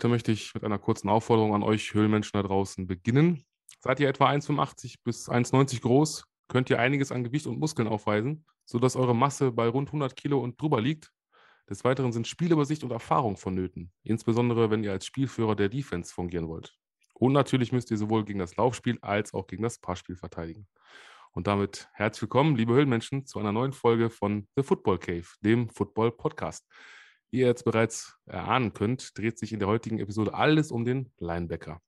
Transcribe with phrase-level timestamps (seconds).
[0.00, 3.44] Heute möchte ich mit einer kurzen Aufforderung an euch Höhlenmenschen da draußen beginnen.
[3.80, 8.46] Seid ihr etwa 1,85 bis 1,90 groß, könnt ihr einiges an Gewicht und Muskeln aufweisen,
[8.64, 11.12] sodass eure Masse bei rund 100 Kilo und drüber liegt.
[11.68, 16.48] Des Weiteren sind Spielübersicht und Erfahrung vonnöten, insbesondere wenn ihr als Spielführer der Defense fungieren
[16.48, 16.74] wollt.
[17.12, 20.66] Und natürlich müsst ihr sowohl gegen das Laufspiel als auch gegen das Passspiel verteidigen.
[21.32, 25.68] Und damit herzlich willkommen, liebe Höhlenmenschen, zu einer neuen Folge von The Football Cave, dem
[25.68, 26.66] Football Podcast.
[27.32, 31.80] Ihr jetzt bereits erahnen könnt, dreht sich in der heutigen Episode alles um den Linebacker.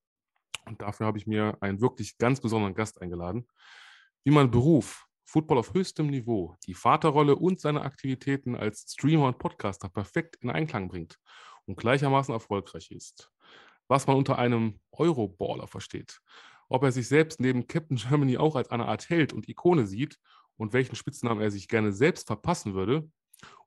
[0.67, 3.49] Und dafür habe ich mir einen wirklich ganz besonderen Gast eingeladen.
[4.23, 9.39] Wie mein Beruf, Football auf höchstem Niveau, die Vaterrolle und seine Aktivitäten als Streamer und
[9.39, 11.19] Podcaster perfekt in Einklang bringt
[11.67, 13.29] und gleichermaßen erfolgreich ist.
[13.89, 16.21] Was man unter einem Euroballer versteht.
[16.69, 20.19] Ob er sich selbst neben Captain Germany auch als eine Art Held und Ikone sieht
[20.57, 23.11] und welchen Spitznamen er sich gerne selbst verpassen würde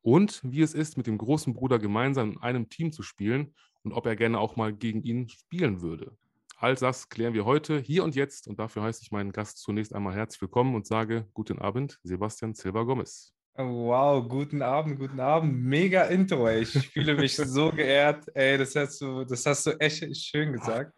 [0.02, 3.94] und wie es ist, mit dem großen Bruder gemeinsam in einem Team zu spielen und
[3.94, 6.12] ob er gerne auch mal gegen ihn spielen würde.
[6.58, 8.48] All das klären wir heute, hier und jetzt.
[8.48, 12.54] Und dafür heiße ich meinen Gast zunächst einmal herzlich willkommen und sage guten Abend, Sebastian
[12.54, 13.34] Silva Gomez.
[13.58, 15.64] Wow, guten Abend, guten Abend.
[15.64, 16.64] Mega Intro, ey.
[16.64, 18.26] Ich fühle mich so geehrt.
[18.34, 20.94] Ey, das hast du, das hast du echt schön gesagt.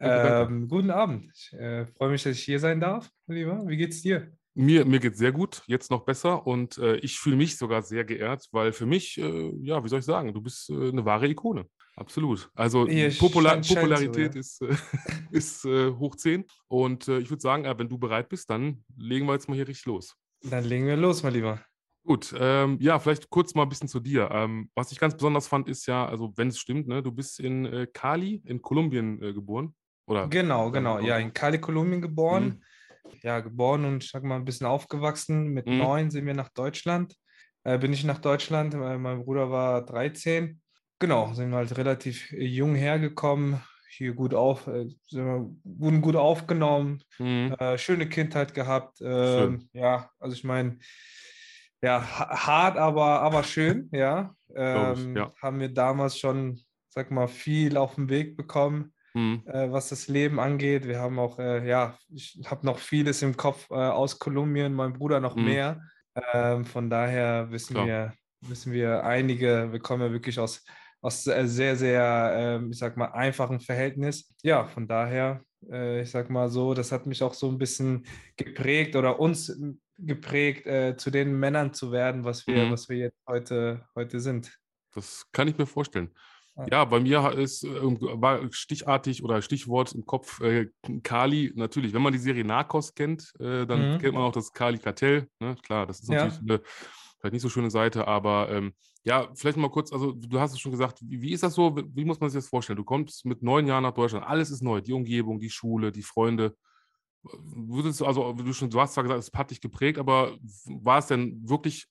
[0.00, 1.30] Ähm, guten Abend.
[1.34, 3.66] Ich äh, freue mich, dass ich hier sein darf, lieber.
[3.66, 4.32] Wie geht's dir?
[4.58, 7.80] Mir, mir geht es sehr gut, jetzt noch besser und äh, ich fühle mich sogar
[7.80, 11.04] sehr geehrt, weil für mich, äh, ja, wie soll ich sagen, du bist äh, eine
[11.04, 11.66] wahre Ikone.
[11.94, 12.50] Absolut.
[12.56, 14.72] Also ja, Popula scheint, Popularität so, ja.
[14.72, 14.98] ist, äh,
[15.30, 19.26] ist äh, hoch 10 und äh, ich würde sagen, wenn du bereit bist, dann legen
[19.26, 20.16] wir jetzt mal hier richtig los.
[20.42, 21.60] Dann legen wir los, mein Lieber.
[22.04, 24.28] Gut, ähm, ja, vielleicht kurz mal ein bisschen zu dir.
[24.32, 27.38] Ähm, was ich ganz besonders fand, ist ja, also wenn es stimmt, ne, du bist
[27.38, 29.76] in Cali in Kolumbien geboren.
[30.08, 30.26] Oder?
[30.26, 32.44] Genau, genau, ja, in Cali, Kolumbien geboren.
[32.44, 32.62] Mhm
[33.22, 35.48] ja, geboren und ich sag mal ein bisschen aufgewachsen.
[35.48, 35.78] Mit mhm.
[35.78, 37.14] neun sind wir nach Deutschland.
[37.64, 40.60] Äh, bin ich nach Deutschland, weil mein Bruder war 13.
[40.98, 43.60] Genau, sind wir halt relativ jung hergekommen,
[43.90, 47.54] hier gut auf, äh, wurden gut aufgenommen, mhm.
[47.58, 49.00] äh, schöne Kindheit gehabt.
[49.00, 50.78] Äh, ja, also ich meine,
[51.82, 54.34] ja, hart, aber, aber schön, ja.
[54.54, 55.32] Ähm, ich, ja.
[55.40, 59.42] Haben wir damals schon, sag mal, viel auf den Weg bekommen mhm.
[59.46, 60.86] äh, was das Leben angeht.
[60.86, 64.92] Wir haben auch, äh, ja, ich habe noch vieles im Kopf äh, aus Kolumbien, mein
[64.92, 65.44] Bruder noch mhm.
[65.44, 65.82] mehr.
[66.32, 70.64] Ähm, von daher wissen wir, wissen wir einige, wir kommen ja wirklich aus,
[71.00, 74.34] aus sehr, sehr, ähm, ich sag mal, einfachen Verhältnis.
[74.42, 78.04] Ja, von daher, äh, ich sag mal so, das hat mich auch so ein bisschen
[78.36, 79.56] geprägt oder uns
[79.98, 82.72] geprägt, äh, zu den Männern zu werden, was wir, mhm.
[82.72, 84.56] was wir jetzt heute, heute sind.
[84.94, 86.10] Das kann ich mir vorstellen.
[86.70, 90.66] Ja, bei mir ist äh, war stichartig oder Stichwort im Kopf äh,
[91.02, 91.52] Kali.
[91.54, 93.98] Natürlich, wenn man die Serie Narcos kennt, äh, dann mhm.
[93.98, 95.28] kennt man auch das Kali-Kartell.
[95.40, 95.56] Ne?
[95.62, 96.40] Klar, das ist natürlich ja.
[96.40, 96.60] eine
[97.20, 98.72] vielleicht nicht so schöne Seite, aber ähm,
[99.04, 101.76] ja, vielleicht mal kurz, also du hast es schon gesagt, wie, wie, ist das so,
[101.76, 102.76] wie muss man sich das vorstellen?
[102.76, 106.02] Du kommst mit neun Jahren nach Deutschland, alles ist neu, die Umgebung, die Schule, die
[106.02, 106.56] Freunde.
[107.22, 110.36] Würdest du, also du, schon, du hast zwar gesagt, es hat dich geprägt, aber
[110.66, 111.86] war es denn wirklich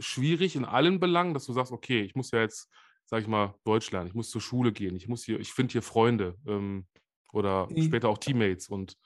[0.00, 2.68] schwierig in allen Belangen, dass du sagst, okay, ich muss ja jetzt
[3.06, 4.08] sag ich mal, Deutsch lernen.
[4.08, 4.96] Ich muss zur Schule gehen.
[4.96, 6.86] Ich muss hier, ich finde hier Freunde ähm,
[7.32, 8.96] oder später auch Teammates und.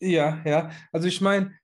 [0.00, 0.70] Ja, ja.
[0.92, 1.54] Also ich meine,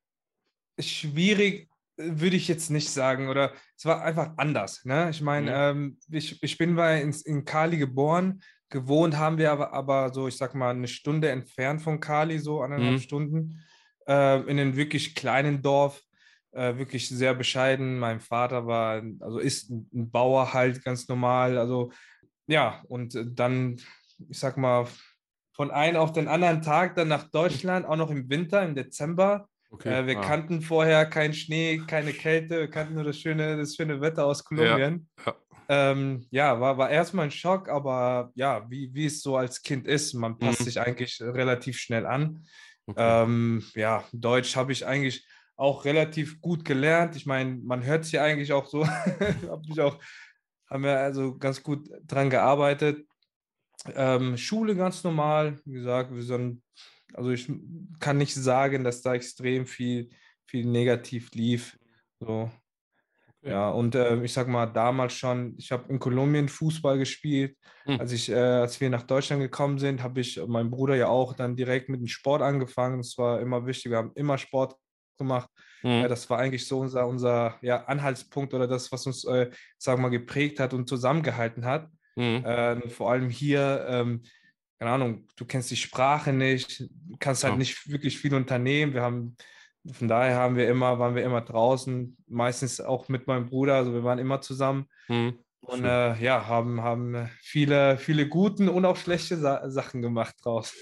[0.78, 3.28] schwierig äh, würde ich jetzt nicht sagen.
[3.28, 4.84] Oder es war einfach anders.
[4.84, 5.10] Ne?
[5.10, 5.80] Ich meine, mhm.
[5.80, 8.42] ähm, ich, ich bin bei in, in Kali geboren.
[8.68, 12.62] Gewohnt haben wir aber, aber so, ich sag mal, eine Stunde entfernt von Kali, so
[12.62, 13.00] anderthalb mhm.
[13.00, 13.60] Stunden,
[14.06, 16.02] äh, in einem wirklich kleinen Dorf
[16.52, 17.98] äh, wirklich sehr bescheiden.
[17.98, 21.58] Mein Vater war, also ist ein Bauer halt ganz normal.
[21.58, 21.90] Also
[22.46, 23.80] ja, und dann,
[24.28, 24.86] ich sag mal,
[25.54, 29.48] von einem auf den anderen Tag dann nach Deutschland, auch noch im Winter, im Dezember.
[29.70, 30.00] Okay.
[30.00, 30.20] Äh, wir ah.
[30.20, 34.44] kannten vorher keinen Schnee, keine Kälte, wir kannten nur das schöne, das schöne Wetter aus
[34.44, 35.08] Kolumbien.
[35.18, 35.36] Ja, ja.
[35.68, 39.86] Ähm, ja war, war erstmal ein Schock, aber ja, wie, wie es so als Kind
[39.86, 40.64] ist, man passt mhm.
[40.64, 42.44] sich eigentlich relativ schnell an.
[42.86, 43.22] Okay.
[43.24, 45.26] Ähm, ja, Deutsch habe ich eigentlich
[45.56, 47.16] auch relativ gut gelernt.
[47.16, 48.86] Ich meine, man hört es ja eigentlich auch so.
[49.48, 49.98] Hab ich auch,
[50.68, 53.06] haben wir also ganz gut dran gearbeitet.
[53.94, 56.62] Ähm, Schule ganz normal, wie gesagt, wir sind,
[57.14, 57.50] also ich
[57.98, 60.10] kann nicht sagen, dass da extrem viel,
[60.46, 61.78] viel negativ lief.
[62.20, 62.50] So.
[63.44, 67.56] Ja, und äh, ich sag mal, damals schon, ich habe in Kolumbien Fußball gespielt.
[67.84, 67.98] Hm.
[67.98, 71.34] Als, ich, äh, als wir nach Deutschland gekommen sind, habe ich, mein Bruder ja auch
[71.34, 72.98] dann direkt mit dem Sport angefangen.
[72.98, 73.90] Das war immer wichtig.
[73.90, 74.76] Wir haben immer Sport
[75.16, 75.48] gemacht.
[75.82, 76.06] Mhm.
[76.08, 80.02] das war eigentlich so unser, unser ja, Anhaltspunkt oder das, was uns, äh, sagen wir
[80.02, 81.88] mal, geprägt hat und zusammengehalten hat.
[82.16, 82.44] Mhm.
[82.44, 84.22] Äh, vor allem hier, ähm,
[84.78, 86.88] keine Ahnung, du kennst die Sprache nicht,
[87.18, 87.58] kannst halt ja.
[87.58, 88.94] nicht wirklich viel unternehmen.
[88.94, 89.36] Wir haben,
[89.92, 93.92] von daher haben wir immer, waren wir immer draußen, meistens auch mit meinem Bruder, also
[93.92, 94.86] wir waren immer zusammen.
[95.08, 95.38] Mhm.
[95.64, 100.74] Und äh, ja, haben, haben viele, viele guten und auch schlechte Sa Sachen gemacht draus.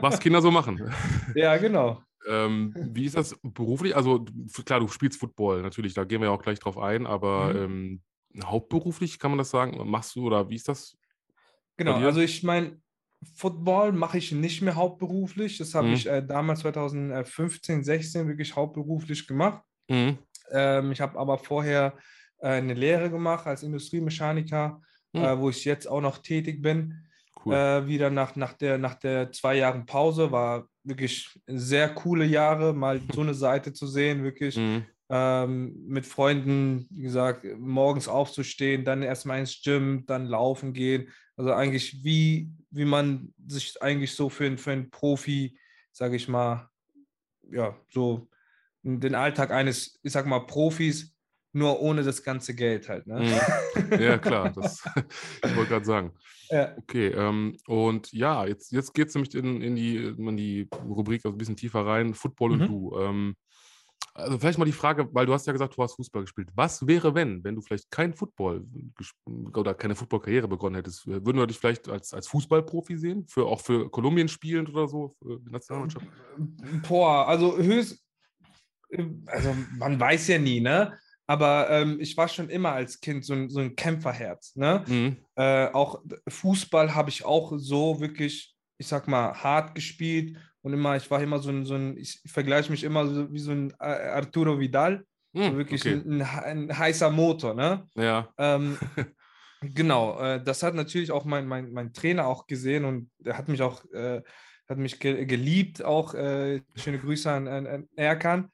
[0.00, 0.90] Was Kinder so machen.
[1.34, 2.02] ja, genau.
[2.26, 3.96] Ähm, wie ist das beruflich?
[3.96, 4.24] Also
[4.64, 7.64] klar, du spielst Football, natürlich, da gehen wir ja auch gleich drauf ein, aber Mhm.
[7.64, 8.02] ähm,
[8.44, 9.88] hauptberuflich kann man das sagen?
[9.90, 10.96] Machst du oder wie ist das?
[11.76, 12.80] Genau, also ich meine,
[13.36, 15.58] Football mache ich nicht mehr hauptberuflich.
[15.58, 15.94] Das habe Mhm.
[15.94, 19.62] ich äh, damals 2015, 16 wirklich hauptberuflich gemacht.
[19.90, 20.18] Mhm.
[20.50, 21.98] Ähm, ich habe aber vorher
[22.40, 24.82] äh, eine Lehre gemacht als Industriemechaniker,
[25.14, 25.24] Mhm.
[25.24, 27.06] äh, wo ich jetzt auch noch tätig bin.
[27.44, 27.54] Cool.
[27.54, 32.72] Äh, wieder nach, nach, der, nach der zwei Jahren Pause war wirklich sehr coole Jahre,
[32.74, 34.84] mal so eine Seite zu sehen, wirklich Mhm.
[35.10, 41.08] ähm, mit Freunden, wie gesagt, morgens aufzustehen, dann erstmal ins Gym, dann laufen gehen.
[41.36, 45.58] Also eigentlich wie, wie man sich eigentlich so für, einen- für einen Profi,
[45.92, 46.70] sage ich mal,
[47.50, 48.28] ja, so
[48.82, 51.13] den Alltag eines, ich sag mal, Profis,
[51.54, 53.06] nur ohne das ganze Geld halt.
[53.06, 53.20] Ne?
[53.20, 54.00] Mhm.
[54.00, 54.82] Ja, klar, das,
[55.44, 56.12] ich wollte gerade sagen.
[56.50, 56.76] Ja.
[56.76, 61.24] Okay, ähm, und ja, jetzt, jetzt geht es nämlich in, in, die, in die Rubrik
[61.24, 62.66] also ein bisschen tiefer rein, Football und Mhm.
[62.66, 62.98] du.
[62.98, 63.36] Ähm,
[64.16, 66.48] also vielleicht mal die Frage, weil du hast ja gesagt, du hast Fußball gespielt.
[66.54, 68.64] Was wäre, wenn, wenn du vielleicht kein Football
[69.52, 71.06] oder keine Footballkarriere begonnen hättest?
[71.06, 73.26] Würden wir dich vielleicht als, als Fußballprofi sehen?
[73.26, 75.16] Für, auch für Kolumbien spielend oder so?
[75.20, 76.06] Für die Nationalmannschaft?
[76.86, 78.04] Boah, also höchst,
[79.26, 80.96] also man weiß ja nie, ne?
[81.26, 84.84] Aber ähm, ich war schon immer als Kind so ein, so ein Kämpferherz, ne?
[84.86, 85.16] Mhm.
[85.36, 90.96] Äh, auch Fußball habe ich auch so wirklich, ich sag mal, hart gespielt und immer,
[90.96, 93.70] ich war immer so ein, so ein ich vergleiche mich immer so wie so ein
[93.80, 95.94] äh, Arturo Vidal, so Mhm, wirklich okay.
[95.94, 97.88] ein, ein, heißer Motor, ne?
[97.96, 98.78] Ja, Ähm,
[99.60, 103.48] genau, äh, das hat natürlich auch mein, mein, mein Trainer auch gesehen und er hat
[103.48, 104.22] mich auch äh,
[104.68, 108.50] hat mich ge geliebt, auch äh, schöne Grüße an, an, an Erkan.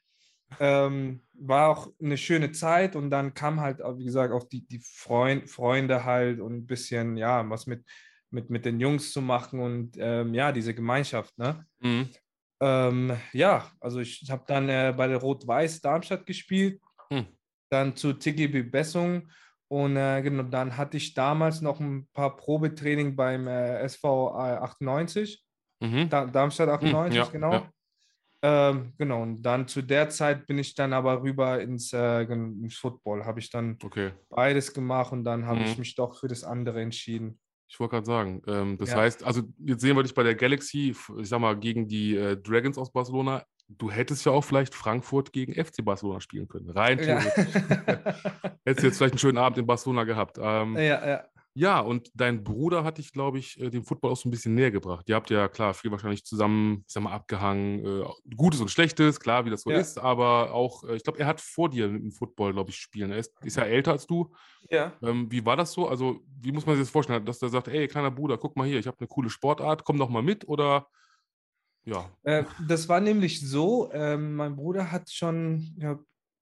[0.59, 4.67] Ähm, war auch eine schöne Zeit und dann kam halt, auch, wie gesagt, auch die,
[4.67, 7.85] die Freund, Freunde halt und ein bisschen, ja, was mit,
[8.31, 11.67] mit, mit den Jungs zu machen und ähm, ja, diese Gemeinschaft, ne?
[11.81, 12.09] mhm.
[12.63, 16.81] Ähm, ja, also ich habe dann äh, bei der Rot-Weiß Darmstadt gespielt,
[17.13, 17.27] Hm.
[17.71, 19.31] dann zu TGB Bessung
[19.69, 25.45] und äh, genau, dann hatte ich damals noch ein paar Probetraining beim äh, SV 98,
[25.83, 26.11] Mhm.
[26.11, 27.53] da, Darmstadt 98, ja, genau.
[27.53, 27.73] ja.
[28.43, 32.77] Ähm, genau, und dann zu der Zeit bin ich dann aber rüber ins, äh, ins
[32.77, 34.13] Football, habe ich dann Okay.
[34.31, 35.81] beides gemacht und dann habe ich Mhm.
[35.81, 37.39] mich doch für das andere entschieden.
[37.69, 38.97] Ich wollte gerade sagen, ähm, das Ja.
[38.97, 42.37] heißt, also jetzt sehen wir dich bei der Galaxy, ich sag mal, gegen die äh,
[42.37, 43.45] Dragons aus Barcelona.
[43.69, 46.71] Du hättest ja auch vielleicht Frankfurt gegen FC Barcelona spielen können.
[46.71, 47.21] Rein Ja.
[47.21, 47.55] theoretisch.
[48.65, 50.39] Hättest jetzt vielleicht einen schönen Abend in Barcelona gehabt.
[50.41, 51.25] Ähm, ja, ja.
[51.55, 54.55] Ja, und dein Bruder hat dich, glaube ich, äh, dem Football auch so ein bisschen
[54.55, 55.09] näher gebracht.
[55.09, 57.85] Ihr habt ja, klar, viel wahrscheinlich zusammen, ich sag mal, abgehangen.
[57.85, 58.05] Äh,
[58.37, 59.79] Gutes und Schlechtes, klar, wie das so Ja.
[59.79, 63.11] ist, aber auch, äh, ich glaube, er hat vor dir dem Football, glaube ich, spielen.
[63.11, 64.33] Er ist, ist ja älter als du.
[64.71, 64.93] ja.
[65.03, 65.89] Ähm, wie war das so?
[65.89, 67.25] Also, wie muss man sich das vorstellen?
[67.25, 69.99] Dass der sagt, ey, kleiner Bruder, guck mal hier, ich habe eine coole Sportart, komm
[69.99, 70.89] doch mal mit oder
[71.85, 72.11] ja.
[72.23, 75.99] Äh, das war nämlich so, ähm, mein Bruder hat schon ja,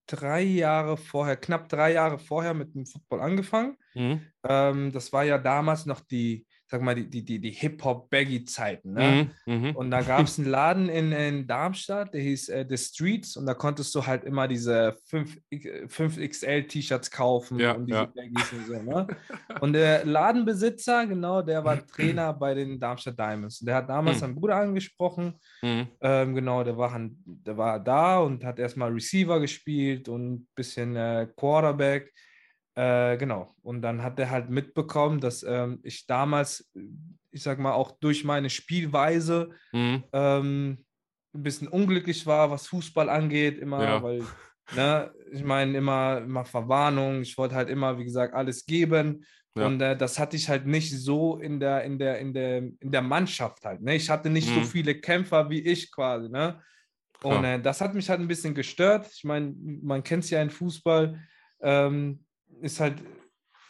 [0.09, 3.77] drei Jahre vorher, knapp drei Jahre vorher mit dem Football angefangen.
[3.95, 4.33] Mhm.
[4.49, 8.93] Ähm, das war ja damals noch die, sag mal, die, die, die, die Hip-Hop-Baggy-Zeiten.
[8.93, 9.31] Ne?
[9.47, 9.55] Mhm.
[9.55, 9.77] Mhm.
[9.77, 13.47] Und da gab es einen Laden in, in Darmstadt, der hieß äh, The Streets und
[13.47, 18.05] da konntest du halt immer diese 5, 5XL-T-Shirts kaufen Ja, und diese ja.
[18.05, 18.83] Baggies und so.
[18.83, 19.07] Ne?
[19.61, 23.61] Und der Ladenbesitzer, genau, der war Trainer bei den Darmstadt Diamonds.
[23.61, 24.21] Und der hat damals Hm.
[24.21, 25.89] seinen Bruder angesprochen Mhm.
[26.01, 30.95] ähm, genau, der war, der war da und hat erstmal Receiver gespielt und ein bisschen
[30.97, 32.13] äh, Quarterback.
[32.79, 33.55] Äh, genau.
[33.63, 36.71] Und dann hat er halt mitbekommen, dass ähm, ich damals,
[37.33, 40.05] ich sag mal, auch durch meine Spielweise Mhm.
[40.13, 40.79] ähm,
[41.35, 44.03] ein bisschen unglücklich war, was Fußball angeht, immer, Ja.
[44.03, 44.21] weil,
[44.77, 49.25] ne, ich meine, immer, immer Verwarnung, ich wollte halt immer, wie gesagt, alles geben.
[49.57, 49.67] Ja.
[49.67, 52.93] Und äh, das hatte ich halt nicht so in der, in der, in der, in
[52.93, 53.83] der Mannschaft halt.
[53.83, 53.97] Ne?
[53.97, 54.65] Ich hatte nicht so Mhm.
[54.65, 56.63] viele Kämpfer wie ich quasi, ne?
[57.25, 59.09] Und äh, das hat mich halt ein bisschen gestört.
[59.13, 61.19] Ich meine, man kennt es ja in Fußball,
[61.61, 62.25] ähm,
[62.61, 63.03] ist halt,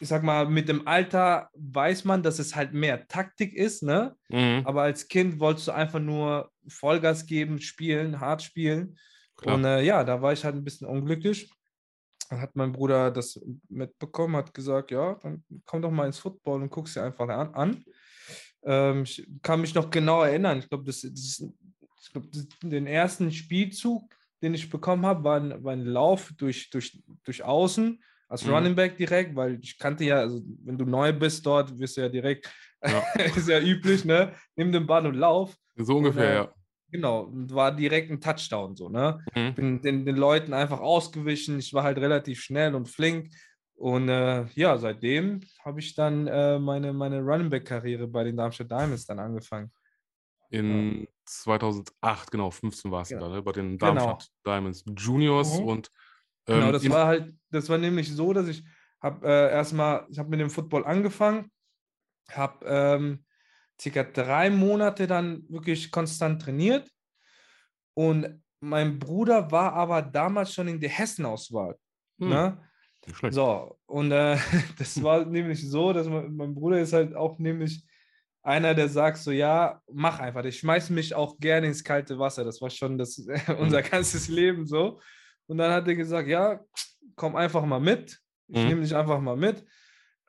[0.01, 4.15] ich sag mal, mit dem Alter weiß man, dass es halt mehr Taktik ist, ne?
[4.29, 4.63] Mhm.
[4.65, 8.99] Aber als Kind wolltest du einfach nur Vollgas geben, spielen, hart spielen.
[9.37, 9.57] Klar.
[9.57, 11.51] Und äh, ja, da war ich halt ein bisschen unglücklich.
[12.31, 16.63] Dann hat mein Bruder das mitbekommen, hat gesagt, ja, dann komm doch mal ins Football
[16.63, 17.55] und guck es dir einfach an.
[17.55, 17.85] an.
[18.65, 20.59] Ähm, ich kann mich noch genau erinnern.
[20.59, 21.43] Ich glaube, das, das,
[22.01, 26.33] ich glaub, das, den ersten Spielzug, den ich bekommen habe, war ein, war ein Lauf
[26.37, 28.53] durch, durch, durch Außen als Mhm.
[28.53, 32.03] Running Back direkt, weil ich kannte ja, also wenn du neu bist dort, wirst du
[32.03, 32.49] ja direkt,
[32.83, 33.03] Ja.
[33.37, 34.33] ist ja üblich, ne?
[34.55, 35.57] Nimm den Ball und lauf.
[35.77, 36.55] So ungefähr, äh, ja.
[36.91, 39.19] Genau, und war direkt ein Touchdown so, ne?
[39.35, 39.55] Mhm.
[39.55, 41.59] Bin den, den Leuten einfach ausgewichen.
[41.59, 43.31] Ich war halt relativ schnell und flink.
[43.75, 48.71] Und äh, ja, seitdem habe ich dann äh, meine, meine Running Back-Karriere bei den Darmstadt
[48.71, 49.71] Diamonds dann angefangen.
[50.51, 51.07] In ja.
[51.27, 53.29] 2008, genau, 15 war es genau.
[53.29, 53.43] da, ne?
[53.43, 53.95] bei den genau.
[53.95, 54.57] Darmstadt genau.
[54.57, 55.67] Diamonds Juniors mhm.
[55.67, 55.91] und
[56.55, 58.65] genau, ähm, das war halt, das war nämlich so, dass ich
[59.01, 61.51] habe äh, erstmal, ich habe mit dem Football angefangen,
[62.31, 63.25] habe ähm,
[63.81, 66.91] circa drei Monate dann wirklich konstant trainiert
[67.95, 71.77] und mein Bruder war aber damals schon in der Hessenauswahl.
[72.19, 72.29] Hm.
[72.29, 72.69] Ne?
[73.31, 74.37] So, und äh,
[74.79, 77.85] das war nämlich so, dass mein, mein, Bruder ist halt auch nämlich
[78.43, 80.45] einer, der sagt so, ja, mach einfach.
[80.45, 82.45] Ich schmeiße mich auch gerne ins kalte Wasser.
[82.45, 83.19] Das war schon das,
[83.59, 83.91] unser hm.
[83.91, 85.01] ganzes Leben so.
[85.49, 86.61] Und dann hat er gesagt, ja,
[87.17, 88.21] komm einfach mal mit.
[88.47, 88.69] Ich mhm.
[88.69, 89.65] nehme dich einfach mal mit.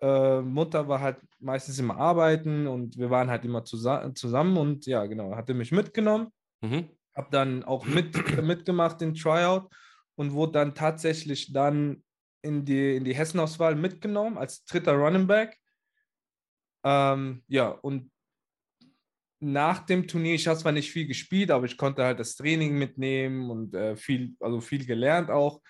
[0.01, 4.85] Äh, Mutter war halt meistens immer arbeiten und wir waren halt immer zusa zusammen und
[4.85, 6.29] ja, genau, hatte mich mitgenommen.
[6.61, 6.89] Mhm.
[7.15, 9.69] Habe dann auch mit, mitgemacht in Tryout
[10.15, 12.03] und wurde dann tatsächlich dann
[12.41, 15.57] in die, in die Hessenauswahl mitgenommen als dritter Running Back.
[16.85, 18.09] Ähm, ja, und
[19.39, 22.77] nach dem Turnier, ich habe zwar nicht viel gespielt, aber ich konnte halt das Training
[22.77, 25.61] mitnehmen und äh, viel, also viel gelernt auch.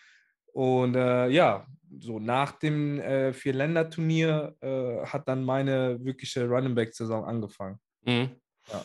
[0.53, 1.67] Und äh, ja,
[1.99, 7.79] so nach dem äh, Vier-Länder-Turnier äh, hat dann meine wirkliche Running Back-Saison angefangen.
[8.03, 8.29] Mhm.
[8.71, 8.83] Ja.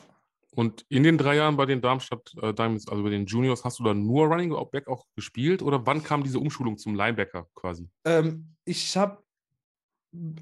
[0.55, 3.81] Und in den drei Jahren bei den Darmstadt äh, Diamonds, also bei den Juniors, hast
[3.81, 7.89] du dann nur Running Back auch gespielt oder wann kam diese Umschulung zum Linebacker quasi?
[8.05, 9.19] Ähm, ich habe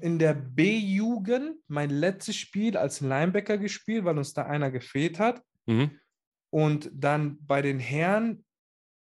[0.01, 5.41] in der B-Jugend mein letztes Spiel als Linebacker gespielt, weil uns da einer gefehlt hat.
[5.65, 5.91] Mhm.
[6.51, 8.45] Und dann bei den Herren,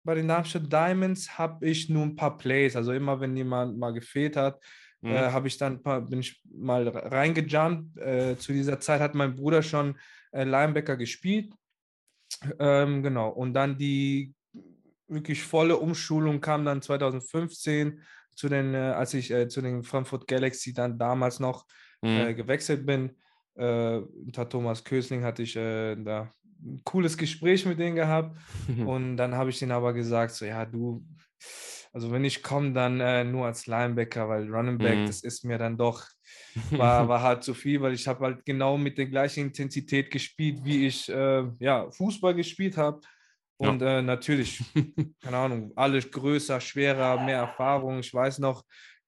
[0.04, 2.76] bei den Darmstadt Diamonds, habe ich nur ein paar Plays.
[2.76, 4.60] Also immer, wenn jemand mal gefehlt hat,
[5.00, 5.12] mhm.
[5.12, 7.96] äh, habe ich dann paar, bin ich mal reingejumpt.
[7.98, 9.98] Äh, zu dieser Zeit hat mein Bruder schon
[10.32, 11.52] äh, Linebacker gespielt.
[12.58, 13.30] Ähm, genau.
[13.30, 14.34] Und dann die
[15.08, 18.00] wirklich volle Umschulung kam dann 2015
[18.40, 21.66] zu den, äh, als ich äh, zu den Frankfurt Galaxy dann damals noch
[22.02, 22.36] äh, mhm.
[22.36, 23.16] gewechselt bin.
[23.56, 26.32] Unter Thomas Kösling hatte ich da
[26.62, 28.38] ein cooles Gespräch mit denen gehabt.
[28.86, 31.04] Und dann habe ich ihnen aber gesagt, so ja, du,
[31.92, 35.06] also wenn ich komme, dann äh, nur als Linebacker, weil Running Back, mhm.
[35.06, 36.06] das ist mir dann doch,
[36.70, 40.60] war, war halt zu viel, weil ich habe halt genau mit der gleichen Intensität gespielt,
[40.64, 43.00] wie ich äh, ja, Fußball gespielt habe.
[43.60, 43.98] Und ja.
[43.98, 44.62] äh, natürlich,
[45.22, 48.00] keine Ahnung, alles größer, schwerer, mehr Erfahrung.
[48.00, 48.64] Ich weiß noch,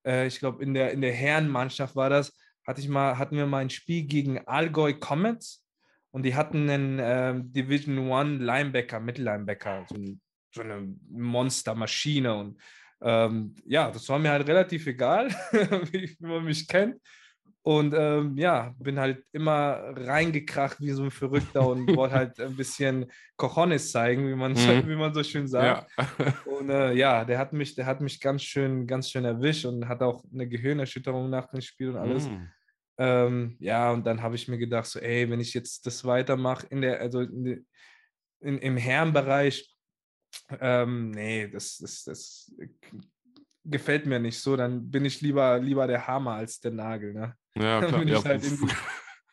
[0.06, 3.46] äh, ich glaube, in der, in der Herrenmannschaft war das, hatte ich mal, hatten wir
[3.46, 5.64] mal ein Spiel gegen Allgäu Comets
[6.10, 10.20] und die hatten einen äh, Division One Linebacker, Mittellinebacker, so ein
[10.54, 12.34] so eine Monstermaschine.
[12.34, 12.60] Und
[13.00, 15.28] ähm, ja, das war mir halt relativ egal,
[15.92, 17.00] wie man mich kennt.
[17.64, 22.56] Und ähm, ja, bin halt immer reingekracht wie so ein Verrückter und wollte halt ein
[22.56, 24.56] bisschen Cojones zeigen, wie man, mhm.
[24.88, 25.88] wie man so schön sagt.
[25.96, 26.34] Ja.
[26.58, 29.88] und äh, ja, der hat mich, der hat mich ganz schön, ganz schön erwischt und
[29.88, 32.28] hat auch eine Gehirnerschütterung nach dem Spiel und alles.
[32.28, 32.48] Mhm.
[32.98, 36.66] Ähm, ja, und dann habe ich mir gedacht, so, ey, wenn ich jetzt das weitermache
[36.66, 37.64] in der, also in,
[38.40, 39.72] in, im Herrenbereich,
[40.60, 42.52] ähm, nee, das, das, das
[43.64, 44.56] gefällt mir nicht so.
[44.56, 47.12] Dann bin ich lieber, lieber der Hammer als der Nagel.
[47.14, 47.36] Ne?
[47.56, 47.90] Ja, klar.
[47.90, 48.18] Dann bin ja.
[48.18, 48.72] ich halt in die,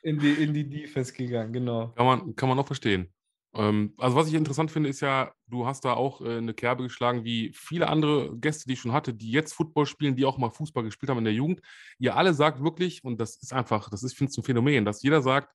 [0.02, 1.90] in, die, in die Defense gegangen, genau.
[1.90, 3.12] Kann man, kann man auch verstehen.
[3.56, 6.84] Ähm, also, was ich interessant finde, ist ja, du hast da auch äh, eine Kerbe
[6.84, 10.38] geschlagen, wie viele andere Gäste, die ich schon hatte, die jetzt Football spielen, die auch
[10.38, 11.62] mal Fußball gespielt haben in der Jugend.
[11.98, 15.02] Ihr alle sagt wirklich, und das ist einfach, das ist, finde ich, ein Phänomen, dass
[15.02, 15.52] jeder sagt,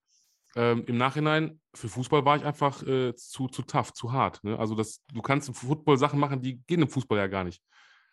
[0.56, 4.42] ähm, im Nachhinein, für Fußball war ich einfach äh, zu, zu tough, zu hart.
[4.44, 4.59] Ne?
[4.59, 7.61] Also das, du kannst im Football Sachen machen, die gehen im Fußball ja gar nicht.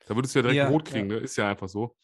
[0.08, 1.18] Da würdest du ja direkt ja, rot kriegen, ja.
[1.18, 1.22] ne?
[1.22, 1.96] ist ja einfach so.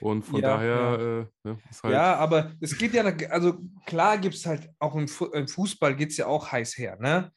[0.00, 0.94] Und von ja, daher ja.
[0.94, 1.94] Äh, ne, ist halt.
[1.94, 6.10] Ja, aber es geht ja, also klar gibt es halt auch im, im Fußball geht
[6.10, 7.32] es ja auch heiß her, ne?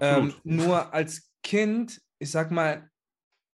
[0.00, 2.90] Ähm, nur als Kind, ich sag mal,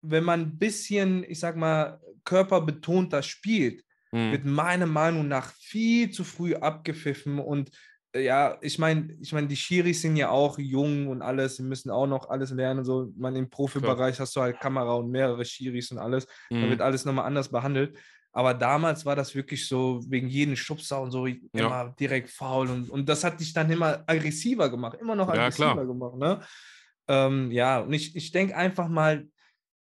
[0.01, 4.31] wenn man ein bisschen, ich sag mal, körperbetonter spielt, hm.
[4.31, 7.71] wird meiner Meinung nach viel zu früh abgepfiffen und
[8.15, 11.89] ja, ich meine, ich meine, die Schiris sind ja auch jung und alles, sie müssen
[11.89, 12.83] auch noch alles lernen.
[12.83, 16.27] So, man im Profibereich hast du halt Kamera und mehrere Schiris und alles.
[16.49, 16.61] Mhm.
[16.61, 17.97] Da wird alles nochmal anders behandelt.
[18.33, 21.95] Aber damals war das wirklich so, wegen jeden Schubser und so, immer ja.
[21.99, 22.69] direkt faul.
[22.69, 26.15] Und, und das hat dich dann immer aggressiver gemacht, immer noch aggressiver ja, gemacht.
[26.15, 26.41] Ne?
[27.07, 29.27] Ähm, ja, und ich, ich denke einfach mal,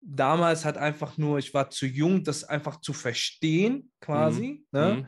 [0.01, 4.65] damals hat einfach nur, ich war zu jung, das einfach zu verstehen, quasi.
[4.71, 4.79] Mhm.
[4.79, 4.93] Ne?
[4.95, 5.07] Mhm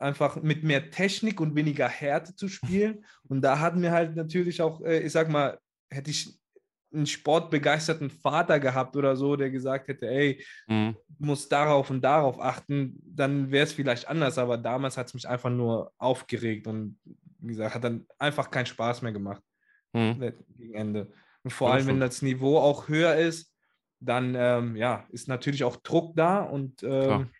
[0.00, 3.04] einfach mit mehr Technik und weniger Härte zu spielen.
[3.28, 5.58] Und da hatten wir halt natürlich auch, äh, ich sag mal,
[5.90, 6.38] hätte ich
[6.92, 10.96] einen sportbegeisterten Vater gehabt oder so, der gesagt hätte, ey, mhm.
[11.08, 14.38] du musst darauf und darauf achten, dann wäre es vielleicht anders.
[14.38, 16.98] Aber damals hat es mich einfach nur aufgeregt und
[17.38, 19.42] wie gesagt, hat dann einfach keinen Spaß mehr gemacht
[19.92, 20.32] mhm.
[20.56, 21.12] gegen Ende.
[21.42, 23.54] Und vor ja, allem, wenn das Niveau auch höher ist,
[24.00, 27.30] dann ähm, ja, ist natürlich auch Druck da und ähm,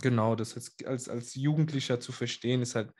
[0.00, 2.92] Genau, das als, als, als Jugendlicher zu verstehen, ist halt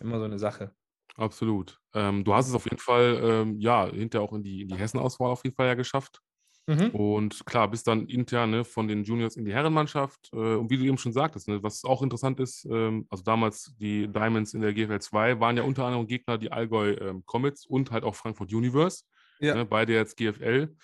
[0.00, 0.74] immer so eine Sache.
[1.16, 1.78] Absolut.
[1.94, 4.76] Ähm, du hast es auf jeden Fall, ähm, ja, hinterher auch in die, in die
[4.76, 6.20] Hessen-Auswahl auf jeden Fall ja geschafft.
[6.66, 6.90] Mhm.
[6.90, 10.30] Und klar, bist dann intern ne, von den Juniors in die Herrenmannschaft.
[10.32, 13.74] Äh, und wie du eben schon sagtest, ne, was auch interessant ist, ähm, also damals
[13.78, 17.66] die Diamonds in der GFL 2 waren ja unter anderem Gegner die Allgäu ähm, Comets
[17.66, 19.04] und halt auch Frankfurt Universe.
[19.40, 19.54] Ja.
[19.54, 20.74] Ne, beide jetzt GFL.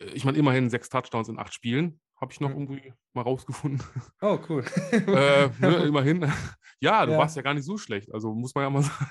[0.00, 2.00] Äh, Ich meine, immerhin sechs Touchdowns in acht Spielen.
[2.20, 2.60] Habe ich noch Mhm.
[2.60, 3.80] irgendwie mal rausgefunden.
[4.20, 4.64] Oh, cool.
[4.92, 6.30] äh, ne, immerhin.
[6.80, 7.18] Ja, du Ja.
[7.18, 8.12] warst ja gar nicht so schlecht.
[8.14, 9.10] Also muss man ja mal sagen.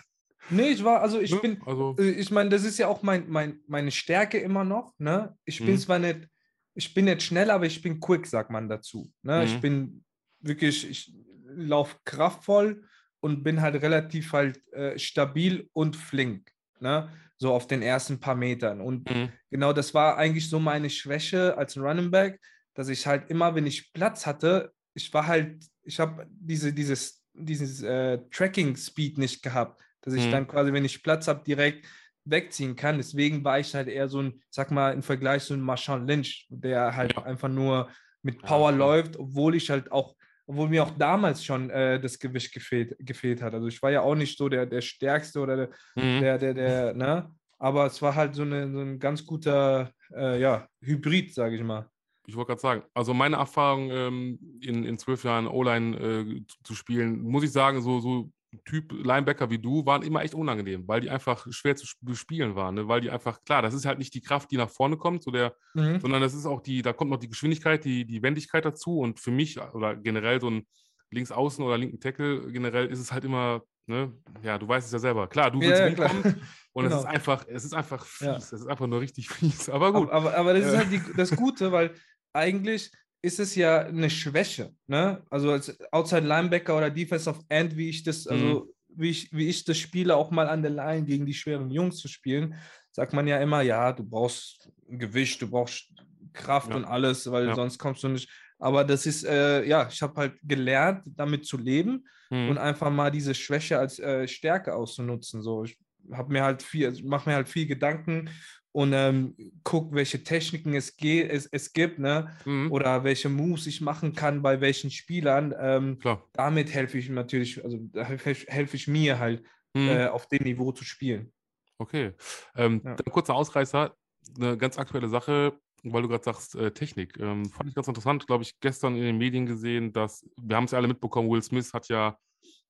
[0.50, 1.40] nee, ich war, also ich ne?
[1.42, 4.94] bin, Also, Äh, Ich meine, das ist ja auch mein, mein, meine Stärke immer noch.
[5.00, 5.36] Ne?
[5.44, 5.78] Ich bin Mhm.
[5.80, 6.28] zwar nicht,
[6.76, 9.12] ich bin nicht schnell, aber ich bin quick, sagt man dazu.
[9.22, 9.44] Ne?
[9.44, 9.62] Ich Mhm.
[9.62, 10.06] bin
[10.40, 11.14] wirklich, ich
[11.46, 12.86] laufe kraftvoll
[13.20, 16.50] und bin halt relativ halt äh, stabil und flink.
[16.80, 17.10] Ne?
[17.38, 18.80] So auf den ersten paar Metern.
[18.80, 19.30] Und mhm.
[19.52, 22.40] genau das war eigentlich so meine Schwäche als Running Back,
[22.78, 27.26] dass ich halt immer, wenn ich Platz hatte, ich war halt, ich habe diese, dieses,
[27.34, 30.32] dieses äh, Tracking-Speed nicht gehabt, dass ich Mhm.
[30.32, 31.88] dann quasi, wenn ich Platz habe, direkt
[32.26, 32.98] wegziehen kann.
[32.98, 36.46] Deswegen war ich halt eher so ein, sag mal, im Vergleich so ein Marchand Lynch,
[36.50, 37.24] der halt Ja.
[37.24, 37.90] einfach nur
[38.22, 38.78] mit Ja, Power klar.
[38.78, 40.16] läuft, obwohl ich halt auch,
[40.46, 43.54] obwohl mir auch damals schon äh, das Gewicht gefehlt, gefehlt hat.
[43.54, 46.20] Also ich war ja auch nicht so der, der Stärkste oder der, Mhm.
[46.22, 47.34] der, der, der, ne?
[47.60, 51.64] Aber es war halt so, eine, so ein ganz guter, äh, ja, Hybrid, sage ich
[51.64, 51.90] mal.
[52.28, 56.58] Ich wollte gerade sagen, also meine Erfahrung ähm, in, in zwölf Jahren O-Line äh, zu,
[56.64, 58.30] zu spielen, muss ich sagen, so, so
[58.66, 62.56] Typ Linebacker wie du waren immer echt unangenehm, weil die einfach schwer zu sp- bespielen
[62.56, 62.76] waren.
[62.76, 62.88] Ne?
[62.88, 65.32] Weil die einfach, klar, das ist halt nicht die Kraft, die nach vorne kommt, so
[65.32, 66.00] der, Mhm.
[66.00, 69.00] sondern das ist auch die, da kommt noch die Geschwindigkeit, die, die Wendigkeit dazu.
[69.00, 70.66] Und für mich oder generell so ein
[71.12, 74.12] Linksaußen oder linken Tackle, generell ist es halt immer, ne,
[74.44, 75.28] ja, du weißt es ja selber.
[75.28, 76.10] Klar, du Ja, willst ja, klar.
[76.12, 76.42] rumkommen
[76.74, 77.02] und es Genau.
[77.02, 78.36] ist einfach, es ist einfach fies, Ja.
[78.38, 79.70] es ist einfach nur richtig fies.
[79.70, 80.10] Aber gut.
[80.10, 80.78] Aber, aber, aber das ist Äh.
[80.78, 81.94] halt die, das Gute, weil
[82.34, 84.74] eigentlich ist es ja eine Schwäche.
[84.88, 85.24] Ne?
[85.30, 88.32] Also als Outside Linebacker oder Defensive End, wie ich das, Mhm.
[88.32, 91.70] also wie ich, wie ich das spiele, auch mal an der Line gegen die schweren
[91.72, 92.56] Jungs zu spielen,
[92.92, 95.94] sagt man ja immer, ja, du brauchst Gewicht, du brauchst
[96.34, 96.76] Kraft Ja.
[96.78, 97.56] und alles, weil Ja.
[97.56, 98.30] sonst kommst du nicht.
[98.60, 102.50] Aber das ist, äh, ja, ich habe halt gelernt, damit zu leben Hm.
[102.50, 105.42] und einfach mal diese Schwäche als äh, Stärke auszunutzen.
[105.44, 105.78] So, ich
[106.12, 108.30] habe mir halt viel, also mache mir halt viel Gedanken
[108.72, 112.36] und ähm, guck, welche Techniken es, es, es gibt, ne?
[112.46, 112.72] Mhm.
[112.72, 115.54] Oder welche Moves ich machen kann bei welchen Spielern.
[115.60, 116.24] Ähm, Klar.
[116.34, 119.44] damit helfe ich natürlich, also da helfe ich, helfe ich mir halt,
[119.76, 119.90] Mhm.
[119.90, 121.32] äh, auf dem Niveau zu spielen.
[121.78, 122.14] Okay.
[122.56, 122.96] Ähm, Ja.
[122.96, 123.96] Dann kurzer Ausreißer,
[124.36, 127.18] eine ganz aktuelle Sache, weil du gerade sagst, äh, Technik.
[127.20, 130.64] Ähm, fand ich ganz interessant, glaube ich, gestern in den Medien gesehen, dass, wir haben
[130.66, 132.18] es ja alle mitbekommen, Will Smith hat ja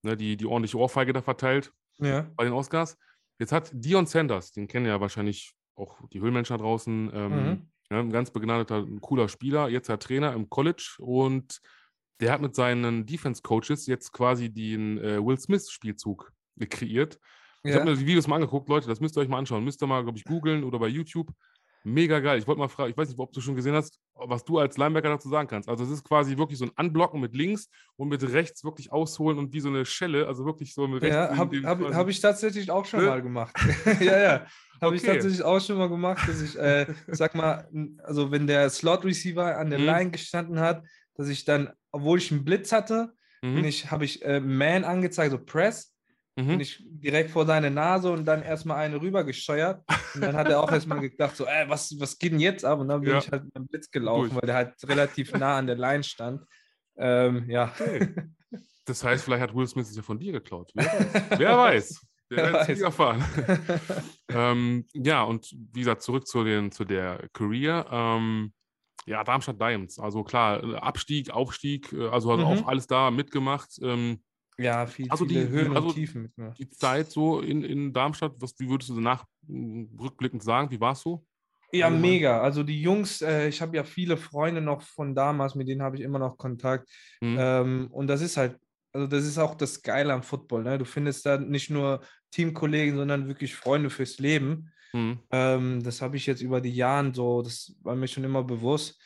[0.04, 2.30] ne, die, die ordentliche Ohrfeige da verteilt Ja.
[2.36, 2.98] bei den Oscars.
[3.40, 7.62] Jetzt hat Dion Sanders, den kennen ja wahrscheinlich auch die Höhlenmenschen da draußen, ähm, Mhm.
[7.92, 11.62] ja, ein ganz begnadeter, ein cooler Spieler, jetzt der Trainer im College und
[12.20, 16.32] der hat mit seinen Defense-Coaches jetzt quasi den äh, Will Smith-Spielzug
[16.70, 17.20] kreiert.
[17.64, 17.80] Ich Ja.
[17.82, 19.64] habe mir die Videos mal angeguckt, Leute, das müsst ihr euch mal anschauen.
[19.64, 21.32] Müsst ihr mal, glaube ich, googeln oder bei YouTube.
[21.88, 22.38] Mega geil.
[22.38, 24.78] Ich wollte mal fragen, ich weiß nicht, ob du schon gesehen hast, was du als
[24.78, 25.70] Linebacker dazu sagen kannst.
[25.70, 29.38] Also es ist quasi wirklich so ein Anblocken mit links und mit rechts wirklich ausholen
[29.38, 31.16] und wie so eine Schelle, also wirklich so mit rechts.
[31.16, 33.06] Ja, habe hab, hab ich tatsächlich auch schon Ne?
[33.08, 33.56] mal gemacht.
[34.02, 34.46] ja, ja.
[34.82, 35.14] Habe ich Okay.
[35.14, 37.70] tatsächlich auch schon mal gemacht, dass ich, äh, sag mal,
[38.04, 39.86] also wenn der Slot Receiver an der Mhm.
[39.86, 40.84] Line gestanden hat,
[41.16, 43.64] dass ich dann, obwohl ich einen Blitz hatte, Mhm.
[43.64, 45.94] ich, habe ich äh, Man angezeigt, so Press,
[46.46, 46.60] bin Mhm.
[46.62, 49.84] ich direkt vor seine Nase und dann erstmal eine rüber gesteuert.
[50.14, 52.80] Und dann hat er auch erstmal gedacht, so, äh, was, was geht denn jetzt ab?
[52.80, 53.18] Und dann bin Ja.
[53.18, 54.42] ich halt mit dem Blitz gelaufen, Durch.
[54.44, 56.44] weil der halt relativ nah an der Line stand.
[56.96, 57.74] Ähm, ja.
[57.80, 58.14] Okay.
[58.86, 60.72] Das heißt, vielleicht hat Will Smith es ja von dir geklaut.
[60.76, 61.06] Wer weiß?
[61.40, 62.06] Wer weiß?
[62.30, 62.82] Wer es weiß.
[62.82, 63.24] erfahren.
[64.30, 67.86] ähm, ja, und wie gesagt, zurück zu, den, zu der Career.
[67.92, 68.54] Ähm,
[69.06, 70.00] ja, Darmstadt Diamonds.
[70.00, 72.46] Also klar, Abstieg, Aufstieg, äh, also hat Mhm.
[72.46, 73.70] auch alles da mitgemacht.
[73.82, 74.22] Ähm,
[74.60, 76.58] ja, viel, Also die- Höhen also und Tiefen mitgemacht.
[76.60, 80.72] die Zeit so in, in Darmstadt, was, wie würdest du danach mh, rückblickend sagen?
[80.72, 81.26] Wie war es so?
[81.72, 82.12] Ja, allgemein?
[82.12, 82.42] mega.
[82.42, 85.98] Also die Jungs, äh, ich habe ja viele Freunde noch von damals, mit denen habe
[85.98, 86.90] ich immer noch Kontakt.
[87.22, 87.38] Mhm.
[87.40, 88.58] Ähm, und das ist halt,
[88.94, 90.64] also das ist auch das Geile am Football.
[90.64, 90.78] Ne?
[90.78, 94.72] Du findest da nicht nur Teamkollegen, sondern wirklich Freunde fürs Leben.
[94.94, 95.20] Mhm.
[95.30, 99.00] Ähm, das habe ich jetzt über die Jahre so, das war mir schon immer bewusst.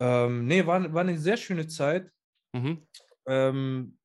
[0.00, 2.10] Ähm, nee, war, war eine sehr schöne Zeit.
[2.52, 2.86] Mhm.
[3.26, 3.96] Ähm,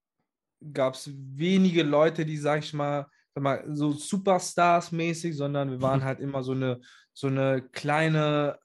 [0.74, 5.82] Gab es wenige Leute, die, sag ich mal, sag mal, so Superstars mäßig, sondern wir
[5.82, 6.80] waren halt immer so eine,
[7.13, 8.58] so eine kleine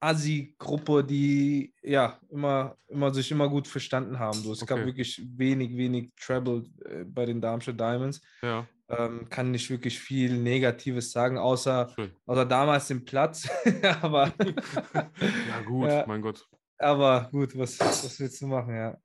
[0.00, 4.34] Assi-Gruppe, die ja immer, immer sich immer gut verstanden haben.
[4.38, 4.86] So, es gab Okay.
[4.86, 8.20] wirklich wenig, wenig Trouble äh, bei den Darmstadt Diamonds.
[8.42, 12.12] Ja, Ähm, kann nicht wirklich viel Negatives sagen, außer, schön.
[12.26, 13.48] außer damals den Platz.
[14.02, 14.32] aber,
[15.48, 16.04] Ja, gut, Ja.
[16.06, 16.46] mein Gott.
[16.78, 18.96] aber gut, was, was willst du machen, ja.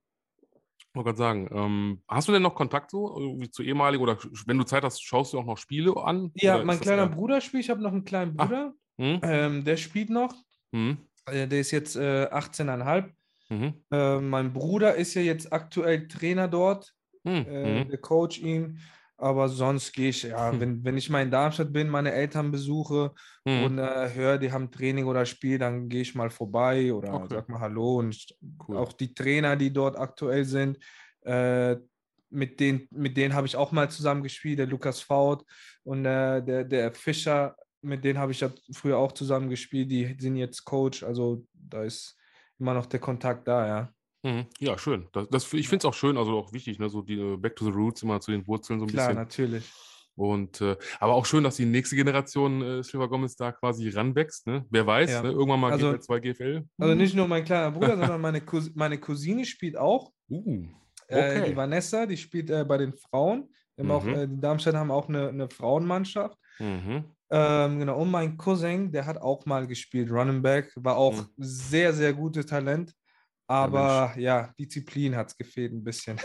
[0.91, 4.58] Ich wollte gerade sagen, ähm, hast du denn noch Kontakt so zu ehemaligen oder wenn
[4.58, 6.32] du Zeit hast, schaust du auch noch Spiele an?
[6.36, 7.63] Ja, mein kleiner Bruder spielt.
[7.63, 8.43] Ich habe noch einen kleinen Ah.
[8.45, 8.73] Bruder.
[8.97, 9.19] Hm?
[9.23, 10.34] Ähm, der spielt noch.
[10.73, 10.97] Hm?
[11.27, 13.13] Äh, der ist jetzt äh, 18,5.
[13.49, 13.73] Mhm.
[13.89, 16.93] Äh, mein Bruder ist ja jetzt aktuell Trainer dort.
[17.25, 17.45] Hm.
[17.47, 17.89] Äh, Mhm.
[17.89, 18.80] der Coach ihn.
[19.21, 20.60] Aber sonst gehe ich, ja, Hm.
[20.60, 23.13] wenn, wenn ich mal in Darmstadt bin, meine Eltern besuche
[23.47, 23.65] Hm.
[23.65, 27.36] und äh, höre, die haben Training oder Spiel, dann gehe ich mal vorbei oder Okay.
[27.36, 27.97] sag mal Hallo.
[27.99, 28.25] Und
[28.67, 28.77] Cool.
[28.77, 30.79] auch die Trainer, die dort aktuell sind,
[31.21, 31.75] äh,
[32.29, 35.43] mit denen, mit denen habe ich auch mal zusammen gespielt, der Lukas Faut
[35.84, 40.15] und äh, der, der Fischer, mit denen habe ich ja früher auch zusammen gespielt, die
[40.19, 42.17] sind jetzt Coach, also da ist
[42.57, 43.93] immer noch der Kontakt da, ja.
[44.23, 44.45] Mhm.
[44.60, 45.07] Ja, schön.
[45.13, 46.89] Das, das, ich finde es auch schön, also auch wichtig, ne?
[46.89, 49.21] so die äh, Back to the Roots, immer zu den Wurzeln so ein Klar, bisschen.
[49.21, 49.71] natürlich.
[50.15, 54.45] Und äh, aber auch schön, dass die nächste Generation äh, Silva Gomez da quasi ranwächst.
[54.45, 54.65] Ne?
[54.69, 55.21] Wer weiß, Ja.
[55.23, 55.31] ne?
[55.31, 56.67] irgendwann mal Also- er 2 GFL.
[56.77, 60.12] Also nicht nur mein kleiner Bruder, sondern meine, Cous meine Cousine spielt auch.
[60.29, 60.65] Uh,
[61.07, 61.49] Äh, okay.
[61.49, 63.49] die Vanessa, die spielt äh, bei den Frauen.
[63.77, 64.13] Haben auch, Mhm.
[64.13, 66.38] äh, die Darmstadt haben auch eine, eine Frauenmannschaft.
[66.60, 67.05] Mhm.
[67.31, 71.27] Ähm, genau, und mein Cousin, der hat auch mal gespielt, Running Back, war auch Mhm.
[71.38, 72.93] sehr, sehr gutes Talent.
[73.51, 76.17] Aber ja, Disziplin hat es gefehlt ein bisschen.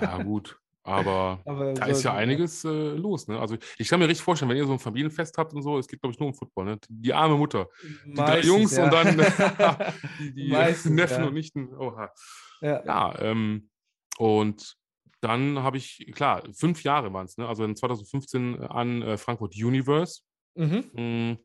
[0.00, 0.56] Ja, gut.
[0.84, 3.26] Aber Aber da ist ja einiges äh, los.
[3.26, 3.36] Ne?
[3.36, 5.88] Also ich kann mir richtig vorstellen, wenn ihr so ein Familienfest habt und so, es
[5.88, 6.66] geht, glaube ich, nur um Football.
[6.66, 6.78] Ne?
[6.88, 7.66] Die arme Mutter.
[8.06, 8.84] Die drei Meistens, Jungs ja.
[8.84, 9.16] und dann
[10.20, 11.26] die, die Meistens, Neffen ja.
[11.26, 11.74] und Nichten.
[11.76, 12.12] Oha.
[12.60, 12.84] ja.
[12.84, 13.70] Ja, ähm,
[14.18, 14.76] und
[15.20, 17.48] dann habe ich, klar, fünf Jahre waren es, ne?
[17.48, 20.20] also in 2015 an äh, Frankfurt Universe.
[20.54, 21.38] Mhm.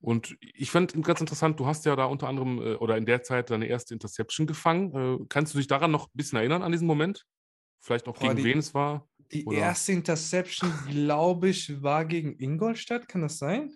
[0.00, 3.22] Und ich fand ganz interessant, du hast ja da unter anderem äh, oder in der
[3.22, 4.94] Zeit deine erste Interception gefangen.
[5.20, 7.26] Äh, kannst du dich daran noch ein bisschen erinnern, an diesen Moment?
[7.82, 9.06] Vielleicht auch Boah, gegen die- wen es war?
[9.32, 13.70] Die Oder- erste Interception, glaube ich, war gegen Ingolstadt, kann das sein?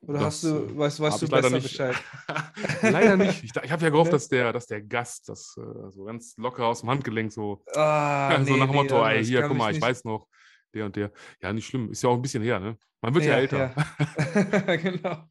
[0.00, 1.62] Oder Das, hast du, äh, weißt, weißt du besser nicht.
[1.64, 1.96] Bescheid?
[2.82, 3.44] Leider nicht.
[3.44, 4.16] Ich, ich habe ja gehofft, Ne?
[4.16, 8.36] dass, der, dass der Gast das äh, so ganz locker aus dem Handgelenk so, Ah,
[8.44, 10.28] so nee, nach dem nee, Motto, ey, hier, guck mal, ich weiß noch,
[10.74, 11.12] der und der.
[11.42, 11.90] Ja, nicht schlimm.
[11.90, 12.76] Ist ja auch ein bisschen her, ne?
[13.00, 13.74] Man wird ja, älter.
[13.76, 14.76] Ja.
[14.76, 15.28] genau.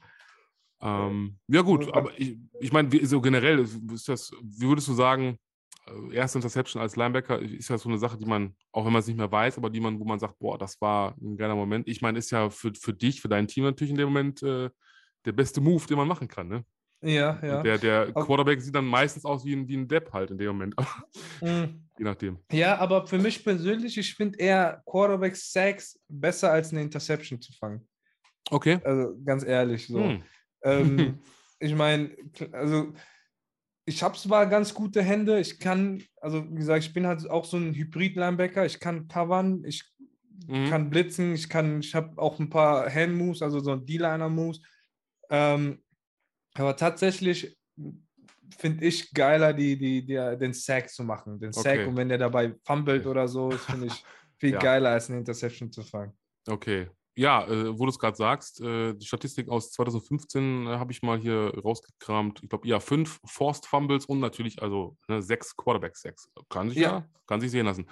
[0.82, 4.94] Ähm, ja, gut, Und aber ich, ich meine, so generell, ist das, wie würdest du
[4.94, 5.38] sagen,
[5.88, 9.00] äh, erste Interception als Linebacker ist ja so eine Sache, die man, auch wenn man
[9.00, 11.56] es nicht mehr weiß, aber die man, wo man sagt, boah, das war ein geiler
[11.56, 11.88] Moment.
[11.88, 14.70] Ich meine, ist ja für, für dich, für dein Team natürlich in dem Moment äh,
[15.26, 16.64] der beste Move, den man machen kann, ne?
[17.02, 17.58] Ja, ja.
[17.58, 20.38] Und der, der Quarterback sieht dann meistens aus wie ein, wie ein Depp halt in
[20.38, 20.76] dem Moment,
[21.42, 21.46] Mm.
[22.00, 22.40] je nachdem.
[22.52, 27.54] Ja, aber für mich persönlich, ich finde eher Quarterback Sacks besser als eine Interception zu
[27.54, 27.88] fangen.
[28.50, 28.80] Okay.
[28.84, 30.04] Also ganz ehrlich so.
[30.04, 30.24] Hm.
[30.68, 31.20] Ähm,
[31.60, 32.16] ich meine,
[32.52, 32.94] also
[33.86, 37.46] ich habe zwar ganz gute Hände, ich kann, also wie gesagt, ich bin halt auch
[37.46, 39.84] so ein Hybrid-Linebacker, ich kann covern, ich
[40.48, 40.70] Mhm.
[40.70, 44.62] kann blitzen, ich kann, ich habe auch ein paar Hand-Moves, also so D-Liner-Moves.
[45.30, 45.84] Ähm,
[46.54, 47.58] aber tatsächlich
[48.58, 51.40] finde ich geiler, die, die, die, den Sack zu machen.
[51.40, 51.88] Den Sack Okay.
[51.88, 54.04] und wenn der dabei fummelt oder so, finde ich
[54.38, 54.60] viel Ja.
[54.60, 56.14] geiler als eine Interception zu fangen.
[56.48, 56.88] Okay.
[57.18, 61.02] Ja, äh, wo du es gerade sagst, äh, die Statistik aus 2015 äh, habe ich
[61.02, 62.44] mal hier rausgekramt.
[62.44, 66.30] Ich glaube, ja, fünf Forced Fumbles und natürlich also ne, sechs Quarterback-Sacks.
[66.48, 66.92] Kann sich ja.
[66.92, 67.06] Ja.
[67.26, 67.90] kann sich sehen lassen.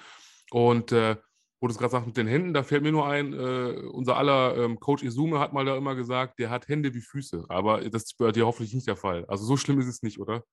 [0.52, 1.16] Und äh,
[1.60, 4.18] wo du es gerade sagst mit den Händen, da fällt mir nur ein, äh, unser
[4.18, 7.46] aller ähm, Coach Izume hat mal da immer gesagt, der hat Hände wie Füße.
[7.50, 9.26] Aber das ist bei dir hoffentlich nicht der Fall.
[9.26, 10.44] Also so schlimm ist es nicht, oder?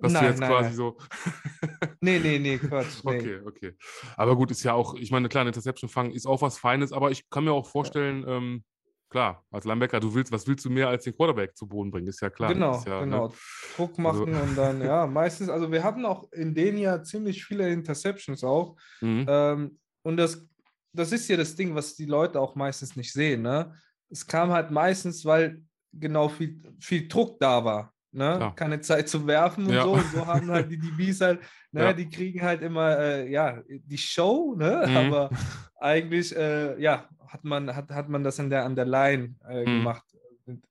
[0.00, 0.76] Dass du Nein, jetzt nein, quasi nein.
[0.76, 0.96] so.
[2.00, 2.86] Nee, nee, nee, Quatsch.
[3.04, 3.16] Nee.
[3.18, 3.72] Okay, okay.
[4.16, 6.92] Aber gut, ist ja auch, ich meine, klar, eine Interception fangen ist auch was Feines,
[6.92, 8.64] aber ich kann mir auch vorstellen, ähm,
[9.10, 12.06] klar, als Linebacker, du willst, was willst du mehr als den Quarterback zu Boden bringen?
[12.06, 12.52] Ist ja klar.
[12.52, 13.28] Genau, ja, genau.
[13.28, 13.34] Ne?
[13.76, 17.44] Druck Also- machen und dann, ja, meistens, also wir hatten auch in dem Jahr ziemlich
[17.44, 18.76] viele Interceptions auch.
[19.00, 19.26] Mhm.
[19.28, 20.46] Ähm, und das,
[20.92, 23.42] das ist ja das Ding, was die Leute auch meistens nicht sehen.
[23.42, 23.74] Ne?
[24.10, 27.92] Es kam halt meistens, weil genau viel, viel Druck da war.
[28.10, 28.52] Ne?
[28.56, 29.82] Keine Zeit zu werfen und Ja.
[29.82, 29.92] so.
[29.92, 31.40] Und so haben halt die DBs halt,
[31.72, 31.92] ne, Ja.
[31.92, 34.84] die kriegen halt immer, äh, ja, die Show, ne?
[34.88, 34.96] Mhm.
[34.96, 35.30] Aber
[35.76, 39.64] eigentlich, äh, ja, hat man, hat, hat man das an der, an der Line äh,
[39.66, 39.78] Mhm.
[39.78, 40.04] gemacht.
[40.46, 40.64] Und,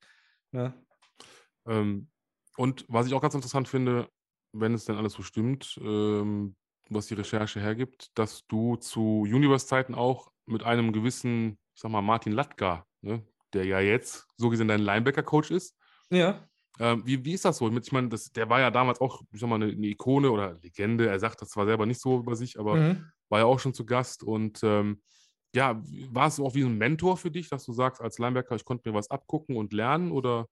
[0.51, 0.73] ne?
[1.67, 2.09] Ähm,
[2.57, 4.09] und was ich auch ganz interessant finde,
[4.53, 6.55] wenn es denn alles so stimmt, ähm,
[6.89, 12.01] was die Recherche hergibt, dass du zu Universe-Zeiten auch mit einem gewissen, ich sag mal,
[12.01, 13.23] Martin Latka, ne,
[13.53, 15.77] der ja jetzt so gesehen dein Linebacker-Coach ist,
[16.09, 16.47] Ja,
[16.79, 17.69] Ähm, wie, wie ist das so?
[17.75, 20.57] Ich meine, das, der war ja damals auch, ich sag mal, eine, eine Ikone oder
[20.61, 21.07] Legende.
[21.07, 23.05] Er sagt das zwar selber nicht so über sich, aber mhm.
[23.29, 24.23] war ja auch schon zu Gast.
[24.23, 25.01] Und ähm,
[25.55, 28.65] ja, war es auch wie ein Mentor für dich, dass du sagst, als Linebacker, ich
[28.65, 30.11] konnte mir was abgucken und lernen?
[30.11, 30.47] Oder?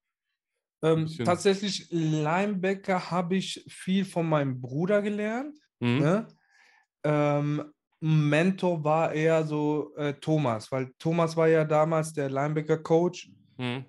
[0.83, 5.57] Ähm, tatsächlich, Linebacker habe ich viel von meinem Bruder gelernt.
[5.79, 5.99] Mhm.
[5.99, 6.27] Ne?
[7.03, 13.31] Ähm, Mentor war eher so äh, Thomas, weil Thomas war ja damals der Linebacker-Coach.
[13.57, 13.85] Mhm.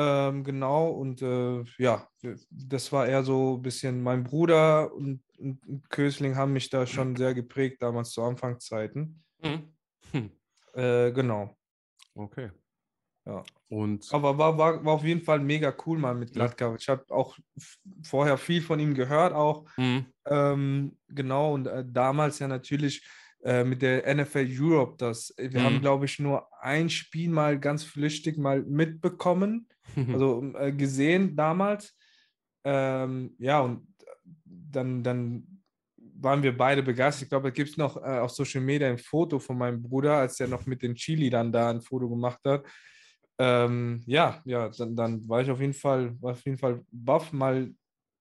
[0.00, 2.06] Ähm, genau, und äh, ja,
[2.50, 7.16] das war eher so ein bisschen mein Bruder und, und Kösling haben mich da schon
[7.16, 9.24] sehr geprägt, damals zu Anfangszeiten.
[9.42, 9.72] Mhm.
[10.12, 10.30] Hm.
[10.74, 11.56] Äh, genau.
[12.14, 12.52] Okay.
[13.26, 13.42] Ja.
[13.68, 16.76] Und Aber war, war, war auf jeden Fall mega cool mal mit Gladka.
[16.78, 17.36] Ich habe auch
[18.04, 19.64] vorher viel von ihm gehört, auch.
[19.76, 20.06] Mhm.
[20.26, 23.04] Ähm, genau, und äh, damals ja natürlich
[23.44, 24.94] äh, mit der NFL Europe.
[24.98, 25.64] Das, wir mhm.
[25.64, 29.68] haben, glaube ich, nur ein Spiel mal ganz flüchtig mal mitbekommen,
[30.12, 31.96] also äh, gesehen damals.
[32.64, 33.86] Ähm, ja, und
[34.44, 35.58] dann, dann
[36.20, 37.24] waren wir beide begeistert.
[37.24, 40.16] Ich glaube, da gibt es noch äh, auf Social Media ein Foto von meinem Bruder,
[40.16, 42.64] als er noch mit den Chili dann da ein Foto gemacht hat.
[43.38, 47.72] Ähm, ja, ja, dann, dann, war ich auf jeden Fall, auf jeden Fall baff, mal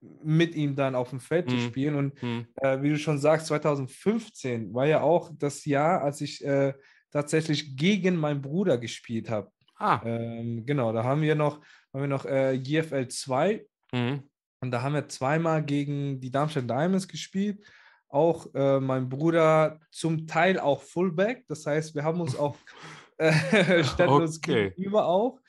[0.02, 1.52] mit ihm dann auf dem Feld mhm.
[1.52, 1.96] zu spielen.
[1.96, 2.48] Und mhm.
[2.56, 6.74] äh, wie du schon sagst, 2015 war ja auch das Jahr, als ich äh,
[7.12, 9.52] tatsächlich gegen meinen Bruder gespielt habe.
[9.78, 10.02] Ah.
[10.04, 11.62] Ähm, genau, da haben wir noch,
[11.94, 14.24] haben wir noch äh, GFL 2 mhm.
[14.62, 17.64] und da haben wir zweimal gegen die Darmstadt Diamonds gespielt.
[18.10, 21.46] Auch äh, mein Bruder zum Teil auch Fullback.
[21.48, 22.56] Das heißt, wir haben uns auch
[23.18, 23.34] äh,
[23.84, 24.08] okay.
[24.08, 25.40] uns gegenüber auch.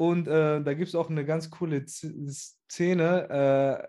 [0.00, 3.28] Und äh, da gibt es auch eine ganz coole Szene.
[3.28, 3.86] Äh,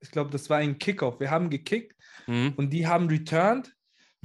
[0.00, 1.20] ich glaube, das war ein Kickoff.
[1.20, 1.94] Wir haben gekickt
[2.26, 2.54] mhm.
[2.56, 3.70] und die haben returned.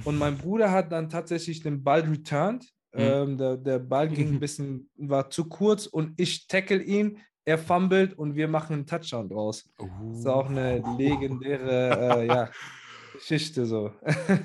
[0.04, 2.64] Und mein Bruder hat dann tatsächlich den Ball returned.
[2.94, 3.00] Mhm.
[3.00, 7.18] Ähm, der, der Ball ging ein bisschen, war zu kurz und ich tackle ihn.
[7.44, 9.68] Er fummelt und wir machen einen Touchdown draus.
[9.78, 9.88] Uh.
[10.08, 12.50] Das ist auch eine legendäre äh, ja,
[13.12, 13.92] Geschichte so.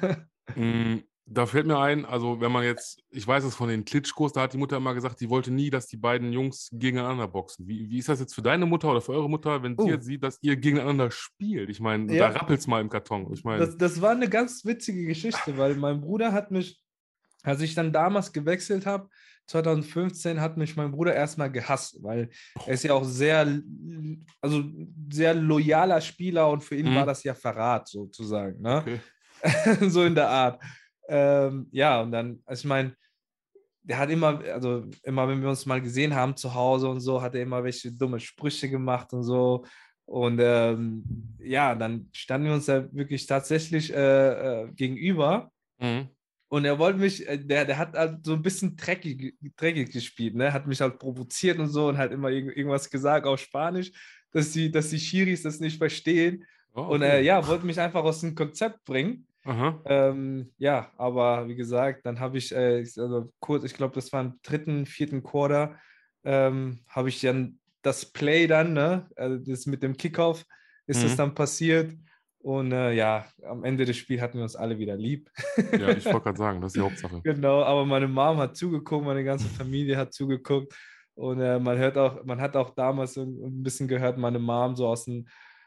[0.55, 4.33] mm, da fällt mir ein, also wenn man jetzt, ich weiß es von den Klitschkos,
[4.33, 7.67] da hat die Mutter immer gesagt, sie wollte nie, dass die beiden Jungs gegeneinander boxen.
[7.67, 9.89] Wie, wie ist das jetzt für deine Mutter oder für eure Mutter, wenn sie uh.
[9.89, 11.69] jetzt sieht, dass ihr gegeneinander spielt?
[11.69, 12.27] Ich meine, ja.
[12.29, 13.33] da rappelt es mal im Karton.
[13.33, 16.79] Ich mein, das, das war eine ganz witzige Geschichte, weil mein Bruder hat mich,
[17.41, 19.09] als ich dann damals gewechselt habe,
[19.47, 22.29] 2015 hat mich mein Bruder erstmal gehasst, weil
[22.65, 23.61] er ist ja auch sehr,
[24.41, 24.63] also
[25.11, 26.95] sehr loyaler Spieler und für ihn mhm.
[26.95, 28.77] war das ja Verrat sozusagen, ne?
[28.77, 28.99] Okay.
[29.89, 30.61] so in der Art.
[31.07, 32.95] Ähm, ja, und dann, also ich meine,
[33.83, 37.21] der hat immer, also immer, wenn wir uns mal gesehen haben zu Hause und so,
[37.21, 39.65] hat er immer welche dumme Sprüche gemacht und so.
[40.05, 41.03] Und ähm,
[41.39, 45.51] ja, dann standen wir uns ja wirklich tatsächlich äh, äh, gegenüber.
[45.79, 46.09] Mhm.
[46.47, 50.35] Und er wollte mich, äh, der, der hat halt so ein bisschen dreckig, dreckig gespielt,
[50.35, 50.53] ne?
[50.53, 53.91] Hat mich halt provoziert und so und hat immer irgendwas gesagt auf Spanisch,
[54.31, 56.45] dass die, dass die Schiris das nicht verstehen.
[56.73, 56.93] Oh, okay.
[56.93, 59.27] Und äh, ja, wollte mich einfach aus dem Konzept bringen.
[59.86, 64.21] Ähm, ja, aber wie gesagt, dann habe ich, äh, also kurz, ich glaube, das war
[64.21, 65.79] im dritten, vierten Quarter,
[66.23, 70.45] ähm, habe ich dann das Play dann, ne, also das mit dem Kickoff
[70.88, 71.03] ist mhm.
[71.03, 71.93] das dann passiert.
[72.39, 75.31] Und äh, ja, am Ende des Spiels hatten wir uns alle wieder lieb.
[75.71, 77.21] Ja, ich wollte gerade sagen, das ist die Hauptsache.
[77.23, 80.71] genau, aber meine Mom hat zugeguckt, meine ganze Familie hat zugeguckt.
[81.15, 84.88] Und äh, man hört auch, man hat auch damals ein bisschen gehört, meine Mom so
[84.88, 85.25] aus, dem,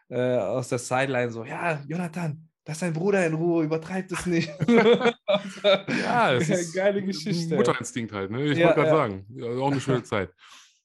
[0.09, 4.49] äh, aus der Sideline so, ja, Jonathan, lass dein Bruder in Ruhe, übertreibt es nicht.
[4.69, 7.57] ja, das ist geile Geschichte.
[7.57, 8.45] Mutterinstinkt halt, ne?
[8.45, 8.97] Ich ja, wollte gerade ja.
[8.97, 10.31] sagen, ja, auch eine schöne Zeit.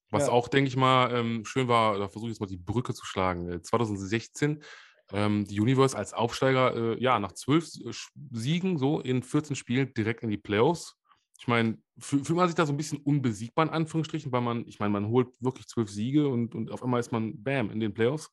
[0.10, 2.94] Was auch, denke ich mal, ähm, schön war, da versuche ich jetzt mal die Brücke
[2.94, 3.62] zu schlagen.
[3.64, 4.66] 2016, äh,
[5.12, 7.92] ähm, die Universe als Aufsteiger, äh, ja, nach zwölf äh,
[8.32, 10.96] Siegen, so in 14 Spielen direkt in die Playoffs.
[11.40, 14.80] Ich meine, fühlt man sich da so ein bisschen unbesiegbar in Anführungsstrichen, weil man, ich
[14.80, 17.94] meine, man holt wirklich zwölf Siege und, und auf einmal ist man, bam, in den
[17.94, 18.32] Playoffs?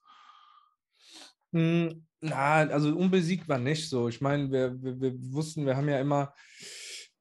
[1.53, 4.09] Hm, na, also unbesiegt war nicht so.
[4.09, 6.35] Ich meine, wir, wir, wir, wussten, wir haben ja immer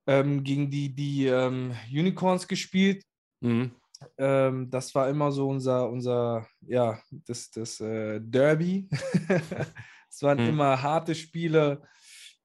[0.07, 3.03] ähm, gegen die, die ähm, Unicorns gespielt.
[3.41, 3.71] Mhm.
[4.17, 8.89] Ähm, das war immer so unser, unser ja, das, das äh, Derby.
[10.09, 10.49] es waren mhm.
[10.49, 11.81] immer harte Spiele,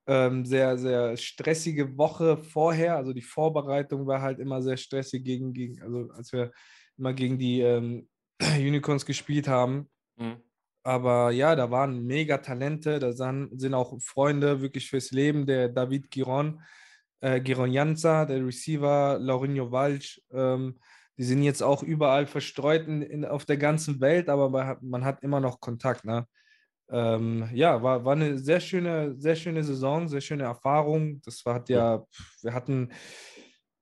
[0.06, 2.96] ähm, sehr, sehr stressige Woche vorher.
[2.96, 6.52] Also die Vorbereitung war halt immer sehr stressig gegen, gegen also als wir
[6.98, 8.08] immer gegen die ähm,
[8.56, 9.88] Unicorns gespielt haben.
[10.16, 10.42] Mhm.
[10.84, 16.10] Aber ja, da waren mega Talente, da sind auch Freunde wirklich fürs Leben, der David
[16.10, 16.60] Giron,
[17.20, 20.78] äh, Giron Janza, der Receiver, Laurinho Walsch, ähm,
[21.16, 25.22] die sind jetzt auch überall verstreut in, in, auf der ganzen Welt, aber man hat,
[25.22, 26.04] immer noch Kontakt.
[26.04, 26.26] Ne?
[26.90, 31.22] Ähm, ja, war, war eine sehr schöne, sehr schöne Saison, sehr schöne Erfahrung.
[31.22, 32.04] Das war, hat ja,
[32.42, 32.90] wir hatten,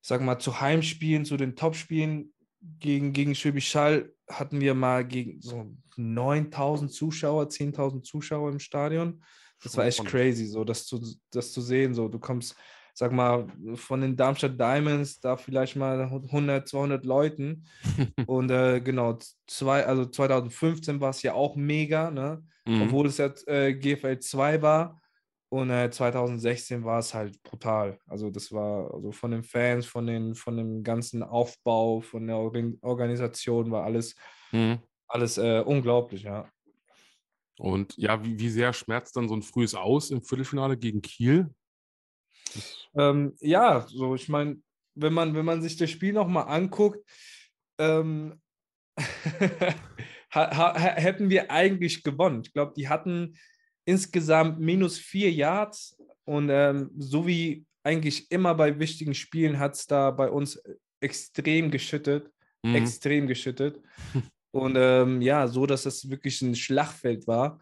[0.03, 5.41] sag mal, zu Heimspielen, zu den Topspielen gegen, gegen Schwäbisch Hall hatten wir mal gegen
[5.41, 9.23] so 9000 Zuschauer, 10.000 Zuschauer im Stadion.
[9.63, 11.95] Das war echt crazy, so das zu, das zu sehen.
[11.95, 12.57] So, du kommst,
[12.95, 17.65] sag mal, von den Darmstadt Diamonds, da vielleicht mal 100, 200 Leuten.
[18.27, 22.43] und äh, genau, zwei, also 2015 war es ja auch mega, ne?
[22.65, 22.83] Mhm.
[22.83, 25.02] obwohl es jetzt äh, GFL 2 war.
[25.53, 27.99] Und äh, 2016 war es halt brutal.
[28.07, 32.39] Also das war also von den Fans, von, den, von dem ganzen Aufbau, von der
[32.39, 34.15] Organisation war alles,
[34.51, 34.79] mhm.
[35.07, 36.51] alles äh, unglaublich, ja.
[37.59, 41.51] Und ja, wie, wie sehr schmerzt dann so ein frühes Aus im Viertelfinale gegen Kiel?
[42.95, 44.57] Ähm, ja, so ich meine,
[44.95, 47.07] wenn man, wenn man sich das Spiel nochmal anguckt,
[47.79, 48.41] ähm,
[50.31, 52.41] hätten wir eigentlich gewonnen.
[52.43, 53.37] Ich glaube, die hatten
[53.85, 59.87] insgesamt minus vier Yards und ähm, so wie eigentlich immer bei wichtigen Spielen hat es
[59.87, 60.63] da bei uns
[61.01, 62.31] extrem geschüttet,
[62.63, 62.77] mhm.
[62.77, 63.81] extrem geschüttet.
[64.55, 67.59] Und ähm, ja, so, dass es wirklich ein Schlachtfeld war.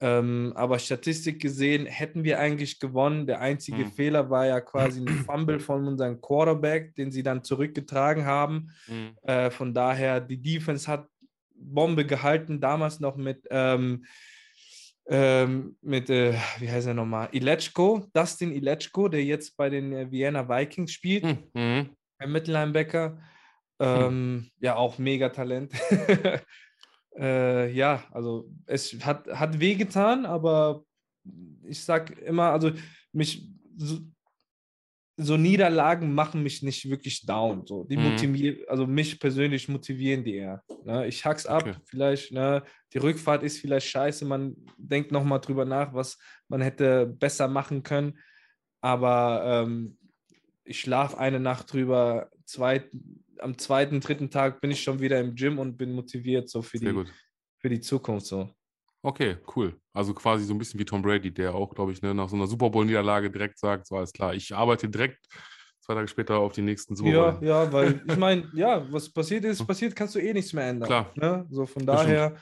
[0.00, 3.28] Ähm, aber Statistik gesehen hätten wir eigentlich gewonnen.
[3.28, 3.92] Der einzige mhm.
[3.92, 8.72] Fehler war ja quasi ein Fumble von unserem Quarterback, den sie dann zurückgetragen haben.
[8.88, 9.16] Mhm.
[9.22, 11.06] Äh, von daher, die Defense hat
[11.54, 14.04] Bombe gehalten, damals noch mit ähm,
[15.06, 20.10] ähm, mit, äh, wie heißt er nochmal, Ilechko, Dustin Ilechko, der jetzt bei den äh,
[20.10, 21.90] Vienna Vikings spielt, mhm.
[22.18, 23.18] ein Mittellinebacker.
[23.80, 23.88] Hm.
[23.88, 24.50] Ähm, mhm.
[24.60, 25.72] Ja, auch mega Talent.
[27.18, 30.84] äh, ja, also es hat, hat wehgetan, aber
[31.64, 32.70] ich sag immer, also
[33.12, 33.48] mich,
[35.16, 37.66] so, Niederlagen machen mich nicht wirklich down.
[37.66, 37.84] So.
[37.84, 38.10] Die mhm.
[38.10, 40.62] motivieren, also mich persönlich motivieren die eher.
[40.84, 41.06] Ne?
[41.06, 41.74] Ich hack's ab, okay.
[41.84, 42.62] vielleicht, ne?
[42.92, 47.82] die Rückfahrt ist vielleicht scheiße, man denkt nochmal drüber nach, was man hätte besser machen
[47.82, 48.18] können.
[48.80, 49.98] Aber ähm,
[50.64, 52.90] ich schlafe eine Nacht drüber, zweit,
[53.38, 56.78] am zweiten, dritten Tag bin ich schon wieder im Gym und bin motiviert so für,
[56.78, 57.04] die,
[57.58, 58.26] für die Zukunft.
[58.26, 58.50] So.
[59.02, 59.76] Okay, cool.
[59.92, 62.36] Also quasi so ein bisschen wie Tom Brady, der auch, glaube ich, ne, nach so
[62.36, 65.26] einer Super Bowl-Niederlage direkt sagt, so alles klar, ich arbeite direkt
[65.80, 67.46] zwei Tage später auf die nächsten Super Bowl.
[67.46, 70.68] Ja, ja, weil ich meine, ja, was passiert ist, passiert, kannst du eh nichts mehr
[70.68, 70.86] ändern.
[70.86, 71.12] Klar.
[71.16, 71.46] Ne?
[71.50, 72.36] So von daher,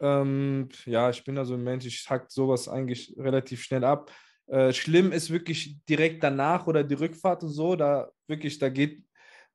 [0.00, 4.10] ähm, ja, ich bin also ein Mensch, ich hack sowas eigentlich relativ schnell ab.
[4.46, 9.04] Äh, schlimm ist wirklich direkt danach oder die Rückfahrt und so, da wirklich, da geht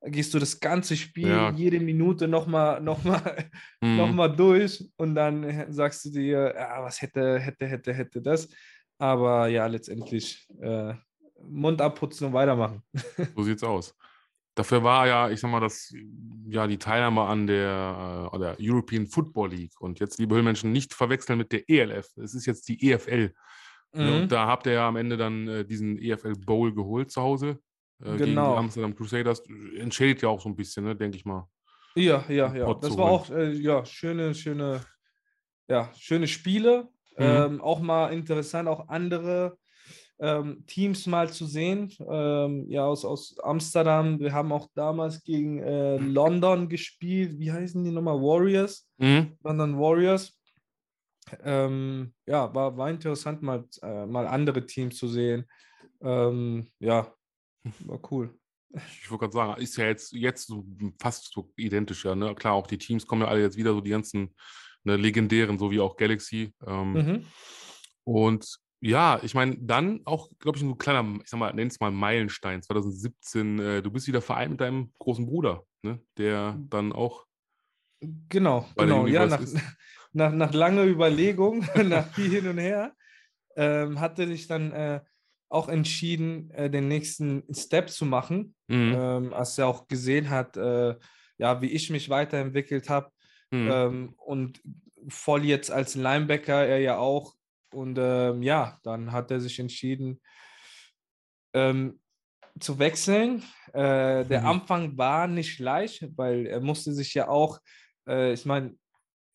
[0.06, 1.50] gehst du das ganze Spiel, ja.
[1.50, 4.14] jede Minute nochmal noch mal, mhm.
[4.14, 8.48] noch durch und dann sagst du dir, ja, was hätte, hätte, hätte, hätte das.
[8.98, 10.94] Aber ja, letztendlich äh,
[11.42, 12.82] Mund abputzen und weitermachen.
[13.34, 13.94] So sieht's aus.
[14.54, 15.92] Dafür war ja, ich sag mal, das,
[16.46, 19.80] ja, die Teilnahme an der, äh, der European Football League.
[19.80, 22.08] Und jetzt, liebe Höllmenschen, nicht verwechseln mit der ELF.
[22.16, 23.34] Es ist jetzt die EFL.
[23.92, 24.12] Mhm.
[24.12, 27.58] Und da habt ihr ja am Ende dann äh, diesen EFL Bowl geholt zu Hause
[28.00, 28.12] äh, genau.
[28.12, 28.56] gegen die genau.
[28.56, 29.42] Amsterdam Crusaders.
[29.76, 31.48] Entschädigt ja auch so ein bisschen, ne, denke ich mal.
[31.94, 32.74] Ja, ja, ja.
[32.74, 34.80] Das war auch äh, ja, schöne, schöne,
[35.68, 36.88] ja, schöne Spiele.
[37.16, 37.24] Mhm.
[37.24, 39.56] Ähm, auch mal interessant, auch andere
[40.18, 41.92] ähm, Teams mal zu sehen.
[42.08, 44.18] Ähm, ja, aus, aus Amsterdam.
[44.20, 47.38] Wir haben auch damals gegen äh, London gespielt.
[47.38, 48.20] Wie heißen die nochmal?
[48.20, 48.88] Warriors.
[48.98, 49.36] Mhm.
[49.42, 50.38] London Warriors.
[51.42, 55.46] Ähm, ja, war, war interessant, mal, äh, mal andere Teams zu sehen.
[56.02, 57.12] Ähm, ja,
[57.80, 58.38] war cool.
[59.00, 60.66] Ich wollte gerade sagen, ist ja jetzt, jetzt so
[61.00, 62.14] fast so identisch, ja.
[62.14, 62.34] Ne?
[62.34, 64.34] Klar, auch die Teams kommen ja alle jetzt wieder, so die ganzen
[64.82, 66.52] ne, legendären, so wie auch Galaxy.
[66.66, 67.26] Ähm, mhm.
[68.04, 71.80] Und ja, ich meine, dann auch, glaube ich, ein kleiner, ich sag mal, nenn es
[71.80, 73.58] mal Meilenstein, 2017.
[73.58, 76.00] Äh, du bist wieder vereint mit deinem großen Bruder, ne?
[76.18, 77.24] der dann auch.
[78.28, 79.40] Genau, genau, ja, nach,
[80.12, 82.94] nach, nach langer Überlegung, nach viel hin und her,
[83.56, 85.00] ähm, hatte sich dann äh,
[85.54, 88.94] auch entschieden, äh, den nächsten Step zu machen, mhm.
[88.96, 90.96] ähm, als er auch gesehen hat, äh,
[91.38, 93.10] ja, wie ich mich weiterentwickelt habe
[93.50, 93.70] mhm.
[93.72, 94.60] ähm, und
[95.08, 97.34] voll jetzt als Linebacker, er ja auch.
[97.72, 100.20] Und ähm, ja, dann hat er sich entschieden
[101.52, 102.00] ähm,
[102.60, 103.42] zu wechseln.
[103.72, 104.46] Äh, der mhm.
[104.46, 107.58] Anfang war nicht leicht, weil er musste sich ja auch,
[108.08, 108.76] äh, ich meine,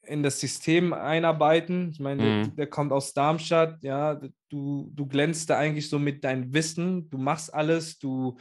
[0.04, 1.92] in das System einarbeiten.
[1.92, 2.44] Ich meine, mhm.
[2.44, 7.10] der, der, kommt aus Darmstadt, ja, du, du glänzt da eigentlich so mit deinem Wissen,
[7.10, 8.38] du machst alles, du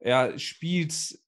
[0.00, 1.24] ja, spielst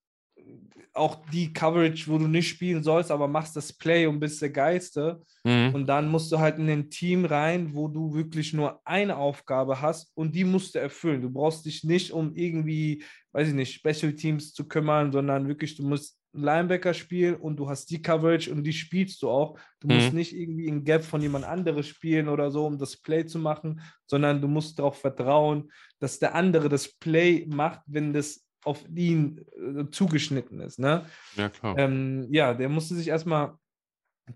[0.93, 4.51] auch die Coverage, wo du nicht spielen sollst, aber machst das Play und bist der
[4.51, 5.21] Geiste.
[5.45, 5.75] Mhm.
[5.75, 9.81] Und dann musst du halt in ein Team rein, wo du wirklich nur eine Aufgabe
[9.81, 11.23] hast und die musst du erfüllen.
[11.23, 15.77] Du brauchst dich nicht um irgendwie, weiß ich nicht, Special Teams zu kümmern, sondern wirklich,
[15.77, 19.59] du musst Linebacker spielen und du hast die Coverage und die spielst du auch.
[19.81, 20.19] Du musst mhm.
[20.19, 23.81] nicht irgendwie in Gap von jemand anderes spielen oder so, um das Play zu machen,
[24.07, 29.45] sondern du musst darauf vertrauen, dass der andere das Play macht, wenn das auf ihn
[29.57, 30.79] äh, zugeschnitten ist.
[30.79, 31.07] Ne?
[31.37, 31.79] Ja, klar.
[31.79, 33.55] Ähm, ja, der musste sich erstmal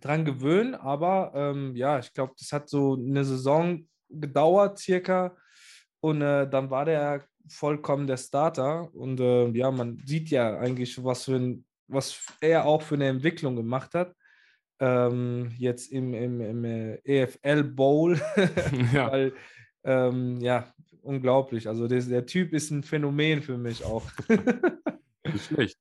[0.00, 5.36] dran gewöhnen, aber ähm, ja, ich glaube, das hat so eine Saison gedauert, circa.
[6.00, 8.94] Und äh, dann war der vollkommen der Starter.
[8.94, 13.08] Und äh, ja, man sieht ja eigentlich, was für ein was er auch für eine
[13.08, 14.14] Entwicklung gemacht hat.
[14.80, 16.64] Ähm, jetzt im, im, im
[17.04, 18.20] EFL äh, e Bowl,
[18.94, 19.12] ja.
[19.12, 19.34] weil
[19.84, 20.72] ähm, ja,
[21.02, 21.68] unglaublich.
[21.68, 24.04] Also der, der Typ ist ein Phänomen für mich auch.
[25.24, 25.78] Nicht schlecht.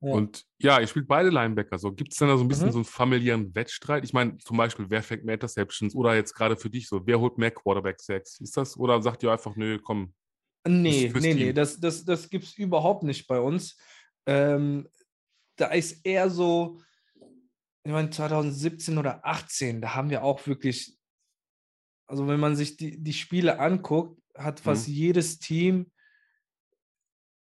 [0.00, 0.12] Ja.
[0.12, 1.78] Und ja, ihr spielt beide Linebacker.
[1.78, 2.72] So, gibt es denn da so ein bisschen mhm.
[2.72, 4.04] so einen familiären Wettstreit?
[4.04, 7.20] Ich meine, zum Beispiel, wer fängt mehr Interceptions oder jetzt gerade für dich so, wer
[7.20, 8.40] holt mehr Quarterback-Sacks?
[8.40, 8.76] Ist das?
[8.76, 10.12] Oder sagt ihr einfach, nö, komm?
[10.66, 11.36] Nee, nee, Team?
[11.36, 13.76] nee, das, das, das gibt es überhaupt nicht bei uns.
[14.26, 14.88] Ähm,
[15.56, 16.80] da ist eher so,
[17.84, 20.96] ich meine, 2017 oder 18, da haben wir auch wirklich,
[22.06, 24.94] also wenn man sich die, die Spiele anguckt, hat fast mhm.
[24.94, 25.90] jedes Team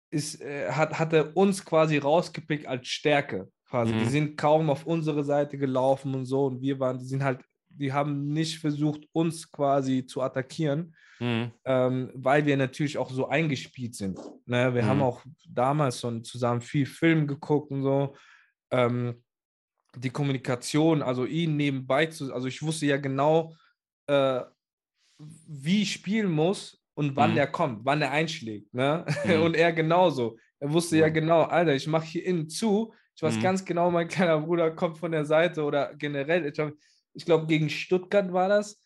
[0.09, 3.51] ist, äh, hat, hat er uns quasi rausgepickt als Stärke.
[3.69, 3.93] Quasi.
[3.93, 3.99] Mhm.
[3.99, 6.45] Die sind kaum auf unsere Seite gelaufen und so.
[6.45, 7.41] Und wir waren, die sind halt,
[7.78, 11.51] die haben nicht versucht, uns quasi zu attackieren, mhm.
[11.65, 14.19] ähm, weil wir natürlich auch so eingespielt sind.
[14.45, 14.73] Ne?
[14.73, 14.88] Wir mhm.
[14.88, 18.15] haben auch damals schon zusammen viel Film geguckt und so.
[18.71, 19.23] Ähm,
[19.95, 23.53] die Kommunikation, also ihn nebenbei zu, also ich wusste ja genau,
[24.07, 24.41] äh,
[25.19, 27.38] wie ich spielen muss und wann mhm.
[27.38, 28.73] er kommt, wann er einschlägt.
[28.73, 29.05] Ne?
[29.25, 29.41] Mhm.
[29.41, 30.38] Und er genauso.
[30.59, 32.93] Er wusste ja genau, Alter, ich mache hier innen zu.
[33.15, 33.41] Ich weiß mhm.
[33.41, 36.45] ganz genau, mein kleiner Bruder kommt von der Seite oder generell.
[36.45, 36.59] Ich,
[37.18, 38.80] ich glaube, gegen Stuttgart war das.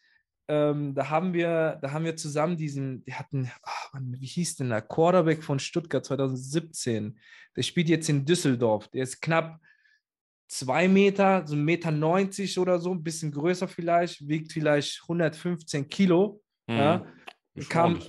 [0.48, 4.56] Ähm, da haben wir, da haben wir zusammen diesen, die hatten, oh Mann, wie hieß
[4.56, 7.20] denn der Quarterback von Stuttgart 2017?
[7.56, 8.88] Der spielt jetzt in Düsseldorf.
[8.88, 9.60] Der ist knapp
[10.48, 15.90] zwei Meter, so 1,90 Meter 90 oder so, ein bisschen größer vielleicht, wiegt vielleicht 115
[15.90, 16.42] Kilo.
[16.68, 16.78] Mhm.
[16.78, 17.06] Ja.
[17.56, 18.00] Der kam,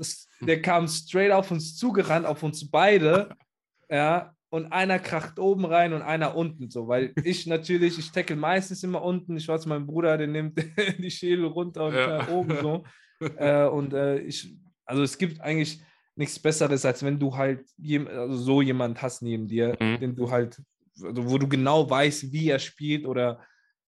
[0.41, 3.37] der kam straight auf uns zugerannt, auf uns beide.
[3.91, 8.37] ja, und einer kracht oben rein und einer unten, so, weil ich natürlich, ich tackle
[8.37, 9.37] meistens immer unten.
[9.37, 10.59] Ich weiß, mein Bruder, der nimmt
[10.99, 12.29] die Schädel runter und ja.
[12.29, 12.85] oben so.
[13.39, 15.83] äh, und äh, ich, also es gibt eigentlich
[16.17, 19.99] nichts Besseres, als wenn du halt jem, also so jemand hast neben dir, mhm.
[20.01, 20.61] den du halt,
[21.03, 23.41] also wo du genau weißt, wie er spielt oder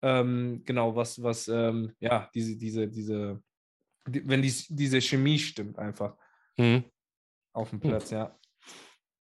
[0.02, 3.42] ähm, genau was, was, ähm, ja, diese, diese, diese
[4.06, 6.16] wenn die, diese Chemie stimmt einfach
[6.58, 6.84] mhm.
[7.54, 7.90] auf dem hm.
[7.90, 8.18] Platz, mhm.
[8.18, 8.39] ja.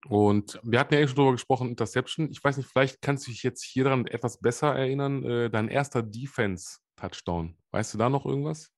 [0.07, 2.31] Und wir hatten ja eben schon darüber gesprochen, Interception.
[2.31, 5.25] Ich weiß nicht, vielleicht kannst du dich jetzt hier dran etwas besser erinnern.
[5.25, 7.57] Äh, dein erster Defense-Touchdown.
[7.73, 8.71] Weißt du da noch irgendwas?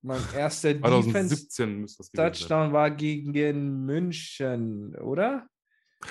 [0.00, 5.46] Mein erster Defense-Touchdown war gegen München, oder?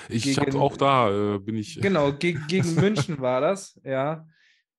[0.08, 1.80] Ich habe auch da, äh, bin ich.
[1.80, 4.26] Genau, ge gegen München war das, ja.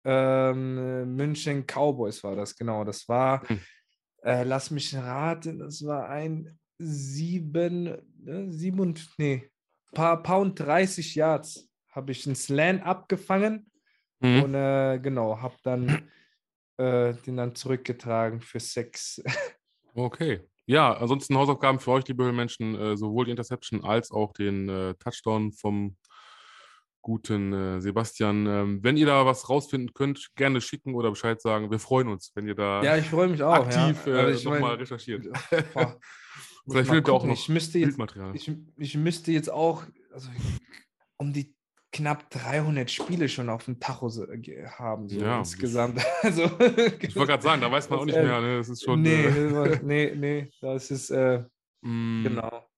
[0.05, 2.83] Ähm, München Cowboys war das, genau.
[2.83, 3.59] Das war, hm.
[4.21, 9.49] Äh, lass mich raten, das war ein sieben, ne, sieben, nee,
[9.93, 13.69] paar Pound 30 Yards habe ich einen Slant abgefangen
[14.19, 14.43] mhm.
[14.43, 16.09] und äh, genau, habe dann
[16.77, 19.21] äh, den dann zurückgetragen für sechs.
[19.95, 20.39] Okay.
[20.67, 24.93] Ja, ansonsten Hausaufgaben für euch, liebe Menschen, äh, sowohl die Interception als auch den äh,
[24.99, 25.97] Touchdown vom
[27.01, 28.45] guten äh, Sebastian.
[28.45, 31.71] Ähm, wenn ihr da was rausfinden könnt, gerne schicken oder Bescheid sagen.
[31.71, 34.27] Wir freuen uns, wenn ihr da ja, ich freue mich auch, aktiv ja.
[34.27, 35.25] äh, nochmal mein, recherchiert.
[36.69, 38.35] Vielleicht findet ihr auch noch ich müsste jetzt, Bildmaterial.
[38.35, 40.29] Ich, ich müsste jetzt auch also,
[41.17, 41.53] um die
[41.91, 44.09] knapp 300 Spiele schon auf dem Tacho
[44.77, 46.01] haben, so ja, insgesamt.
[46.21, 48.41] Also, ich wollte gerade sagen, da weiß man auch nicht mehr.
[48.41, 48.57] Ne?
[48.57, 49.01] Das ist schon.
[49.01, 51.09] Nee, äh, nee, nee, das ist.
[51.09, 51.43] Äh,
[51.81, 52.23] mm.
[52.23, 52.68] Genau.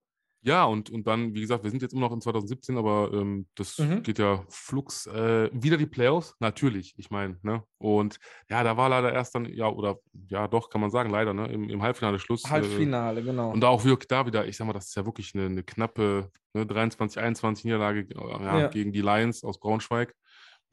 [0.44, 3.46] Ja, und, und dann, wie gesagt, wir sind jetzt immer noch in 2017, aber ähm,
[3.54, 4.02] das mhm.
[4.02, 5.06] geht ja flux.
[5.06, 6.36] Äh, wieder die Playoffs?
[6.40, 7.64] Natürlich, ich meine, ne?
[7.78, 8.18] Und
[8.50, 11.46] ja, da war leider erst dann, ja, oder ja, doch, kann man sagen, leider, ne?
[11.48, 12.50] Im, im Halbfinale Schluss.
[12.50, 13.52] Halbfinale, äh, genau.
[13.52, 15.64] Und da auch wirklich da wieder, ich sag mal, das ist ja wirklich eine, eine
[15.64, 18.68] knappe ne, 23-21 Niederlage äh, ja, ja.
[18.68, 20.16] gegen die Lions aus Braunschweig.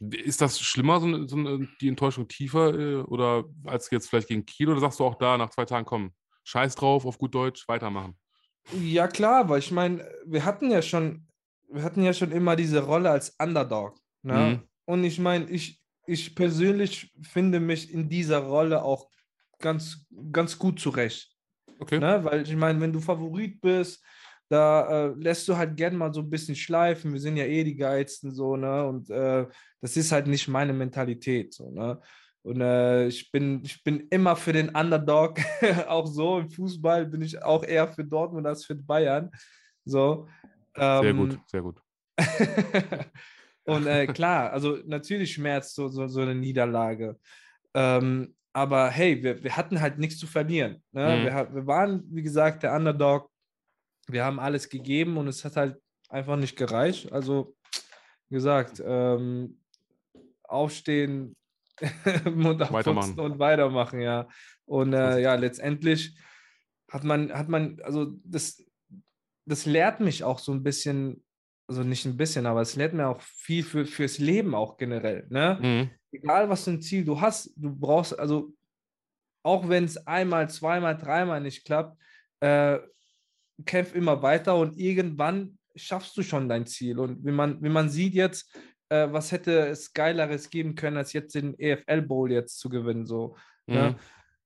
[0.01, 4.71] Ist das schlimmer, so, so die Enttäuschung tiefer äh, oder als jetzt vielleicht gegen Kiel?
[4.71, 6.13] Oder sagst du auch da nach zwei Tagen, komm,
[6.45, 8.17] scheiß drauf, auf gut Deutsch, weitermachen?
[8.73, 11.27] Ja, klar, weil ich meine, wir hatten ja schon,
[11.71, 13.99] wir hatten ja schon immer diese Rolle als Underdog.
[14.23, 14.35] Ne?
[14.35, 14.63] Mhm.
[14.85, 19.09] Und ich meine, ich, ich persönlich finde mich in dieser Rolle auch
[19.59, 21.35] ganz, ganz gut zurecht.
[21.79, 21.99] Okay.
[21.99, 22.25] Ne?
[22.25, 24.03] Weil ich meine, wenn du Favorit bist,
[24.49, 27.13] da äh, lässt du halt gern mal so ein bisschen schleifen.
[27.13, 28.87] Wir sind ja eh die Geilsten so, ne?
[28.87, 29.47] Und äh,
[29.81, 31.53] das ist halt nicht meine Mentalität.
[31.53, 32.01] So, ne?
[32.43, 35.39] Und äh, ich, bin, ich bin immer für den Underdog.
[35.87, 39.31] auch so im Fußball bin ich auch eher für Dortmund als für Bayern.
[39.85, 40.29] So.
[40.77, 41.83] Ähm, sehr gut, sehr gut.
[43.65, 47.19] und äh, klar, also natürlich schmerzt so, so, so eine Niederlage.
[47.75, 50.83] Ähm, aber hey, wir, wir hatten halt nichts zu verlieren.
[50.93, 51.17] Ne?
[51.17, 51.25] Mhm.
[51.25, 53.31] Wir, wir waren, wie gesagt, der Underdog.
[54.09, 55.77] Wir haben alles gegeben und es hat halt
[56.09, 57.13] einfach nicht gereicht.
[57.13, 57.55] Also,
[58.29, 59.61] wie gesagt, ähm,
[60.45, 61.37] aufstehen,
[62.35, 63.19] Mund weitermachen.
[63.19, 64.29] und weitermachen, ja.
[64.65, 66.17] Und äh, ja, letztendlich
[66.91, 68.65] hat man, hat man, also das,
[69.47, 71.23] das lehrt mich auch so ein bisschen,
[71.67, 75.27] also nicht ein bisschen, aber es lehrt mir auch viel für, fürs Leben auch generell.
[75.31, 75.59] Ne?
[75.61, 75.91] Mhm.
[76.13, 78.53] Egal was für ein Ziel du hast, du brauchst, also
[79.43, 81.99] auch wenn es einmal, zweimal, dreimal nicht klappt,
[82.41, 82.79] äh,
[83.65, 86.99] kämpf immer weiter und irgendwann schaffst du schon dein Ziel.
[86.99, 88.55] Und wenn man, wenn man sieht jetzt,
[88.89, 93.07] äh, was hätte es Geileres geben können, als jetzt den EFL Bowl jetzt zu gewinnen,
[93.07, 93.37] so.
[93.67, 93.75] Ne?
[93.75, 93.81] Mhm.
[93.81, 93.97] Ne?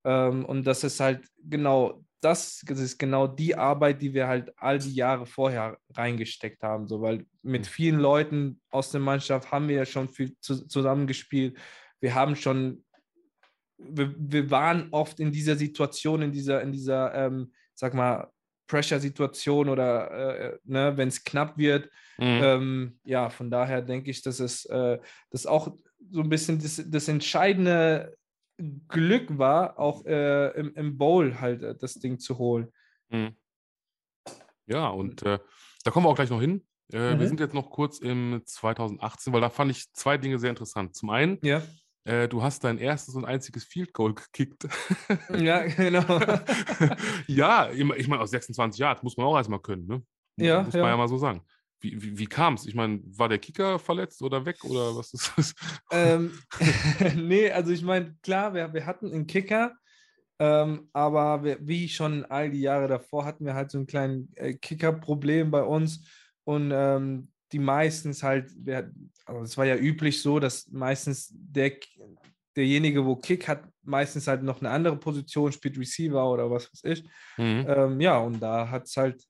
[0.05, 4.53] Ähm, und das ist halt genau das, das ist genau die Arbeit, die wir halt
[4.57, 6.87] all die Jahre vorher reingesteckt haben.
[6.87, 7.67] So, weil mit mhm.
[7.67, 11.59] vielen Leuten aus der Mannschaft haben wir ja schon viel zu, zusammengespielt.
[12.01, 12.85] Wir haben schon,
[13.77, 18.31] wir, wir, waren oft in dieser Situation, in dieser, in dieser, ähm, sag mal,
[18.73, 21.91] Pressure-Situation oder äh, ne, wenn es knapp wird.
[22.17, 22.41] Mhm.
[22.43, 24.99] Ähm, ja, von daher denke ich, dass es äh,
[25.31, 25.77] das auch
[26.11, 28.17] so ein bisschen das, das entscheidende
[28.89, 32.73] Glück war, auch äh, im, im, Bowl halt äh, das Ding zu holen.
[33.11, 33.37] Mhm.
[34.67, 35.39] Ja, und äh,
[35.85, 36.65] da kommen wir auch gleich noch hin.
[36.93, 37.21] Äh, mhm.
[37.21, 40.97] Wir sind jetzt noch kurz im 2018, weil da fand ich zwei Dinge sehr interessant.
[40.97, 41.63] Zum einen, ja.
[42.05, 44.67] Äh, du hast dein erstes und einziges Field Goal gekickt.
[45.37, 46.03] Ja, genau.
[47.27, 50.03] ja, ich meine, aus 26 Jahren muss man auch erstmal können, ne?
[50.37, 50.63] Ja.
[50.63, 51.43] Muss man ja, ja mal so sagen.
[51.81, 52.67] Wie, wie, wie kam es?
[52.67, 55.55] Ich meine, war der Kicker verletzt oder weg oder was ist das?
[55.91, 56.39] Ähm,
[57.17, 59.77] nee, also ich meine, klar, wir, wir hatten einen Kicker,
[60.39, 64.27] ähm, aber wir, wie schon all die Jahre davor hatten wir halt so ein kleines
[64.37, 66.09] äh, Kicker-Problem bei uns
[66.45, 68.51] und ähm, die meistens halt,
[69.27, 71.73] also es war ja üblich so, dass meistens der,
[72.57, 76.85] derjenige, wo Kick hat, meistens halt noch eine andere Position, spielt Receiver oder was weiß
[76.85, 77.05] ich.
[77.37, 77.67] Mhm.
[77.69, 79.23] Ähm, ja, und da hat es halt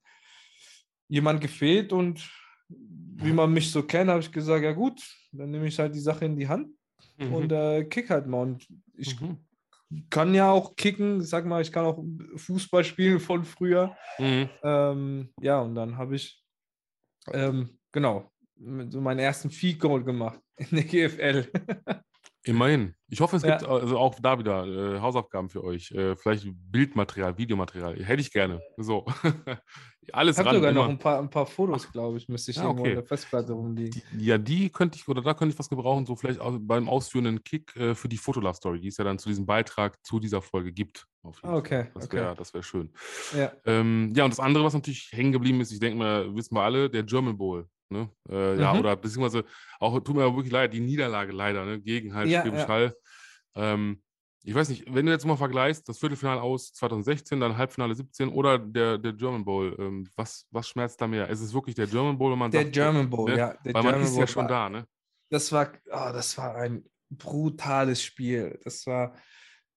[1.09, 2.29] jemand gefehlt und
[2.69, 5.03] wie man mich so kennt, habe ich gesagt, ja gut,
[5.33, 6.69] dann nehme ich halt die Sache in die Hand
[7.19, 7.35] mhm.
[7.35, 8.43] und äh, kick halt mal.
[8.43, 9.39] Und ich mhm.
[10.11, 12.03] kann ja auch kicken, sag mal, ich kann auch
[12.37, 13.97] Fußball spielen von früher.
[14.19, 14.49] Mhm.
[14.63, 16.43] Ähm, ja, und dann habe ich,
[17.33, 18.31] ähm, genau,
[18.89, 21.49] so meinen ersten Feed-Goal gemacht in der GFL.
[22.45, 22.95] Immerhin.
[23.09, 23.57] Ich hoffe, es ja.
[23.57, 25.93] gibt also auch da wieder äh, Hausaufgaben für euch.
[25.93, 28.03] Äh, vielleicht Bildmaterial, Videomaterial.
[28.03, 28.61] Hätte ich gerne.
[28.77, 29.07] So.
[30.13, 30.83] Alles ich habe sogar immer.
[30.83, 32.91] noch ein paar, ein paar Fotos, glaube ich, müsste ich ja, irgendwo okay.
[32.91, 34.03] in der Festplatte rumliegen.
[34.13, 36.89] Die, ja, die könnte ich, oder da könnte ich was gebrauchen, so vielleicht auch beim
[36.89, 40.43] ausführenden Kick äh, für die Fotolove-Story, die es ja dann zu diesem Beitrag zu dieser
[40.43, 41.07] Folge gibt.
[41.23, 41.87] okay.
[41.95, 42.45] Das wäre okay.
[42.53, 42.93] wär schön.
[43.37, 43.53] Ja.
[43.67, 46.63] Ähm, ja, und das andere, was natürlich hängen geblieben ist, ich denke mal, wissen wir
[46.63, 47.69] alle, der German Bowl.
[47.93, 48.11] Ne?
[48.29, 48.61] Äh, mhm.
[48.61, 49.45] Ja, oder beziehungsweise
[49.79, 51.81] auch, tut mir wirklich leid, die Niederlage leider, ne?
[51.81, 52.93] gegen halt ja, Schwäbisch ja.
[53.55, 54.03] Ähm,
[54.45, 58.29] ich weiß nicht, wenn du jetzt mal vergleichst, das Viertelfinale aus 2016, dann Halbfinale 17
[58.29, 61.29] oder der, der German Bowl, ähm, was, was schmerzt da mehr?
[61.29, 62.35] Ist es wirklich der German Bowl?
[62.35, 63.39] man der sagt, German Bowl, ne?
[63.39, 63.55] ja.
[63.63, 64.87] Weil German man ist Bowl ja schon war, da, ne?
[65.31, 68.59] Das war, oh, das war ein brutales Spiel.
[68.65, 69.15] Das war,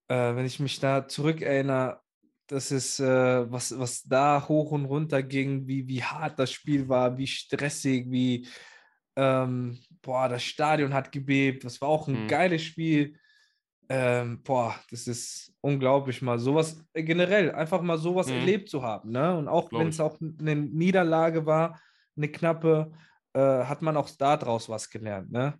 [0.07, 2.01] äh, wenn ich mich da zurückerinnere,
[2.47, 6.87] das ist, äh, was, was da hoch und runter ging, wie, wie hart das Spiel
[6.87, 8.47] war, wie stressig, wie,
[9.15, 11.63] ähm, boah, das Stadion hat gebebt.
[11.63, 12.27] Das war auch ein hm.
[12.27, 13.17] geiles Spiel.
[13.87, 18.33] Ähm, boah, das ist unglaublich, mal sowas äh, generell, einfach mal sowas mhm.
[18.33, 19.11] erlebt zu haben.
[19.11, 19.37] Ne?
[19.37, 21.79] Und auch wenn es auch eine Niederlage war,
[22.17, 22.91] eine knappe,
[23.33, 25.31] äh, hat man auch daraus was gelernt.
[25.31, 25.59] Ne?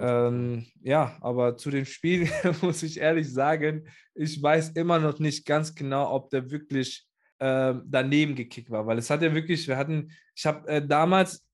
[0.00, 2.28] Ähm, ja, aber zu dem Spiel
[2.62, 7.06] muss ich ehrlich sagen, ich weiß immer noch nicht ganz genau, ob der wirklich
[7.38, 11.46] äh, daneben gekickt war, weil es hat ja wirklich, wir hatten, ich habe äh, damals,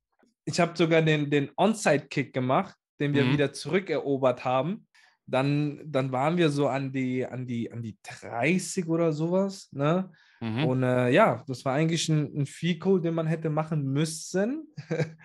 [0.44, 3.32] ich habe sogar den, den Onside-Kick gemacht, den wir mhm.
[3.32, 4.86] wieder zurückerobert haben
[5.26, 9.68] dann, dann waren wir so an die, an die, an die 30 oder sowas.
[9.72, 10.10] Ne?
[10.40, 10.64] Mhm.
[10.64, 14.68] Und äh, ja, das war eigentlich ein, ein Fico, den man hätte machen müssen.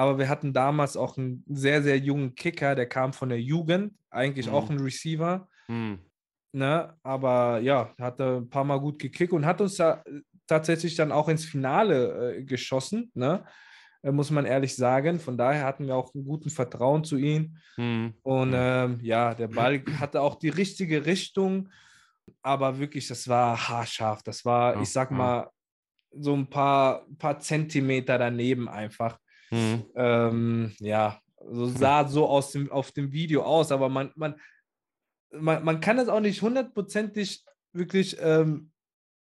[0.00, 3.92] Aber wir hatten damals auch einen sehr, sehr jungen Kicker, der kam von der Jugend,
[4.08, 4.54] eigentlich mhm.
[4.54, 5.46] auch ein Receiver.
[5.68, 5.98] Mhm.
[6.52, 6.96] Ne?
[7.02, 10.02] Aber ja, hat ein paar Mal gut gekickt und hat uns da
[10.46, 13.10] tatsächlich dann auch ins Finale äh, geschossen.
[13.12, 13.44] Ne?
[14.02, 15.20] Äh, muss man ehrlich sagen.
[15.20, 17.58] Von daher hatten wir auch einen guten Vertrauen zu ihm.
[17.76, 18.14] Mhm.
[18.22, 21.68] Und ähm, ja, der Ball hatte auch die richtige Richtung,
[22.40, 24.22] aber wirklich, das war haarscharf.
[24.22, 25.50] Das war, ich sag mal,
[26.10, 29.18] so ein paar, paar Zentimeter daneben einfach.
[29.50, 29.84] Mhm.
[29.94, 31.20] Ähm, ja,
[31.50, 34.34] so sah so aus dem, auf dem Video aus, aber man, man,
[35.32, 38.70] man, man kann es auch nicht hundertprozentig wirklich ähm,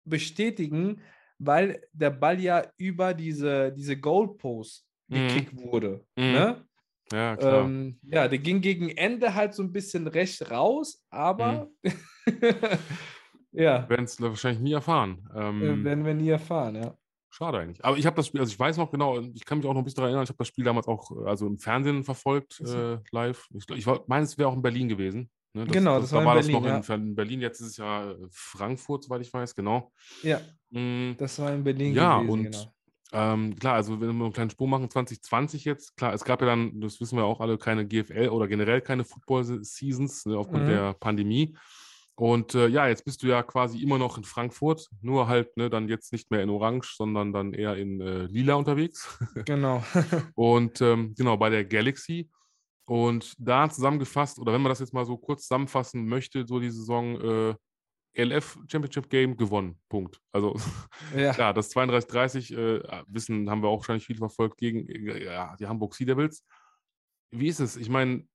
[0.04, 1.02] bestätigen,
[1.38, 5.28] weil der Ball ja über diese, diese Goalpost mhm.
[5.28, 6.04] gekickt wurde.
[6.16, 6.24] Mhm.
[6.24, 6.66] Ne?
[7.12, 7.64] Ja, klar.
[7.64, 11.92] Ähm, ja, der ging gegen Ende halt so ein bisschen recht raus, aber mhm.
[13.52, 13.88] ja.
[13.88, 15.28] Werden es wahrscheinlich nie erfahren.
[15.34, 16.96] Ähm, äh, werden wir nie erfahren, ja.
[17.36, 17.84] Schade eigentlich.
[17.84, 19.82] Aber ich habe das Spiel, also ich weiß noch genau, ich kann mich auch noch
[19.82, 22.96] ein bisschen daran erinnern, ich habe das Spiel damals auch also im Fernsehen verfolgt, äh,
[23.10, 23.46] live.
[23.52, 25.28] Ich, ich meine, es wäre auch in Berlin gewesen.
[25.52, 25.66] Ne?
[25.66, 27.76] Das, genau, das, das war, war Berlin, das noch in, in, Berlin, jetzt ist es
[27.76, 29.92] ja äh, Frankfurt, soweit ich weiß, genau.
[30.22, 31.14] Ja, mhm.
[31.18, 32.72] das war in Berlin ja, gewesen, und genau.
[33.12, 36.46] Ähm, klar, also wenn wir einen kleinen Sprung machen, 2020 jetzt, klar, es gab ja
[36.46, 40.68] dann, das wissen wir auch alle, keine GFL oder generell keine Football-Seasons ne, aufgrund mhm.
[40.68, 41.54] der Pandemie.
[42.18, 45.68] Und äh, ja, jetzt bist du ja quasi immer noch in Frankfurt, nur halt ne,
[45.68, 49.18] dann jetzt nicht mehr in Orange, sondern dann eher in äh, Lila unterwegs.
[49.44, 49.84] Genau.
[50.34, 52.30] und ähm, genau, bei der Galaxy.
[52.86, 56.70] Und da zusammengefasst, oder wenn man das jetzt mal so kurz zusammenfassen möchte, so die
[56.70, 57.54] Saison äh,
[58.16, 59.78] LF Championship Game gewonnen.
[59.90, 60.18] Punkt.
[60.32, 60.56] Also
[61.14, 65.54] ja, ja das 32-30 äh, wissen, haben wir auch wahrscheinlich viel verfolgt gegen äh, ja,
[65.56, 66.44] die Hamburg Sea Devils.
[67.30, 67.76] Wie ist es?
[67.76, 68.26] Ich meine,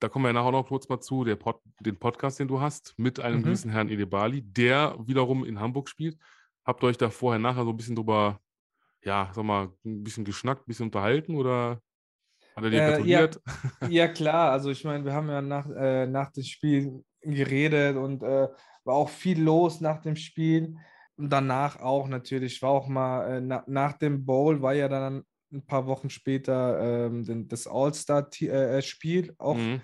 [0.00, 2.94] da kommen wir ja nachher noch kurz mal zu, Pod, den Podcast, den du hast,
[2.96, 3.44] mit einem mhm.
[3.44, 6.18] gewissen Herrn Edebali, der wiederum in Hamburg spielt.
[6.64, 8.40] Habt ihr euch da vorher nachher so ein bisschen drüber,
[9.02, 11.80] ja, sag mal, ein bisschen geschnackt, ein bisschen unterhalten oder
[12.54, 13.40] hat er dir äh, gratuliert?
[13.82, 14.52] Ja, ja, klar.
[14.52, 18.48] Also ich meine, wir haben ja nach, äh, nach dem Spiel geredet und äh,
[18.84, 20.76] war auch viel los nach dem Spiel.
[21.16, 25.24] Und danach auch natürlich, war auch mal äh, na, nach dem Bowl, war ja dann
[25.52, 29.56] ein paar Wochen später ähm, das All-Star-Spiel äh, auch.
[29.56, 29.80] Mhm.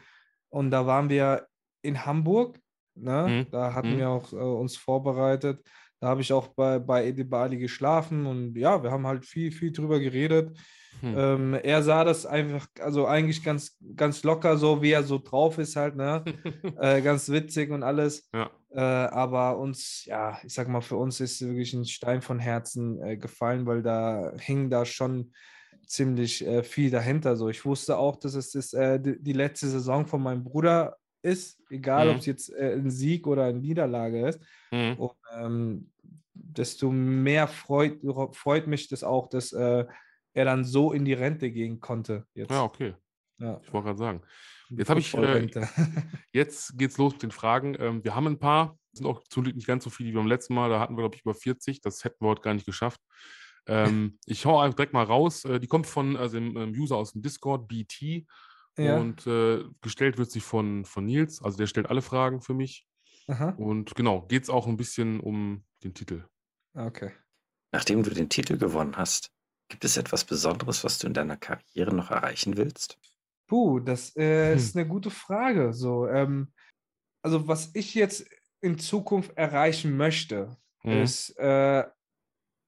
[0.48, 1.46] Und da waren wir
[1.82, 2.58] in Hamburg.
[2.94, 3.44] Ne?
[3.46, 3.50] Mhm.
[3.50, 3.98] Da hatten mhm.
[3.98, 5.62] wir auch äh, uns vorbereitet.
[6.00, 9.72] Da habe ich auch bei, bei Edibali geschlafen und ja, wir haben halt viel, viel
[9.72, 10.54] drüber geredet.
[11.00, 11.14] Hm.
[11.16, 15.58] Ähm, er sah das einfach, also eigentlich ganz, ganz locker, so wie er so drauf
[15.58, 16.24] ist, halt, ne?
[16.78, 18.28] äh, ganz witzig und alles.
[18.32, 18.50] Ja.
[18.70, 23.02] Äh, aber uns, ja, ich sag mal, für uns ist wirklich ein Stein von Herzen
[23.02, 25.32] äh, gefallen, weil da hing da schon
[25.86, 27.36] ziemlich äh, viel dahinter.
[27.36, 30.96] So, ich wusste auch, dass es das, äh, die, die, letzte Saison von meinem Bruder
[31.22, 32.12] ist, egal mhm.
[32.12, 34.40] ob es jetzt äh, ein Sieg oder eine Niederlage ist.
[34.70, 34.94] Mhm.
[34.98, 35.90] Und ähm,
[36.34, 38.00] desto mehr freut,
[38.32, 39.84] freut mich das auch, dass äh,
[40.34, 42.26] er dann so in die Rente gehen konnte.
[42.34, 42.50] Jetzt.
[42.50, 42.94] Ja, okay.
[43.38, 43.60] Ja.
[43.62, 44.22] Ich wollte gerade sagen.
[44.70, 45.48] Jetzt habe ich, äh,
[46.32, 47.76] jetzt geht's los mit den Fragen.
[47.78, 50.26] Ähm, wir haben ein paar, sind auch zum Glück nicht ganz so viele wie beim
[50.26, 50.70] letzten Mal.
[50.70, 51.80] Da hatten wir, glaube ich, über 40.
[51.80, 53.00] Das hätten wir heute gar nicht geschafft.
[53.66, 55.44] Ähm, ich hau einfach direkt mal raus.
[55.44, 58.26] Äh, die kommt von also dem ähm, User aus dem Discord, BT.
[58.76, 58.98] Ja.
[58.98, 61.42] Und äh, gestellt wird sie von, von Nils.
[61.42, 62.86] Also der stellt alle Fragen für mich.
[63.28, 63.50] Aha.
[63.50, 66.24] Und genau, geht es auch ein bisschen um den Titel.
[66.74, 67.12] Okay.
[67.72, 69.30] Nachdem du den Titel gewonnen hast,
[69.68, 72.98] gibt es etwas Besonderes, was du in deiner Karriere noch erreichen willst?
[73.46, 74.56] Puh, das äh, hm.
[74.58, 75.72] ist eine gute Frage.
[75.72, 76.52] So, ähm,
[77.22, 78.26] also was ich jetzt
[78.60, 81.02] in Zukunft erreichen möchte, hm.
[81.02, 81.84] ist äh,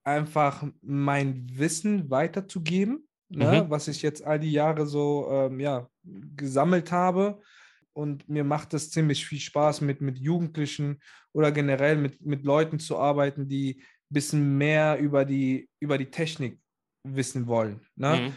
[0.07, 3.71] einfach mein Wissen weiterzugeben, ne, mhm.
[3.71, 5.89] was ich jetzt all die Jahre so ähm, ja,
[6.37, 7.41] gesammelt habe.
[7.93, 11.01] Und mir macht es ziemlich viel Spaß, mit, mit Jugendlichen
[11.33, 16.11] oder generell mit, mit Leuten zu arbeiten, die ein bisschen mehr über die, über die
[16.11, 16.61] Technik
[17.03, 17.81] wissen wollen.
[17.97, 18.17] Ne?
[18.17, 18.33] Mhm.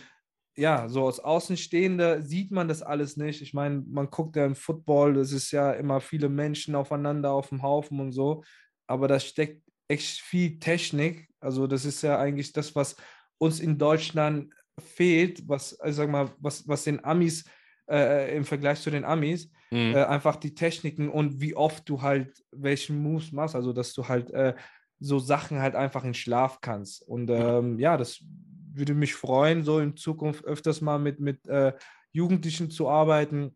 [0.58, 3.42] Ja, so als Außenstehender sieht man das alles nicht.
[3.42, 7.50] Ich meine, man guckt ja im Football, es ist ja immer viele Menschen aufeinander auf
[7.50, 8.44] dem Haufen und so,
[8.88, 11.29] aber da steckt echt viel Technik.
[11.40, 12.96] Also das ist ja eigentlich das, was
[13.38, 17.46] uns in Deutschland fehlt, was, ich sag mal, was, was den Amis
[17.90, 19.96] äh, im Vergleich zu den Amis, mhm.
[19.96, 24.08] äh, einfach die Techniken und wie oft du halt welchen Moves machst, also dass du
[24.08, 24.56] halt äh,
[25.00, 27.02] so Sachen halt einfach in Schlaf kannst.
[27.08, 28.24] Und ähm, ja, das
[28.74, 31.74] würde mich freuen, so in Zukunft öfters mal mit, mit äh,
[32.12, 33.56] Jugendlichen zu arbeiten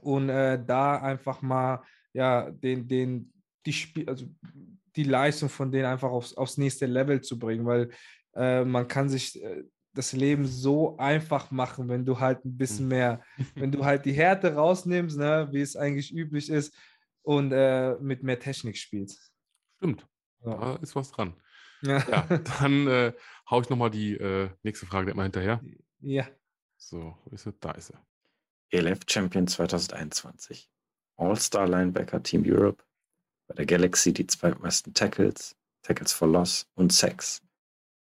[0.00, 1.82] und äh, da einfach mal
[2.12, 3.32] ja den, den,
[3.66, 4.26] die Spiel, also
[4.96, 7.90] die Leistung von denen einfach aufs, aufs nächste Level zu bringen, weil
[8.34, 9.64] äh, man kann sich äh,
[9.94, 12.88] das Leben so einfach machen, wenn du halt ein bisschen hm.
[12.88, 13.22] mehr,
[13.54, 16.74] wenn du halt die Härte rausnimmst, ne, wie es eigentlich üblich ist,
[17.22, 19.32] und äh, mit mehr Technik spielst.
[19.76, 20.06] Stimmt.
[20.44, 20.56] Ja.
[20.56, 21.34] Da ist was dran.
[21.82, 23.12] Ja, ja dann äh,
[23.48, 25.60] haue ich nochmal die äh, nächste Frage mal hinterher.
[26.00, 26.26] Ja.
[26.76, 27.52] So, wo ist sie?
[27.60, 27.98] Da ist sie.
[28.70, 30.68] ELF Champion 2021.
[31.16, 32.82] All-Star Linebacker Team Europe
[33.46, 37.42] bei der Galaxy die zweitmeisten Tackles, Tackles for Loss und Sacks,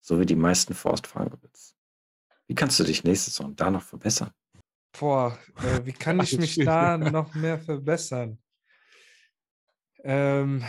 [0.01, 1.75] sowie die meisten Forced Fumbles.
[2.47, 4.31] Wie kannst du dich nächste Saison da noch verbessern?
[4.97, 8.39] Boah, äh, wie kann ich mich da noch mehr verbessern?
[10.03, 10.63] Ähm,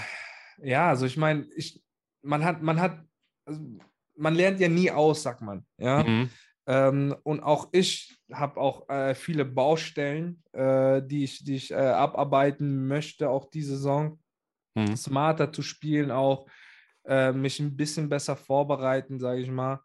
[0.58, 1.82] ja, also ich meine, ich,
[2.22, 3.04] man hat, man hat,
[3.44, 3.60] also
[4.16, 5.64] man lernt ja nie aus, sagt man.
[5.78, 6.02] Ja.
[6.02, 6.30] Mhm.
[6.66, 11.76] Ähm, und auch ich habe auch äh, viele Baustellen, äh, die ich, die ich äh,
[11.76, 14.18] abarbeiten möchte, auch diese Saison
[14.78, 14.96] mhm.
[14.96, 16.46] smarter zu spielen, auch
[17.06, 19.80] äh, mich ein bisschen besser vorbereiten, sage ich mal.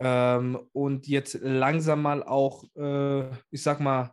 [0.00, 4.12] Ähm, und jetzt langsam mal auch, äh, ich sag mal,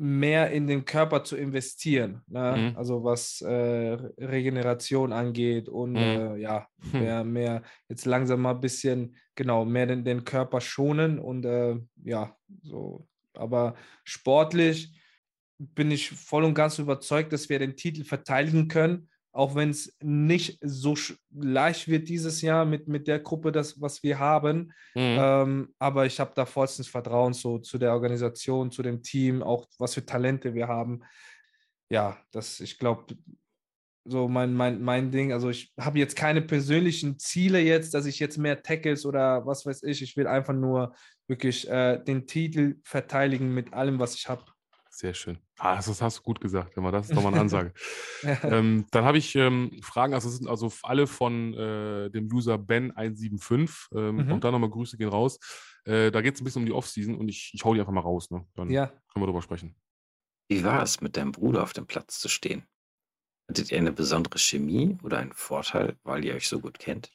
[0.00, 2.22] mehr in den Körper zu investieren.
[2.28, 2.70] Ne?
[2.70, 2.78] Mhm.
[2.78, 5.98] Also was äh, Regeneration angeht und mhm.
[5.98, 7.00] äh, ja, hm.
[7.00, 11.76] mehr, mehr jetzt langsam mal ein bisschen, genau, mehr den, den Körper schonen und äh,
[12.04, 13.08] ja, so.
[13.34, 13.74] Aber
[14.04, 14.96] sportlich
[15.58, 19.96] bin ich voll und ganz überzeugt, dass wir den Titel verteidigen können auch wenn es
[20.00, 20.94] nicht so
[21.30, 24.72] leicht wird dieses Jahr mit, mit der Gruppe, das, was wir haben.
[24.94, 25.16] Mhm.
[25.18, 29.66] Ähm, aber ich habe da vollstens Vertrauen so, zu der Organisation, zu dem Team, auch
[29.78, 31.02] was für Talente wir haben.
[31.90, 33.06] Ja, das, ich glaube,
[34.04, 35.32] so mein, mein, mein Ding.
[35.32, 39.66] Also ich habe jetzt keine persönlichen Ziele jetzt, dass ich jetzt mehr Tackles oder was
[39.66, 40.02] weiß ich.
[40.02, 40.94] Ich will einfach nur
[41.26, 44.44] wirklich äh, den Titel verteidigen mit allem, was ich habe.
[44.98, 45.38] Sehr schön.
[45.58, 46.90] Ah, das hast du gut gesagt, immer.
[46.90, 47.72] Das ist doch mal eine Ansage.
[48.42, 52.56] ähm, dann habe ich ähm, Fragen, also es sind also alle von äh, dem User
[52.56, 53.96] Ben175.
[53.96, 54.32] Ähm, mhm.
[54.32, 55.38] Auch da nochmal Grüße gehen raus.
[55.84, 57.92] Äh, da geht es ein bisschen um die Offseason und ich, ich hau die einfach
[57.92, 58.32] mal raus.
[58.32, 58.44] Ne?
[58.56, 58.86] Dann ja.
[58.86, 59.76] können wir darüber sprechen.
[60.48, 62.64] Wie war es, mit deinem Bruder auf dem Platz zu stehen?
[63.48, 67.12] Hattet ihr eine besondere Chemie oder einen Vorteil, weil ihr euch so gut kennt?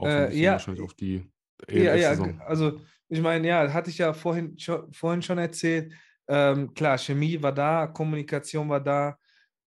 [0.00, 1.28] Äh, ja, wahrscheinlich auf die
[1.68, 2.10] ja, ja,
[2.46, 5.92] also ich meine, ja, hatte ich ja vorhin, schon, vorhin schon erzählt.
[6.28, 9.16] Ähm, klar, Chemie war da, Kommunikation war da.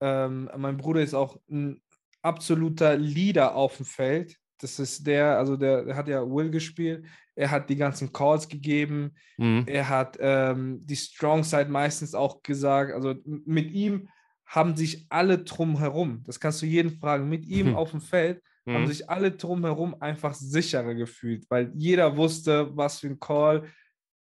[0.01, 1.81] Ähm, mein Bruder ist auch ein
[2.21, 4.35] absoluter Leader auf dem Feld.
[4.59, 7.05] Das ist der, also der, der hat ja Will gespielt.
[7.35, 9.13] Er hat die ganzen Calls gegeben.
[9.37, 9.63] Mhm.
[9.67, 12.93] Er hat ähm, die Strong Side meistens auch gesagt.
[12.93, 14.07] Also mit ihm
[14.45, 17.75] haben sich alle drumherum, das kannst du jeden fragen, mit ihm mhm.
[17.75, 18.73] auf dem Feld mhm.
[18.73, 23.63] haben sich alle drumherum einfach sicherer gefühlt, weil jeder wusste, was für ein Call,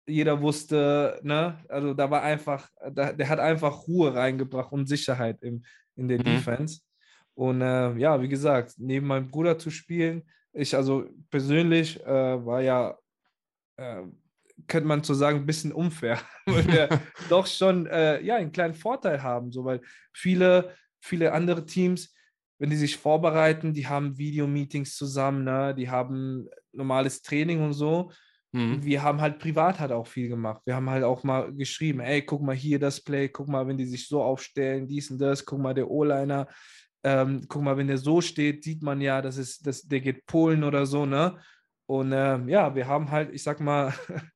[0.07, 5.43] jeder wusste, ne, also da war einfach, da, der hat einfach Ruhe reingebracht und Sicherheit
[5.43, 5.63] im,
[5.97, 6.25] in der mhm.
[6.25, 6.81] Defense.
[7.35, 12.61] Und äh, ja, wie gesagt, neben meinem Bruder zu spielen, ich also persönlich äh, war
[12.61, 12.97] ja
[13.77, 14.03] äh,
[14.69, 16.89] könnte man so sagen, ein bisschen unfair, weil wir
[17.29, 19.81] doch schon äh, ja, einen kleinen Vorteil haben, so, weil
[20.13, 22.15] viele, viele andere Teams,
[22.59, 25.75] wenn die sich vorbereiten, die haben Videomeetings zusammen, ne?
[25.75, 28.13] die haben normales Training und so.
[28.55, 28.85] Mhm.
[28.85, 30.63] Wir haben halt privat halt auch viel gemacht.
[30.65, 33.77] Wir haben halt auch mal geschrieben, ey, guck mal hier das Play, guck mal, wenn
[33.77, 36.47] die sich so aufstellen, dies und das, guck mal, der O-Liner,
[37.03, 40.25] ähm, guck mal, wenn der so steht, sieht man ja, das ist, das, der geht
[40.27, 41.37] Polen oder so, ne?
[41.87, 43.93] Und ähm, ja, wir haben halt, ich sag mal,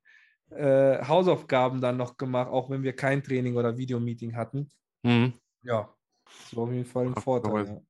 [0.51, 4.69] äh, Hausaufgaben dann noch gemacht, auch wenn wir kein Training oder Videomeeting hatten.
[5.05, 5.35] Mhm.
[5.63, 5.95] Ja,
[6.25, 7.81] das war auf jeden Fall ein Vorteil.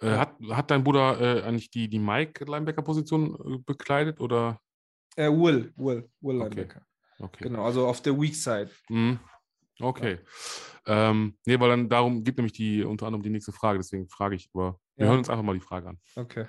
[0.00, 0.14] Ja.
[0.14, 4.60] Äh, hat, hat dein Bruder äh, eigentlich die, die Mike-Linebacker-Position äh, bekleidet oder?
[5.16, 6.82] Äh, Will, Will, Will Linebacker.
[7.18, 7.44] Okay.
[7.44, 8.70] Genau, also auf der Weak Side.
[8.88, 9.18] Mhm.
[9.80, 10.18] Okay.
[10.86, 11.10] Ja.
[11.10, 14.34] Ähm, nee, weil dann darum gibt nämlich die unter anderem die nächste Frage, deswegen frage
[14.34, 15.10] ich, aber wir ja.
[15.10, 16.00] hören uns einfach mal die Frage an.
[16.16, 16.46] Okay.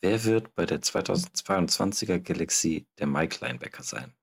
[0.00, 4.14] Wer wird bei der 2022er Galaxy der Mike Linebacker sein?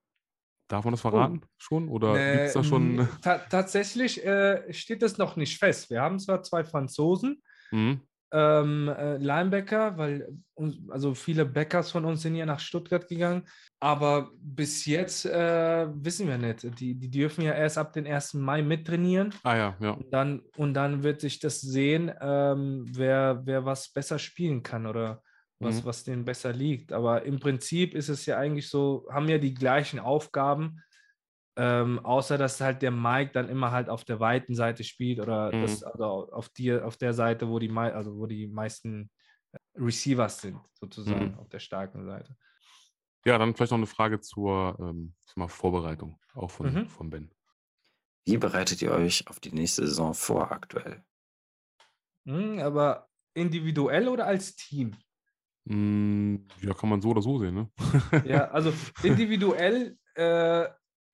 [0.67, 1.11] Darf man das oh.
[1.11, 1.47] verraten oh.
[1.57, 1.87] schon?
[1.87, 3.07] Oder äh, gibt es da schon.
[3.21, 5.89] Ta tatsächlich äh, steht es noch nicht fest.
[5.89, 7.41] Wir haben zwar zwei Franzosen,
[7.71, 8.01] mhm.
[8.31, 10.27] Ähm, äh, Linebacker, weil
[10.89, 13.43] also viele Backers von uns sind ja nach Stuttgart gegangen,
[13.79, 16.79] aber bis jetzt äh, wissen wir nicht.
[16.79, 18.35] Die, die dürfen ja erst ab dem 1.
[18.35, 19.33] Mai mittrainieren.
[19.43, 19.91] Ah ja, ja.
[19.91, 24.87] Und dann, und dann wird sich das sehen, ähm, wer, wer was besser spielen kann
[24.87, 25.21] oder
[25.59, 25.85] was, mhm.
[25.85, 26.91] was denen besser liegt.
[26.91, 30.81] Aber im Prinzip ist es ja eigentlich so, haben ja die gleichen Aufgaben,
[31.57, 35.53] ähm, außer dass halt der Mike dann immer halt auf der weiten Seite spielt oder
[35.53, 35.63] mhm.
[35.63, 39.09] das, also auf, die, auf der Seite, wo die, also wo die meisten
[39.51, 41.39] äh, Receivers sind, sozusagen, mhm.
[41.39, 42.35] auf der starken Seite.
[43.25, 46.87] Ja, dann vielleicht noch eine Frage zur ähm, mal Vorbereitung, auch von, mhm.
[46.87, 47.31] von Ben.
[48.25, 51.03] Wie bereitet ihr euch auf die nächste Saison vor aktuell?
[52.25, 54.95] Mhm, aber individuell oder als Team?
[55.67, 57.69] Hm, ja, kann man so oder so sehen, ne?
[58.25, 58.71] Ja, also
[59.03, 60.67] individuell, äh,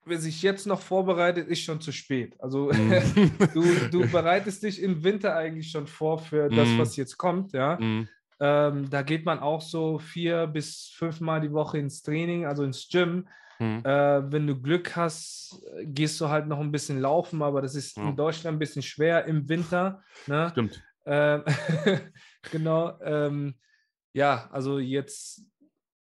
[0.05, 2.35] wer sich jetzt noch vorbereitet, ist schon zu spät.
[2.39, 3.31] Also mm.
[3.53, 6.77] du, du bereitest dich im Winter eigentlich schon vor für das, mm.
[6.79, 7.77] was jetzt kommt, ja.
[7.79, 8.07] Mm.
[8.39, 12.87] Ähm, da geht man auch so vier bis fünfmal die Woche ins Training, also ins
[12.89, 13.27] Gym.
[13.59, 17.97] Äh, wenn du Glück hast, gehst du halt noch ein bisschen laufen, aber das ist
[17.97, 20.03] in Deutschland ein bisschen schwer im Winter.
[20.27, 20.49] Ne?
[20.51, 20.83] Stimmt.
[21.05, 21.43] Ähm,
[22.51, 22.99] genau.
[23.01, 23.55] Ähm,
[24.13, 25.45] ja, also jetzt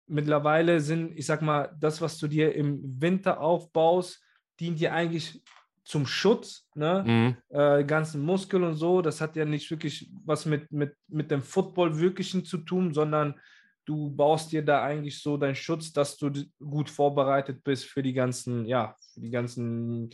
[0.08, 4.22] mittlerweile sind, ich sag mal, das, was du dir im Winter aufbaust,
[4.60, 5.42] dient dir eigentlich
[5.84, 7.04] zum Schutz, ne?
[7.06, 7.58] Mhm.
[7.58, 9.02] Äh, ganzen Muskeln und so.
[9.02, 13.40] Das hat ja nicht wirklich was mit, mit, mit dem Football wirklichen zu tun, sondern
[13.86, 18.14] du baust dir da eigentlich so deinen Schutz, dass du gut vorbereitet bist für die
[18.14, 20.10] ganzen, ja, für die ganzen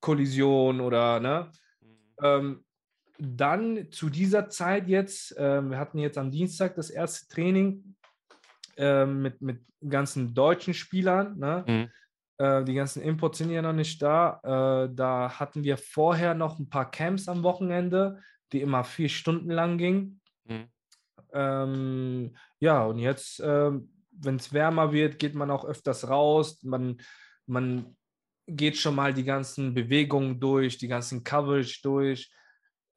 [0.00, 1.50] Kollisionen oder, ne?
[1.80, 1.96] Mhm.
[2.22, 2.64] Ähm,
[3.18, 7.94] dann zu dieser Zeit jetzt, äh, wir hatten jetzt am Dienstag das erste Training
[8.80, 11.38] äh, mit, mit ganzen deutschen Spielern.
[11.38, 11.64] Ne?
[11.66, 11.90] Mhm.
[12.38, 14.40] Äh, die ganzen Imports sind ja noch nicht da.
[14.42, 18.22] Äh, da hatten wir vorher noch ein paar Camps am Wochenende,
[18.52, 20.20] die immer vier Stunden lang gingen.
[20.44, 20.68] Mhm.
[21.32, 26.62] Ähm, ja, und jetzt, ähm, wenn es wärmer wird, geht man auch öfters raus.
[26.62, 27.02] Man,
[27.46, 27.94] man
[28.46, 32.32] geht schon mal die ganzen Bewegungen durch, die ganzen Coverage durch.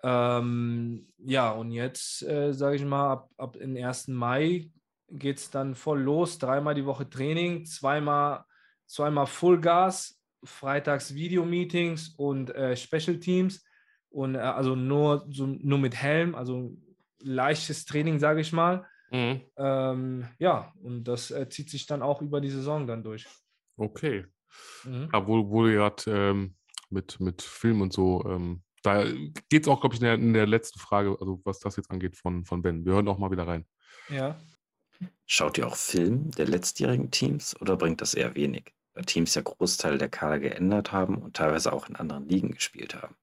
[0.02, 4.08] Ähm, ja, und jetzt, äh, sage ich mal, ab, ab den 1.
[4.08, 4.70] Mai
[5.14, 6.40] geht es dann voll los.
[6.40, 8.46] Dreimal die Woche Training, zweimal,
[8.86, 13.64] zweimal Fullgas, freitags Videomeetings und äh, Special Teams.
[14.10, 16.76] Und äh, also nur, so, nur mit Helm, also
[17.20, 18.86] leichtes Training, sage ich mal.
[19.12, 19.42] Mhm.
[19.58, 23.28] Ähm, ja, und das äh, zieht sich dann auch über die Saison dann durch.
[23.78, 24.26] Okay.
[24.84, 25.10] Mhm.
[25.14, 26.56] Ja, wo, wo du gerade ähm,
[26.90, 29.06] mit, mit Film und so, ähm, da
[29.50, 31.90] geht es auch, glaube ich, in der, in der, letzten Frage, also was das jetzt
[31.90, 32.86] angeht von, von Ben.
[32.86, 33.66] Wir hören auch mal wieder rein.
[34.10, 34.38] Ja.
[35.26, 38.74] Schaut ihr auch Film der letztjährigen Teams oder bringt das eher wenig?
[38.94, 42.96] Da Teams ja Großteil der Kader geändert haben und teilweise auch in anderen Ligen gespielt
[42.96, 43.16] haben.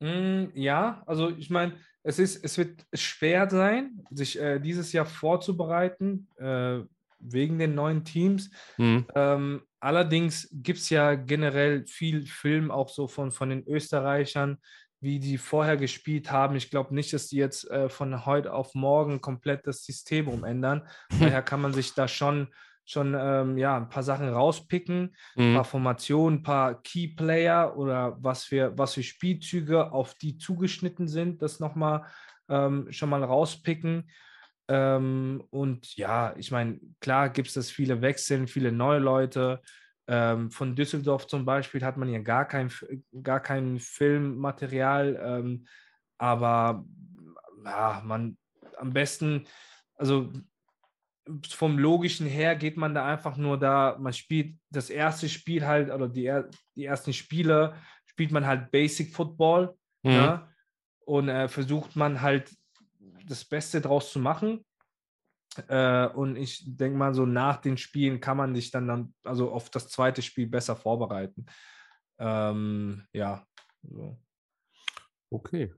[0.00, 6.28] Mm, ja, also ich meine, es, es wird schwer sein, sich äh, dieses Jahr vorzubereiten,
[6.36, 6.80] äh,
[7.20, 8.50] wegen den neuen Teams.
[8.78, 9.06] Mhm.
[9.14, 14.58] Ähm, allerdings gibt es ja generell viel Film auch so von, von den Österreichern,
[15.00, 16.56] wie die vorher gespielt haben.
[16.56, 20.86] Ich glaube nicht, dass die jetzt äh, von heute auf morgen komplett das System umändern.
[21.20, 22.48] Daher kann man sich da schon,
[22.84, 25.42] schon ähm, ja, ein paar Sachen rauspicken, mhm.
[25.42, 31.08] ein paar Formationen, ein paar Key-Player oder was für, was für Spielzüge auf die zugeschnitten
[31.08, 32.04] sind, das nochmal
[32.48, 34.10] ähm, schon mal rauspicken.
[34.68, 39.62] Ähm, und ja, ich meine, klar gibt es das viele Wechseln, viele neue Leute.
[40.12, 42.68] Ähm, von Düsseldorf zum Beispiel hat man ja gar kein,
[43.22, 45.66] gar kein Filmmaterial, ähm,
[46.18, 46.84] aber
[47.64, 48.36] ja, man
[48.76, 49.46] am besten,
[49.94, 50.32] also
[51.48, 55.92] vom logischen her geht man da einfach nur da, man spielt das erste Spiel halt,
[55.92, 56.28] oder die,
[56.74, 57.74] die ersten Spiele
[58.06, 60.10] spielt man halt Basic Football mhm.
[60.10, 60.48] ne?
[61.04, 62.50] und äh, versucht man halt
[63.28, 64.64] das Beste draus zu machen.
[65.68, 69.50] Äh, und ich denke mal, so nach den Spielen kann man sich dann, dann also
[69.50, 71.46] auf das zweite Spiel besser vorbereiten.
[72.18, 73.44] Ähm, ja.
[73.82, 74.18] So.
[75.30, 75.72] Okay.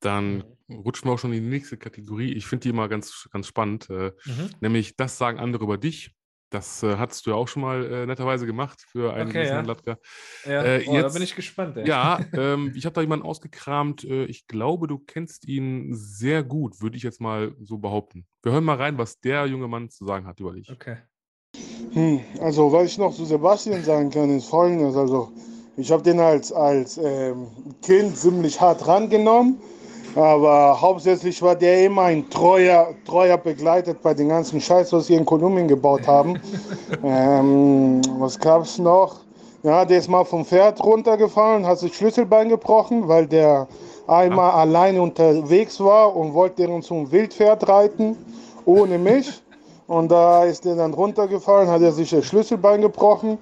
[0.00, 2.32] Dann rutschen wir auch schon in die nächste Kategorie.
[2.32, 3.88] Ich finde die immer ganz, ganz spannend.
[3.90, 4.50] Äh, mhm.
[4.60, 6.14] Nämlich, das sagen andere über dich.
[6.50, 9.60] Das äh, hattest du ja auch schon mal äh, netterweise gemacht für einen okay, ja.
[9.60, 9.98] Latka.
[10.44, 11.76] Ja, äh, oh, jetzt, da bin ich gespannt.
[11.76, 11.88] Ey.
[11.88, 14.04] Ja, ähm, ich habe da jemanden ausgekramt.
[14.04, 18.26] Äh, ich glaube, du kennst ihn sehr gut, würde ich jetzt mal so behaupten.
[18.42, 20.70] Wir hören mal rein, was der junge Mann zu sagen hat über dich.
[20.70, 20.98] Okay.
[21.92, 24.94] Hm, also, was ich noch zu Sebastian sagen kann, ist folgendes.
[24.96, 25.32] Also,
[25.76, 27.48] ich habe den als, als ähm,
[27.82, 29.60] Kind ziemlich hart rangenommen
[30.16, 35.18] aber hauptsächlich war der immer ein treuer, treuer begleitet bei den ganzen Scheiß, was wir
[35.18, 36.40] in Kolumbien gebaut haben.
[37.04, 39.16] ähm, was gab es noch?
[39.62, 43.66] Ja, der ist mal vom Pferd runtergefallen, hat sich Schlüsselbein gebrochen, weil der
[44.06, 44.60] einmal Ach.
[44.60, 48.16] alleine unterwegs war und wollte uns zum Wildpferd reiten,
[48.64, 49.42] ohne mich.
[49.86, 53.38] Und da ist er dann runtergefallen, hat er sich das Schlüsselbein gebrochen.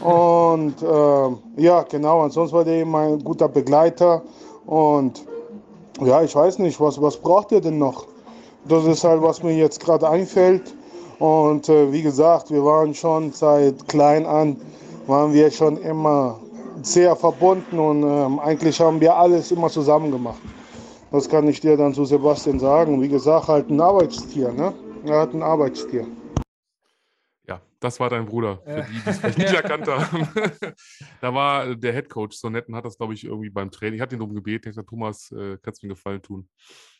[0.00, 4.22] Und äh, ja, genau, ansonsten war der immer ein guter Begleiter.
[4.66, 5.24] Und
[6.00, 8.06] ja, ich weiß nicht, was, was braucht ihr denn noch?
[8.66, 10.74] Das ist halt, was mir jetzt gerade einfällt.
[11.18, 14.56] Und äh, wie gesagt, wir waren schon seit klein an,
[15.06, 16.38] waren wir schon immer
[16.82, 20.38] sehr verbunden und ähm, eigentlich haben wir alles immer zusammen gemacht.
[21.10, 23.00] Das kann ich dir dann zu Sebastian sagen.
[23.00, 24.72] Wie gesagt, halt ein Arbeitstier, ne?
[25.06, 26.06] Er hat ein Arbeitstier.
[27.80, 30.28] Das war dein Bruder, für die, die es vielleicht nicht erkannt haben.
[31.20, 33.94] da war der Head Coach so nett und hat das, glaube ich, irgendwie beim Training.
[33.94, 34.68] Ich hatte ihn darum gebeten.
[34.68, 36.48] Ich gesagt, Thomas, äh, kannst du mir einen Gefallen tun?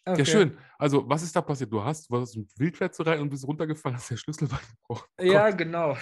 [0.05, 0.19] Okay.
[0.21, 0.57] Ja, schön.
[0.79, 1.73] Also, was ist da passiert?
[1.73, 4.49] Du hast, du hast ein Wildpferd zu rein und bist runtergefallen, hast der Schlüssel
[4.83, 5.09] gebrochen.
[5.21, 5.97] Ja, genau.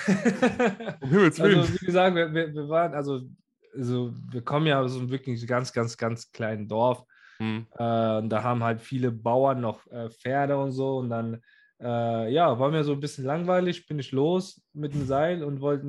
[1.01, 1.61] um Himmels Willen.
[1.61, 3.23] Also, wie gesagt, wir, wir, wir waren, also,
[3.75, 7.03] also, wir kommen ja aus einem wirklich ganz, ganz, ganz kleinen Dorf.
[7.39, 7.67] Hm.
[7.77, 10.99] Äh, und da haben halt viele Bauern noch äh, Pferde und so.
[10.99, 11.43] Und dann
[11.81, 15.61] äh, ja, war mir so ein bisschen langweilig, bin ich los mit dem Seil und
[15.61, 15.85] wollte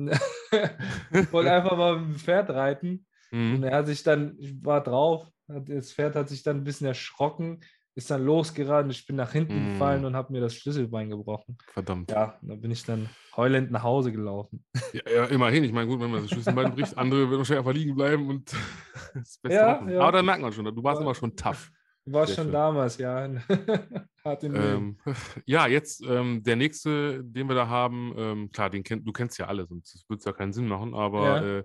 [1.30, 3.06] wollt einfach mal mit dem Pferd reiten.
[3.30, 3.56] Mhm.
[3.56, 6.86] Und er hat sich dann, ich war drauf, das Pferd hat sich dann ein bisschen
[6.86, 7.60] erschrocken,
[7.94, 9.72] ist dann losgerannt, ich bin nach hinten mhm.
[9.72, 11.58] gefallen und habe mir das Schlüsselbein gebrochen.
[11.72, 12.10] Verdammt.
[12.10, 14.64] Ja, da bin ich dann heulend nach Hause gelaufen.
[14.92, 15.64] Ja, ja immerhin.
[15.64, 18.52] Ich meine, gut, wenn man das Schlüsselbein bricht, andere werden wahrscheinlich einfach liegen bleiben und
[19.14, 19.88] das Beste ja.
[19.88, 20.00] Ja.
[20.00, 21.04] Aber dann merkt man schon, du warst ja.
[21.04, 21.72] immer schon tough.
[22.12, 22.52] War Sehr schon schön.
[22.52, 23.24] damals, ja.
[24.24, 24.98] ähm,
[25.46, 29.38] ja, jetzt ähm, der nächste, den wir da haben, ähm, klar, den kenn, du kennst
[29.38, 31.58] ja alle, sonst würde es ja keinen Sinn machen, aber ja.
[31.58, 31.64] äh,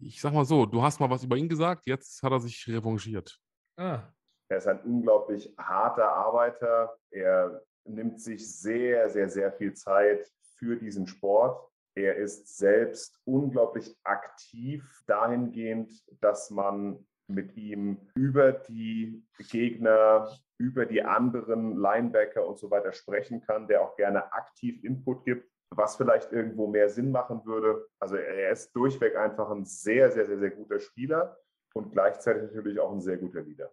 [0.00, 2.66] ich sag mal so, du hast mal was über ihn gesagt, jetzt hat er sich
[2.68, 3.38] revanchiert.
[3.76, 4.02] Ah.
[4.50, 6.96] Er ist ein unglaublich harter Arbeiter.
[7.10, 10.26] Er nimmt sich sehr, sehr, sehr viel Zeit
[10.56, 11.68] für diesen Sport.
[11.94, 21.02] Er ist selbst unglaublich aktiv dahingehend, dass man mit ihm über die Gegner, über die
[21.02, 26.32] anderen Linebacker und so weiter sprechen kann, der auch gerne aktiv Input gibt, was vielleicht
[26.32, 27.86] irgendwo mehr Sinn machen würde.
[28.00, 31.36] Also er ist durchweg einfach ein sehr, sehr, sehr, sehr guter Spieler
[31.74, 33.70] und gleichzeitig natürlich auch ein sehr guter Leader.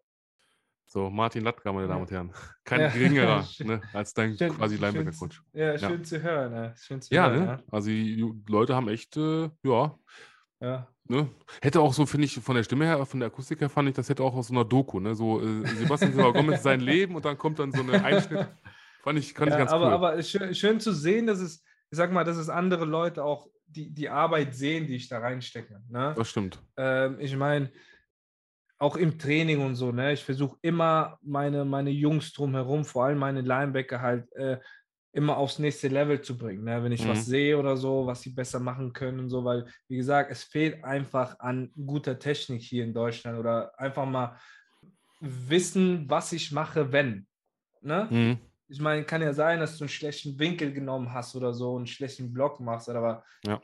[0.88, 2.32] So, Martin Latka, meine Damen und Herren.
[2.64, 2.89] Kein ja.
[2.89, 5.43] geringerer ne, als dein schön, quasi Linebacker-Coach.
[5.53, 6.03] Ja, schön ja.
[6.03, 6.53] zu hören.
[6.53, 7.64] Ja, schön zu ja, hören, ne?
[7.72, 9.97] Also die Leute haben echt, äh, ja,
[10.60, 10.88] Ja.
[11.08, 11.30] Ne?
[11.62, 13.95] Hätte auch so, finde ich, von der Stimme her, von der Akustik her, fand ich,
[13.95, 15.14] das hätte auch aus so einer Doku, ne?
[15.14, 18.47] So äh, Sebastian Gomez sein Leben und dann kommt dann so eine Einschnitt.
[19.03, 19.93] Fand ich, fand ja, ich ganz aber, cool.
[19.93, 22.86] aber es ist schön, schön zu sehen, dass es, ich sag mal, dass es andere
[22.86, 25.82] Leute auch die, die Arbeit sehen, die ich da reinstecke.
[25.89, 26.14] Ne?
[26.18, 26.60] das stimmt.
[26.78, 27.72] Ähm, ich meine,
[28.80, 30.14] auch im Training und so, ne?
[30.14, 34.58] Ich versuche immer meine, meine Jungs drumherum, vor allem meine Linebacker halt äh,
[35.16, 36.66] immer aufs nächste Level zu bringen.
[36.66, 36.84] Ne?
[36.84, 37.09] Wenn ich Mhm.
[37.09, 40.43] was sehe oder so, was sie besser machen können und so, weil, wie gesagt, es
[40.43, 44.38] fehlt einfach an guter Technik hier in Deutschland oder einfach mal
[45.22, 47.28] wissen, was ich mache, wenn.
[47.82, 48.07] Ne?
[48.11, 48.38] Mhm.
[48.68, 51.88] Ich meine, kann ja sein, dass du einen schlechten Winkel genommen hast oder so, einen
[51.88, 53.61] schlechten Block machst, aber Ja.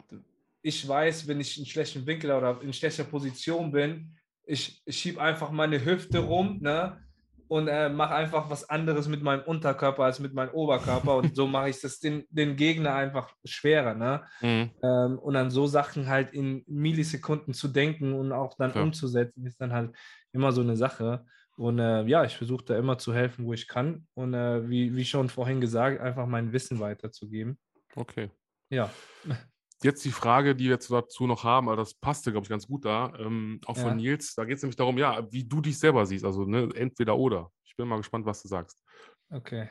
[0.62, 5.22] ich weiß, wenn ich einen schlechten Winkel oder in schlechter Position bin, ich, ich schiebe
[5.22, 7.04] einfach meine Hüfte rum, ne?
[7.52, 11.18] Und äh, mache einfach was anderes mit meinem Unterkörper als mit meinem Oberkörper.
[11.18, 14.24] Und so mache ich das den, den Gegner einfach schwerer, ne?
[14.40, 14.72] Mhm.
[14.82, 18.86] Ähm, und an so Sachen halt in Millisekunden zu denken und auch dann Klar.
[18.86, 19.94] umzusetzen, ist dann halt
[20.32, 21.26] immer so eine Sache.
[21.58, 24.08] Und äh, ja, ich versuche da immer zu helfen, wo ich kann.
[24.14, 27.60] Und äh, wie, wie schon vorhin gesagt, einfach mein Wissen weiterzugeben.
[27.98, 28.30] Okay.
[28.70, 28.90] Ja.
[29.84, 32.68] Jetzt die Frage, die wir jetzt dazu noch haben, aber das passte, glaube ich, ganz
[32.68, 33.14] gut da.
[33.18, 33.84] Ähm, auch Ja.
[33.84, 36.24] von Nils, da geht es nämlich darum, ja, wie du dich selber siehst.
[36.26, 37.52] Also ne, entweder oder.
[37.64, 38.84] Ich bin mal gespannt, was du sagst.
[39.32, 39.70] Okay.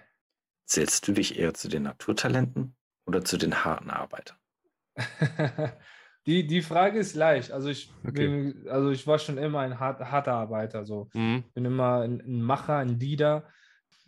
[0.67, 4.37] Zählst du dich eher zu den Naturtalenten oder zu den harten Arbeitern?
[6.27, 7.53] die, die Frage ist leicht.
[7.53, 8.29] Also ich, Okay.
[8.29, 10.85] bin, also ich war schon immer ein hart, harter Arbeiter.
[10.85, 11.09] So.
[11.15, 11.45] Mhm.
[11.55, 13.49] bin immer ein, ein Macher, ein Leader.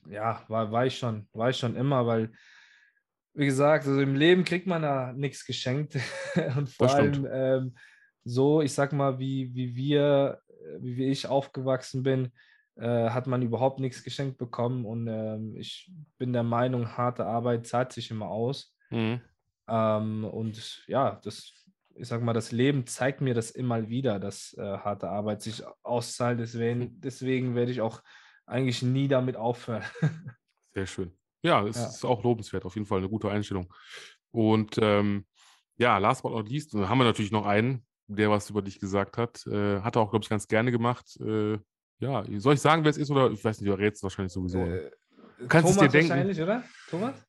[0.08, 2.32] Ja, war, war ich schon, war ich schon immer, weil,
[3.34, 5.94] wie gesagt, also im Leben kriegt man da nichts geschenkt.
[6.56, 7.74] Und vor Das allem ähm,
[8.24, 12.32] so, ich sag mal, wie, wie wir, äh, wie wie ich aufgewachsen bin,
[12.76, 14.84] äh, hat man überhaupt nichts geschenkt bekommen.
[14.84, 18.74] Und ähm, ich bin der Meinung, harte Arbeit zahlt sich immer aus.
[18.90, 19.20] Mhm.
[19.68, 24.54] Ähm, und ja, das, ich sag mal, das Leben zeigt mir das immer wieder, dass
[24.58, 26.38] äh, harte Arbeit sich auszahlt.
[26.38, 28.02] Deswegen, deswegen werde ich auch
[28.46, 29.84] eigentlich nie damit aufhören.
[30.74, 31.16] Sehr schön.
[31.42, 31.86] Ja, es Ja.
[31.88, 33.72] ist auch lobenswert, auf jeden Fall eine gute Einstellung.
[34.30, 35.26] Und ähm,
[35.76, 39.16] ja, last but not least, haben wir natürlich noch einen, der was über dich gesagt
[39.18, 39.44] hat.
[39.46, 41.16] Äh, hat er auch, glaube ich, ganz gerne gemacht.
[41.20, 41.58] Äh,
[41.98, 44.58] ja, soll ich sagen, wer es ist oder ich weiß nicht, du rätst wahrscheinlich sowieso.
[44.64, 44.78] ne?
[44.82, 44.90] Äh,
[45.48, 46.10] Kannst es Thomas dir denken?
[46.10, 46.64] wahrscheinlich, oder?
[46.88, 47.26] Thomas?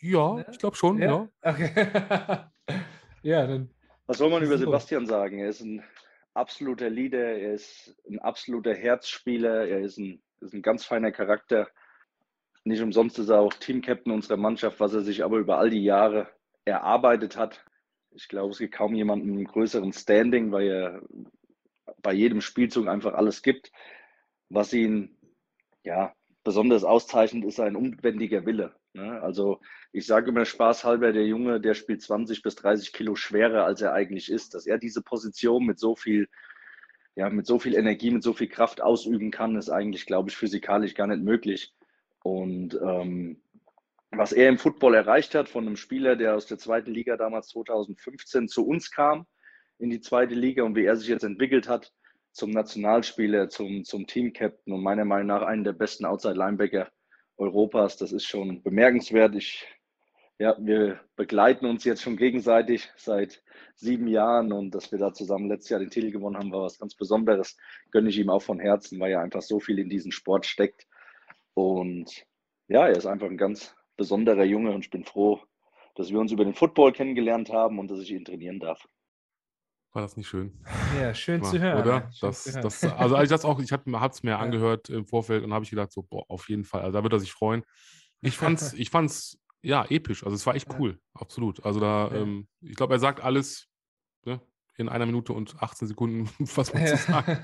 [0.00, 0.46] ja, ne?
[0.50, 1.28] ich glaube schon, ja.
[1.42, 1.70] Okay.
[3.22, 3.70] ja, dann.
[4.06, 4.56] Was soll man über.
[4.58, 5.38] Sebastian sagen?
[5.38, 5.82] Er ist ein
[6.34, 11.68] absoluter Leader, er ist ein absoluter Herzspieler, er ist ein, ist ein ganz feiner Charakter.
[12.64, 15.82] Nicht umsonst ist er auch Teamcaptain unserer Mannschaft, was er sich aber über all die
[15.82, 16.28] Jahre
[16.64, 17.64] erarbeitet hat.
[18.12, 21.02] Ich glaube, es gibt kaum jemanden mit einem größeren Standing, weil er
[22.02, 23.70] bei jedem Spielzug einfach alles gibt.
[24.48, 25.16] Was ihn
[25.84, 28.74] ja besonders auszeichnet, ist sein unbändiger Wille.
[28.92, 29.20] Ne?
[29.22, 29.60] Also
[29.92, 33.92] ich sage immer spaßhalber, der Junge, der spielt 20 bis 30 Kilo schwerer, als er
[33.92, 34.54] eigentlich ist.
[34.54, 36.28] Dass er diese Position mit so viel,
[37.14, 40.36] ja, mit so viel Energie, mit so viel Kraft ausüben kann, ist eigentlich, glaube ich,
[40.36, 41.72] physikalisch gar nicht möglich.
[42.22, 43.42] Und ähm,
[44.10, 47.48] was er im Football erreicht hat, von einem Spieler, der aus der zweiten Liga damals
[47.48, 49.26] 2015 zu uns kam,
[49.78, 51.92] in die zweite Liga und wie er sich jetzt entwickelt hat,
[52.32, 56.88] zum Nationalspieler, zum, zum Team-Captain und meiner Meinung nach einen der besten Outside-Linebacker
[57.36, 57.96] Europas.
[57.96, 59.34] Das ist schon bemerkenswert.
[59.34, 59.66] Ich,
[60.38, 63.42] ja, wir begleiten uns jetzt schon gegenseitig seit
[63.74, 66.78] sieben Jahren und dass wir da zusammen letztes Jahr den Titel gewonnen haben, war was
[66.78, 67.56] ganz Besonderes.
[67.90, 70.86] Gönne ich ihm auch von Herzen, weil er einfach so viel in diesen Sport steckt.
[71.60, 72.24] Und
[72.68, 75.40] ja, er ist einfach ein ganz besonderer Junge und ich bin froh,
[75.94, 78.86] dass wir uns über den Football kennengelernt haben und dass ich ihn trainieren darf.
[79.92, 80.64] War das nicht schön?
[80.98, 81.82] Ja, schön zu hören.
[81.82, 81.92] Oder?
[81.92, 82.62] ja, schön Das, zu hören.
[82.62, 84.38] das, also als ich das auch, ich habe es mir Ja.
[84.38, 86.82] angehört im Vorfeld und habe ich gedacht, so, boah, auf jeden Fall.
[86.82, 87.62] Also da wird er sich freuen.
[88.22, 90.24] Ich fand's, ich fand's ja episch.
[90.24, 90.78] Also es war echt Ja.
[90.78, 91.62] cool, absolut.
[91.64, 92.22] Also da, Ja.
[92.22, 93.66] ähm, ich glaube, er sagt alles
[94.80, 96.96] in einer Minute und 18 Sekunden, was man Ja.
[96.96, 97.38] zu sagen.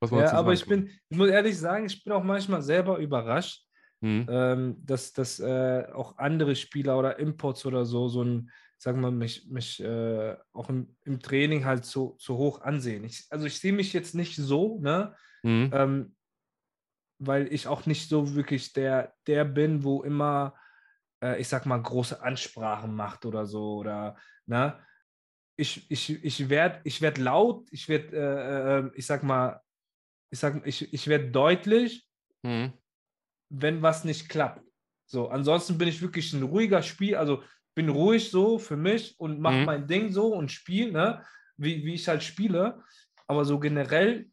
[0.00, 2.98] Was man ja, aber ich bin, ich muss ehrlich sagen, ich bin auch manchmal selber
[2.98, 3.64] überrascht,
[4.00, 4.26] Mhm.
[4.30, 9.10] ähm, dass, dass äh, auch andere Spieler oder Imports oder so, so ein, sagen wir
[9.10, 13.02] mal, mich, mich äh, auch im, im Training halt so, so hoch ansehen.
[13.02, 15.16] Ich, also ich sehe mich jetzt nicht so, ne?
[15.42, 15.70] Mhm.
[15.72, 16.16] Ähm,
[17.20, 20.54] weil ich auch nicht so wirklich der, der bin, wo immer,
[21.20, 23.78] äh, ich sag mal, große Ansprachen macht oder so.
[23.78, 24.16] Oder,
[24.46, 24.78] ne?
[25.60, 29.60] Ich, ich, ich werde ich werd laut, ich werde, äh, äh, ich sag mal,
[30.30, 32.06] ich sag, ich, ich werde deutlich,
[32.44, 32.72] Mhm.
[33.50, 34.62] wenn was nicht klappt.
[35.06, 37.42] So, ansonsten bin ich wirklich ein ruhiger Spiel, also
[37.74, 39.64] bin ruhig so für mich und mache Mhm.
[39.64, 42.84] mein Ding so und spiele, ne, wie, wie ich halt spiele.
[43.26, 44.30] Aber so generell,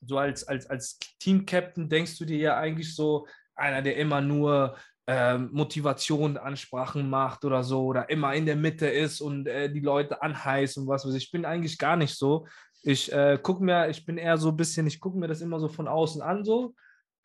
[0.00, 3.26] so als, als, als Team-Captain denkst du dir ja eigentlich so,
[3.56, 4.76] einer, der immer nur
[5.06, 9.80] ähm, Motivation, Ansprachen macht oder so oder immer in der Mitte ist und äh, die
[9.80, 11.24] Leute anheißt und was weiß ich.
[11.24, 12.46] Ich bin eigentlich gar nicht so.
[12.82, 15.60] Ich äh, gucke mir, ich bin eher so ein bisschen, ich gucke mir das immer
[15.60, 16.74] so von außen an so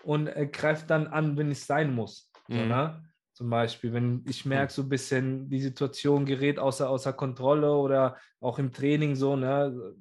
[0.03, 2.31] und äh, greife dann an, wenn es sein muss.
[2.47, 2.67] So, Mhm.
[2.67, 3.03] ne?
[3.33, 8.17] Zum Beispiel, wenn ich merke, so ein bisschen, die Situation gerät außer, außer Kontrolle oder
[8.39, 9.95] auch im Training so, ne?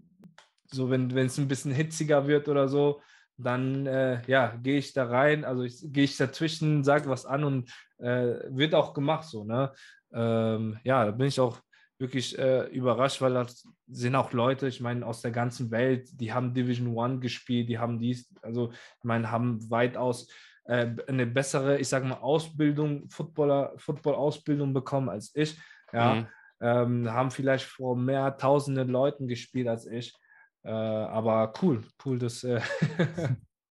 [0.72, 3.00] So, wenn es ein bisschen hitziger wird oder so,
[3.42, 7.44] dann äh, ja, gehe ich da rein, also ich, gehe ich dazwischen, sage was an
[7.44, 9.72] und äh, wird auch gemacht so, ne?
[10.12, 11.60] Ähm, ja, da bin ich auch
[11.98, 16.32] wirklich äh, überrascht, weil das sind auch Leute, ich meine, aus der ganzen Welt, die
[16.32, 20.28] haben Division One gespielt, die haben dies, also ich meine, haben weitaus
[20.64, 25.58] äh, eine bessere, ich sage mal, Ausbildung, Footballer, Football-Ausbildung bekommen als ich.
[25.92, 26.26] Ja, Mhm.
[26.60, 30.14] ähm, haben vielleicht vor mehr tausenden Leuten gespielt als ich.
[30.62, 32.60] Äh, aber cool, cool, dass, äh,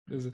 [0.08, 0.32] das,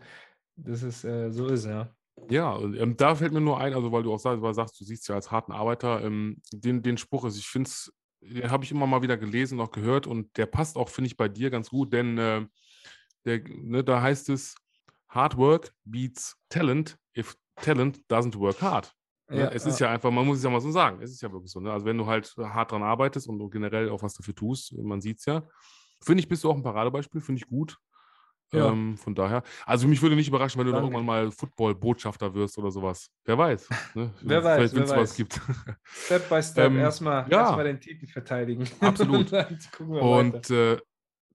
[0.56, 1.94] das ist äh, so ist, ja.
[2.30, 4.80] Ja, ähm, da fällt mir nur ein, also weil du auch sagst, weil du sagst,
[4.80, 8.50] du siehst ja als harten Arbeiter, ähm, den, den Spruch ist, ich finde es, den
[8.50, 11.18] habe ich immer mal wieder gelesen und auch gehört und der passt auch, finde ich,
[11.18, 12.46] bei dir ganz gut, denn äh,
[13.26, 14.56] der, ne, da heißt es,
[15.10, 18.94] Hard work beats talent if talent doesn't work hard.
[19.28, 19.50] Ne?
[19.54, 21.52] es ist ja einfach, man muss es ja mal so sagen, es ist ja wirklich
[21.52, 21.60] so.
[21.60, 21.72] Ne?
[21.72, 25.02] Also wenn du halt hart dran arbeitest und du generell auch was dafür tust, man
[25.02, 25.42] sieht es ja,
[26.02, 27.78] finde ich, bist du auch ein Paradebeispiel, finde ich gut.
[28.54, 28.70] Ja.
[28.70, 30.96] Ähm, von daher, also mich würde nicht überraschen, wenn du noch Danke.
[30.96, 33.10] irgendwann mal Football-Botschafter wirst oder sowas.
[33.26, 33.70] Wer weiß.
[33.96, 34.14] Ne?
[34.22, 35.16] Wer weiß, Vielleicht, wenn es wer weiß.
[35.16, 35.42] gibt.
[35.84, 37.40] Step by Step Ähm, erstmal ja.
[37.42, 38.64] erstmal den Titel verteidigen.
[38.82, 39.18] Absolut.
[39.18, 40.20] Und dann gucken wir weiter.
[40.38, 40.78] Und äh,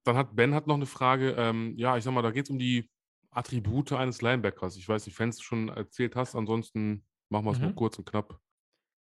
[0.05, 1.35] dann hat Ben hat noch eine Frage.
[1.37, 2.89] Ähm, ja, ich sag mal, da geht es um die
[3.33, 4.77] Attribute eines Linebackers.
[4.77, 7.77] Ich weiß nicht, wenn du schon erzählt hast, ansonsten machen wir es nur Mhm.
[7.77, 8.39] kurz und knapp.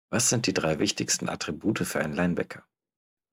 [0.10, 2.64] Was sind die drei wichtigsten Attribute für einen Linebacker?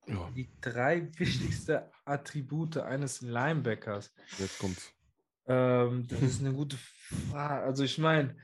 [0.08, 4.12] Ja, Die drei wichtigsten Attribute eines Linebackers.
[4.38, 4.92] jetzt kommt's.
[5.46, 6.76] Ähm, das ist eine gute
[7.30, 7.64] Frage.
[7.64, 8.36] Also ich meine,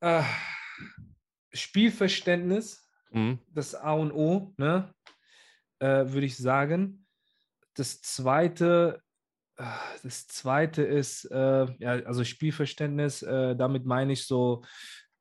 [0.00, 0.22] äh,
[1.52, 3.38] Spielverständnis, Mhm.
[3.48, 4.94] das A und O, ne?
[5.80, 7.06] Äh, würde ich sagen.
[7.74, 9.02] Das zweite,
[9.56, 9.64] äh,
[10.02, 14.62] das zweite ist, äh, ja, also Spielverständnis, äh, damit meine ich so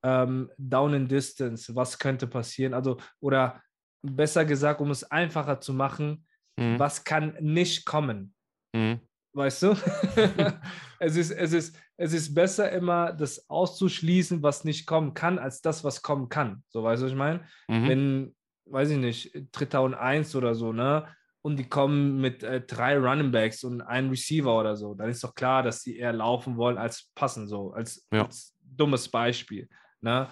[0.03, 2.73] ähm, Down in Distance, was könnte passieren?
[2.73, 3.61] Also, oder
[4.01, 6.25] besser gesagt, um es einfacher zu machen,
[6.57, 6.77] Mhm.
[6.77, 8.33] was kann nicht kommen?
[8.75, 8.99] Mhm.
[9.33, 9.75] Weißt du?
[10.99, 15.61] es, ist, es, ist, es ist besser immer, das auszuschließen, was nicht kommen kann, als
[15.61, 16.63] das, was kommen kann.
[16.67, 17.41] So, weißt du, was ich meine?
[17.69, 17.87] Mhm.
[17.87, 18.35] Wenn,
[18.65, 21.07] weiß ich nicht, Dritter und Eins oder so, ne?
[21.41, 25.23] Und die kommen mit äh, drei Running Backs und einem Receiver oder so, dann ist
[25.23, 28.25] doch klar, dass sie eher laufen wollen als passen, so, als, Ja.
[28.25, 29.69] als dummes Beispiel.
[30.01, 30.27] Ne?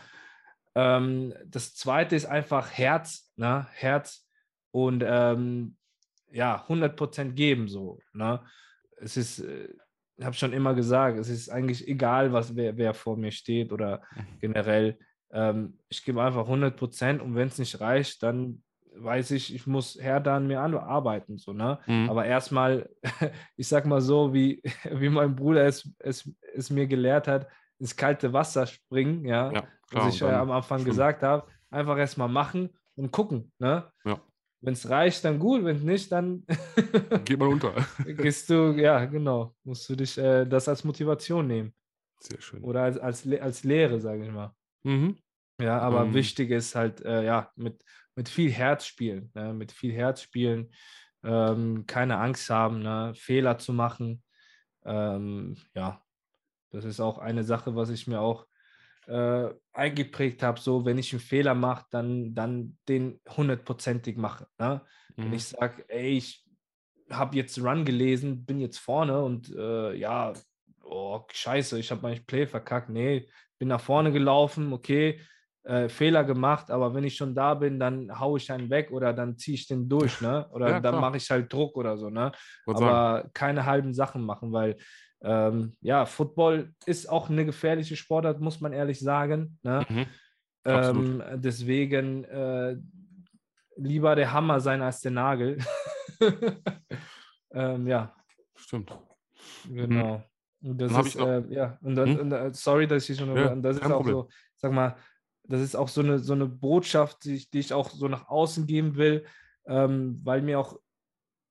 [0.78, 3.66] Ähm, das zweite ist einfach Herz, ne?
[3.74, 4.28] Herz
[4.70, 5.76] und ähm,
[6.32, 8.00] ja, 100% geben, so.
[8.14, 8.40] Ne?
[8.98, 9.70] Es ist, äh,
[10.18, 13.72] ich habe schon immer gesagt, es ist eigentlich egal, was wer, wer vor mir steht
[13.72, 14.04] oder
[14.40, 15.00] generell.
[15.32, 18.62] Ähm, ich gebe einfach 100% und wenn es nicht reicht, dann
[18.94, 21.40] weiß ich, ich muss härter an mir arbeiten.
[21.40, 21.80] So, ne?
[21.88, 22.08] Mhm.
[22.08, 22.88] Aber erstmal,
[23.56, 24.62] ich sag mal so, wie,
[24.92, 27.48] wie mein Bruder es, es, es mir gelehrt hat,
[27.80, 30.06] ins kalte Wasser springen, ja, Ja, klar.
[30.06, 30.92] was ich und äh, am Anfang schwimmen.
[30.92, 33.52] gesagt habe, einfach erstmal machen und gucken.
[33.60, 33.92] Ne?
[34.06, 34.20] Ja.
[34.62, 36.44] Wenn es reicht, dann gut, wenn nicht, dann
[37.26, 37.74] Geht mal unter.
[38.06, 41.74] gehst du, ja, genau, musst du dich äh, das als Motivation nehmen
[42.20, 42.64] Sehr schön.
[42.64, 44.56] oder als, als, als Lehre, sage ich mal.
[44.84, 45.18] Mhm.
[45.62, 46.14] Ja, aber Ähm.
[46.14, 47.84] wichtig ist halt, äh, ja, mit,
[48.16, 49.54] mit viel Herz spielen, ne?
[49.54, 50.72] mit viel Herz spielen,
[51.24, 53.14] ähm, keine Angst haben, ne?
[53.16, 54.24] Fehler zu machen.
[54.86, 56.02] Ähm, ja,
[56.72, 58.46] das ist auch eine Sache, was ich mir auch
[59.08, 64.48] äh, eingeprägt habe, so wenn ich einen Fehler mache, dann, dann den hundertprozentig mache.
[64.60, 64.82] Ne?
[65.16, 65.34] Wenn Mhm.
[65.34, 66.46] ich sage, ey, ich
[67.10, 70.34] habe jetzt Run gelesen, bin jetzt vorne und äh, ja,
[70.84, 72.90] oh, scheiße, ich habe mein Play verkackt.
[72.90, 75.22] Nee, bin nach vorne gelaufen, okay,
[75.64, 79.14] äh, Fehler gemacht, aber wenn ich schon da bin, dann haue ich einen weg oder
[79.14, 80.48] dann ziehe ich den durch, ne?
[80.52, 82.32] Oder Ja, dann mache ich halt Druck oder so, ne?
[82.66, 82.78] Sagen.
[82.78, 84.78] aber keine halben Sachen machen, weil
[85.22, 89.58] ähm, ja, Football ist auch eine gefährliche Sportart, muss man ehrlich sagen.
[89.64, 89.86] Ne?
[89.90, 90.06] Mhm.
[90.66, 92.78] Ähm, deswegen äh,
[93.78, 95.58] lieber der Hammer sein als der Nagel.
[97.52, 98.16] ähm, ja,
[98.56, 98.92] Stimmt.
[99.68, 100.24] genau.
[100.62, 102.20] Und das ist, äh, ja, und, dann, Hm?
[102.20, 104.16] und äh, sorry, dass ich schon, Ja, und das ist auch Problem.
[104.16, 104.96] so, sag mal,
[105.44, 108.28] das ist auch so eine, so eine Botschaft, die ich, die ich auch so nach
[108.28, 109.26] außen geben will,
[109.68, 110.78] ähm, weil mir auch,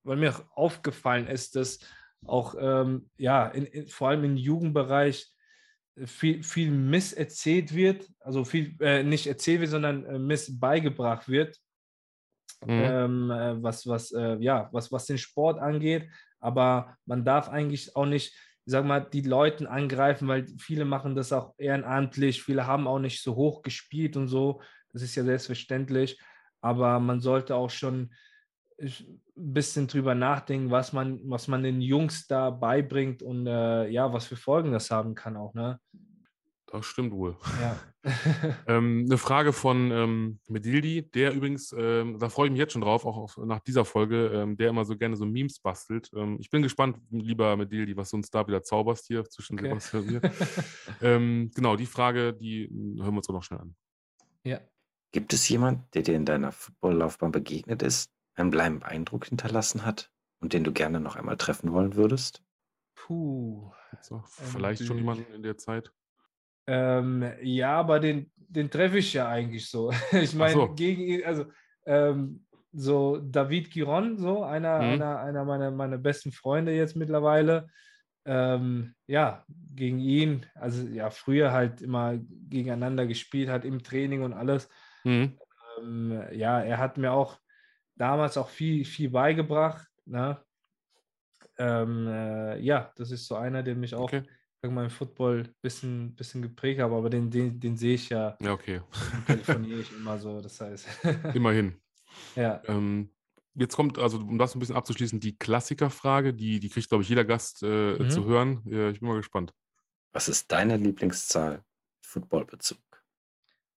[0.03, 1.79] weil mir auch aufgefallen ist, dass
[2.29, 5.27] auch, ähm, ja, in, in, vor allem im Jugendbereich
[6.05, 11.29] viel, viel Miss erzählt wird, also viel, äh, nicht erzählt wird, sondern äh, Miss beigebracht
[11.29, 11.57] wird,
[12.65, 12.71] Mhm.
[12.71, 16.09] ähm, äh, was, was, äh, ja, was, was den Sport angeht.
[16.41, 18.35] Aber man darf eigentlich auch nicht
[18.67, 22.99] ich sag mal, die Leuten angreifen, weil viele machen das auch ehrenamtlich, viele haben auch
[22.99, 24.61] nicht so hoch gespielt und so.
[24.93, 26.21] Das ist ja selbstverständlich.
[26.61, 28.13] Aber man sollte auch schon
[28.79, 34.13] ein bisschen drüber nachdenken, was man, was man den Jungs da beibringt und äh, ja,
[34.13, 35.81] was für Folgen das haben kann auch, ne?
[36.67, 37.37] Das stimmt wohl.
[37.61, 37.79] Ja.
[38.67, 42.83] ähm, eine Frage von ähm, Medildi, der übrigens, ähm, da freue ich mich jetzt schon
[42.83, 46.11] drauf, auch auf, nach dieser Folge, ähm, der immer so gerne so Memes bastelt.
[46.15, 49.69] Ähm, ich bin gespannt, lieber Medildi, was du uns da wieder zauberst hier zwischen Okay.
[49.69, 50.33] Sebastian und mir.
[51.03, 53.77] ähm, genau, die Frage, die hm, hören wir uns auch noch schnell an.
[54.45, 54.61] ja.
[55.13, 60.11] Gibt es jemand, der dir in deiner Footballlaufbahn begegnet ist, einen bleibenden Eindruck hinterlassen hat
[60.41, 62.43] und den du gerne noch einmal treffen wollen würdest?
[62.95, 63.73] Puh.
[64.11, 65.93] Noch vielleicht schon jemanden in der Zeit?
[66.67, 69.91] Ähm, ja, aber den, den treffe ich ja eigentlich so.
[70.13, 70.75] Ich meine, so.
[70.75, 71.47] gegen ihn, also
[71.87, 74.93] ähm, so David Giron, so einer, Mhm.
[74.93, 77.69] einer, einer meiner, meiner besten Freunde jetzt mittlerweile.
[78.25, 79.45] Ähm, ja,
[79.75, 84.69] gegen ihn, also ja, früher halt immer gegeneinander gespielt hat im Training und alles.
[85.05, 85.39] Mhm.
[85.79, 87.39] Ähm, ja, er hat mir auch
[87.97, 89.87] damals auch viel, viel beigebracht.
[90.05, 90.43] Ne?
[91.59, 94.23] Ähm, äh, ja, das ist so einer, der mich auch Okay.
[94.63, 98.53] im Football ein bisschen, bisschen geprägt habe, aber den, den, den sehe ich ja, Ja,
[98.53, 98.81] okay.
[99.27, 100.87] den telefoniere ich immer so, das heißt.
[101.35, 101.81] Immerhin.
[102.35, 103.11] ja, Ähm,
[103.55, 107.09] jetzt kommt, also um das ein bisschen abzuschließen, die Klassikerfrage, die, die kriegt, glaube ich,
[107.09, 108.11] jeder Gast äh, Mhm.
[108.11, 108.63] zu hören.
[108.67, 109.53] Ja, ich bin mal gespannt.
[110.13, 111.63] Was ist deine Lieblingszahl?
[112.03, 112.79] Footballbezug.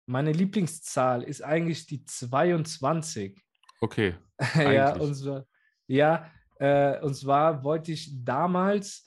[0.05, 3.43] meine Lieblingszahl ist eigentlich die 22.
[3.81, 4.15] Okay.
[4.55, 5.45] ja, und zwar,
[5.87, 6.29] ja
[6.59, 9.05] äh, und zwar wollte ich damals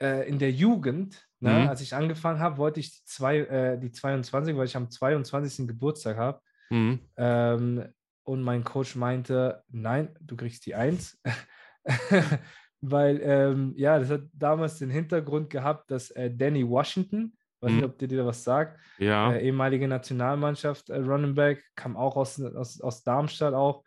[0.00, 1.66] äh, in der Jugend, ne, Mhm.
[1.68, 5.68] als ich angefangen habe, wollte ich die, zwei, äh, die 22, weil ich am 22.
[5.68, 6.40] Geburtstag habe.
[6.70, 7.00] Mhm.
[7.16, 7.84] Ähm,
[8.24, 11.20] und mein Coach meinte, nein, du kriegst die Eins.
[12.80, 17.76] Weil, ähm, ja, das hat damals den Hintergrund gehabt, dass äh, Danny Washington, weiß Mhm.
[17.76, 19.32] nicht, ob dir dir was sagt, Ja.
[19.32, 23.84] äh, ehemalige Nationalmannschaft, äh, Running Back, kam auch aus, aus, aus Darmstadt auch.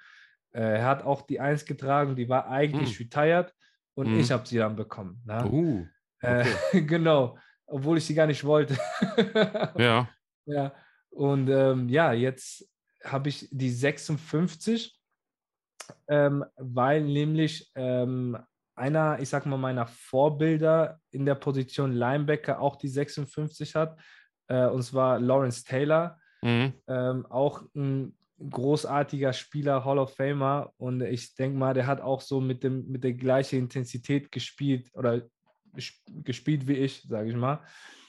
[0.58, 3.06] Äh, er hat auch die Eins getragen, die war eigentlich Mhm.
[3.06, 3.54] retired
[3.96, 4.20] und Mhm.
[4.20, 5.22] ich habe sie dann bekommen.
[5.46, 5.86] Uh,
[6.20, 6.44] Äh,
[6.88, 8.76] genau, obwohl ich sie gar nicht wollte.
[9.78, 10.10] ja.
[10.46, 10.74] Ja,
[11.12, 12.68] und ähm, ja, jetzt
[13.04, 15.00] habe ich die 56,
[16.08, 18.38] ähm, weil nämlich ähm,
[18.76, 24.00] einer, ich sag mal, meiner Vorbilder in der Position Linebacker auch die 56 hat,
[24.48, 26.74] äh, und zwar Lawrence Taylor, Mhm.
[26.88, 28.17] ähm, auch ein
[28.50, 32.88] großartiger Spieler, Hall of Famer, und ich denke mal, der hat auch so mit, dem,
[32.88, 35.22] mit der gleichen Intensität gespielt oder
[35.76, 37.62] ges- gespielt wie ich, sage ich mal.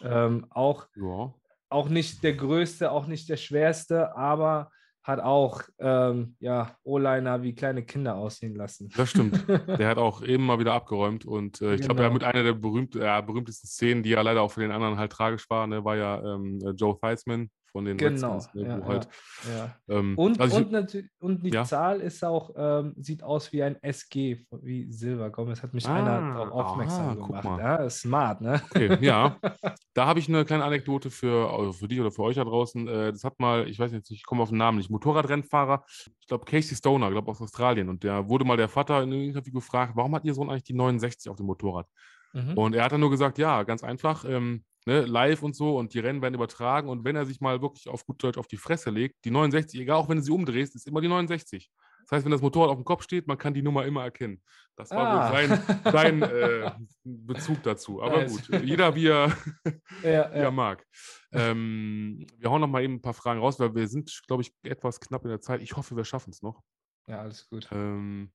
[0.02, 1.32] Ähm, auch Ja.
[1.70, 4.70] auch nicht der größte, auch nicht der schwerste, aber
[5.02, 8.90] hat auch ähm, ja, O-Liner wie kleine Kinder aussehen lassen.
[8.94, 9.42] Das stimmt.
[9.78, 12.12] Der hat auch eben mal wieder abgeräumt und äh, ich glaube, er Genau.
[12.14, 15.10] mit einer der berühmt, äh, berühmtesten Szenen, die ja leider auch für den anderen halt
[15.12, 18.86] tragisch war, ne, war ja ähm, äh, Joe Theismann von den Genau, Redskins, ne, ja,
[18.86, 19.08] halt,
[19.48, 19.76] ja.
[19.94, 21.64] ähm, Und, also ich- und, natürlich, und die Ja.
[21.64, 26.10] Zahl ist auch, ähm, sieht aus wie ein SG, wie Silver Gomez, hat mich einer
[26.10, 27.58] Ah, darauf aufmerksam ah, gemacht.
[27.60, 28.60] Ja, smart, ne?
[28.70, 29.36] Okay, ja.
[29.94, 32.86] Da habe ich eine kleine Anekdote für, also für dich oder für euch da draußen.
[32.86, 35.84] Äh, Das hat mal, ich weiß jetzt nicht, ich komme auf den Namen nicht, Motorradrennfahrer,
[36.20, 37.88] ich glaube Casey Stoner, glaube aus Australien.
[37.88, 40.62] Und der wurde mal der Vater in einem Interview gefragt, warum hat ihr Sohn eigentlich
[40.64, 41.88] die 69 auf dem Motorrad?
[42.32, 42.52] Mhm.
[42.56, 45.92] Und er hat dann nur gesagt, ja, ganz einfach, ähm, ne, live und so und
[45.94, 48.56] die Rennen werden übertragen und wenn er sich mal wirklich auf gut Deutsch auf die
[48.56, 51.70] Fresse legt, die 69, egal auch wenn du sie umdrehst, ist immer die 69.
[52.02, 54.42] Das heißt, wenn das Motorrad auf dem Kopf steht, man kann die Nummer immer erkennen.
[54.76, 55.30] Das war Ah.
[55.30, 55.62] wohl sein,
[55.92, 56.70] sein äh,
[57.04, 58.00] Bezug dazu.
[58.02, 58.48] Aber Nice.
[58.48, 59.26] gut, jeder wie er,
[60.02, 60.86] ja, wie er mag.
[61.32, 64.52] Ähm, wir hauen noch mal eben ein paar Fragen raus, weil wir sind, glaube ich,
[64.62, 65.60] etwas knapp in der Zeit.
[65.60, 66.62] Ich hoffe, wir schaffen es noch.
[67.06, 67.68] ja, alles gut.
[67.72, 68.32] Ähm,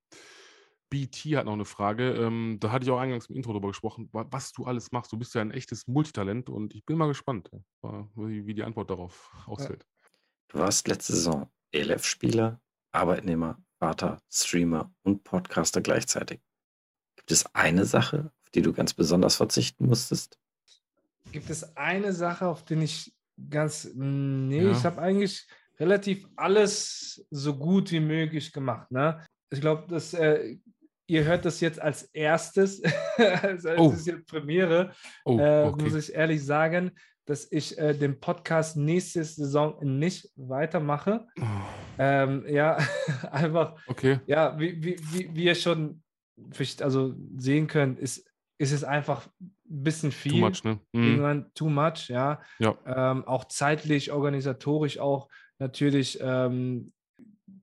[0.94, 2.12] BT hat noch eine Frage.
[2.14, 5.12] Ähm, da hatte ich auch eingangs im Intro drüber gesprochen, wa- was du alles machst.
[5.12, 7.50] Du bist ja ein echtes Multitalent und ich bin mal gespannt,
[7.82, 9.86] wa- wie, die Antwort darauf ausfällt.
[10.50, 12.62] Du warst letzte Saison ELF-Spieler,
[12.92, 16.42] Arbeitnehmer, Vater, Streamer und Podcaster gleichzeitig.
[17.16, 20.38] Gibt es eine Sache, auf die du ganz besonders verzichten musstest?
[21.32, 23.12] Gibt es eine Sache, auf die ich
[23.50, 23.90] ganz.
[23.96, 24.72] Nee, Ja.
[24.72, 25.48] ich habe eigentlich
[25.80, 28.92] relativ alles so gut wie möglich gemacht.
[28.92, 29.26] Ne?
[29.50, 30.58] Ich glaube, dass äh,
[31.14, 32.82] ihr hört das jetzt als erstes.
[33.44, 33.92] also, es Oh.
[33.92, 34.92] ist jetzt Premiere.
[35.26, 35.84] Oh, äh, okay.
[35.84, 36.92] Muss ich ehrlich sagen,
[37.26, 41.28] dass ich äh, den Podcast nächste Saison nicht weitermache.
[41.40, 41.44] Oh,
[42.00, 42.78] Ähm, ja,
[43.32, 44.20] einfach okay.
[44.26, 46.02] ja, wie, wie, wie, wie ihr schon
[46.82, 48.28] also sehen könnt, ist,
[48.58, 49.54] ist es einfach ein
[49.84, 50.32] bisschen viel.
[50.34, 50.80] Too much, ne?
[50.94, 51.04] Mhm.
[51.04, 52.42] Irgendwann too much, ja.
[52.58, 52.76] Ja.
[52.88, 55.30] Ähm, auch zeitlich, organisatorisch auch
[55.60, 56.18] natürlich.
[56.22, 56.92] Ähm,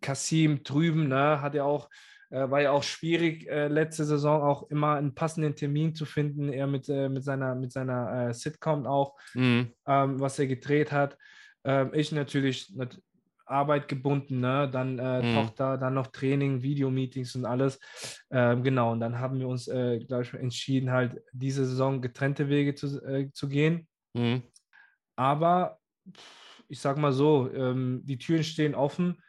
[0.01, 4.71] Kasim drüben, ne, hat ja auch Äh, war ja auch schwierig, äh, letzte Saison auch
[4.71, 8.87] immer einen passenden Termin zu finden, er mit, äh, mit seiner, mit seiner äh, Sitcom
[8.87, 9.73] auch, Mhm.
[9.87, 11.19] ähm, was er gedreht hat.
[11.65, 13.01] Ähm, ich natürlich nat
[13.47, 14.71] Arbeit gebunden, ne?
[14.71, 15.35] dann äh, Mhm.
[15.35, 17.81] Tochter, dann noch Training, Videomeetings und alles.
[18.31, 22.49] Ähm, genau, und dann haben wir uns, äh, glaube ich, entschieden, halt diese Saison getrennte
[22.49, 23.89] Wege zu, äh, zu gehen.
[24.15, 24.43] Mhm.
[25.17, 25.81] Aber
[26.69, 29.21] ich sag mal so, ähm, die Türen stehen offen.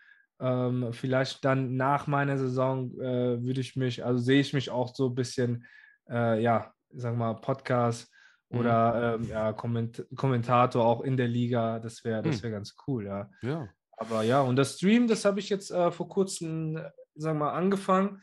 [0.42, 4.96] Ähm, vielleicht dann nach meiner Saison äh, würde ich mich, also sehe ich mich auch
[4.96, 5.66] so ein bisschen,
[6.10, 8.12] äh, ja, sag mal, Podcast
[8.52, 8.60] Mhm.
[8.60, 11.80] oder ähm, ja, Komment Kommentator auch in der Liga.
[11.80, 12.44] Das wäre das Hm.
[12.44, 13.30] wär ganz cool, ja.
[13.42, 13.70] Ja.
[13.98, 16.76] Aber ja, und das Stream, das habe ich jetzt äh, vor kurzem,
[17.16, 18.22] sagen wir mal, angefangen.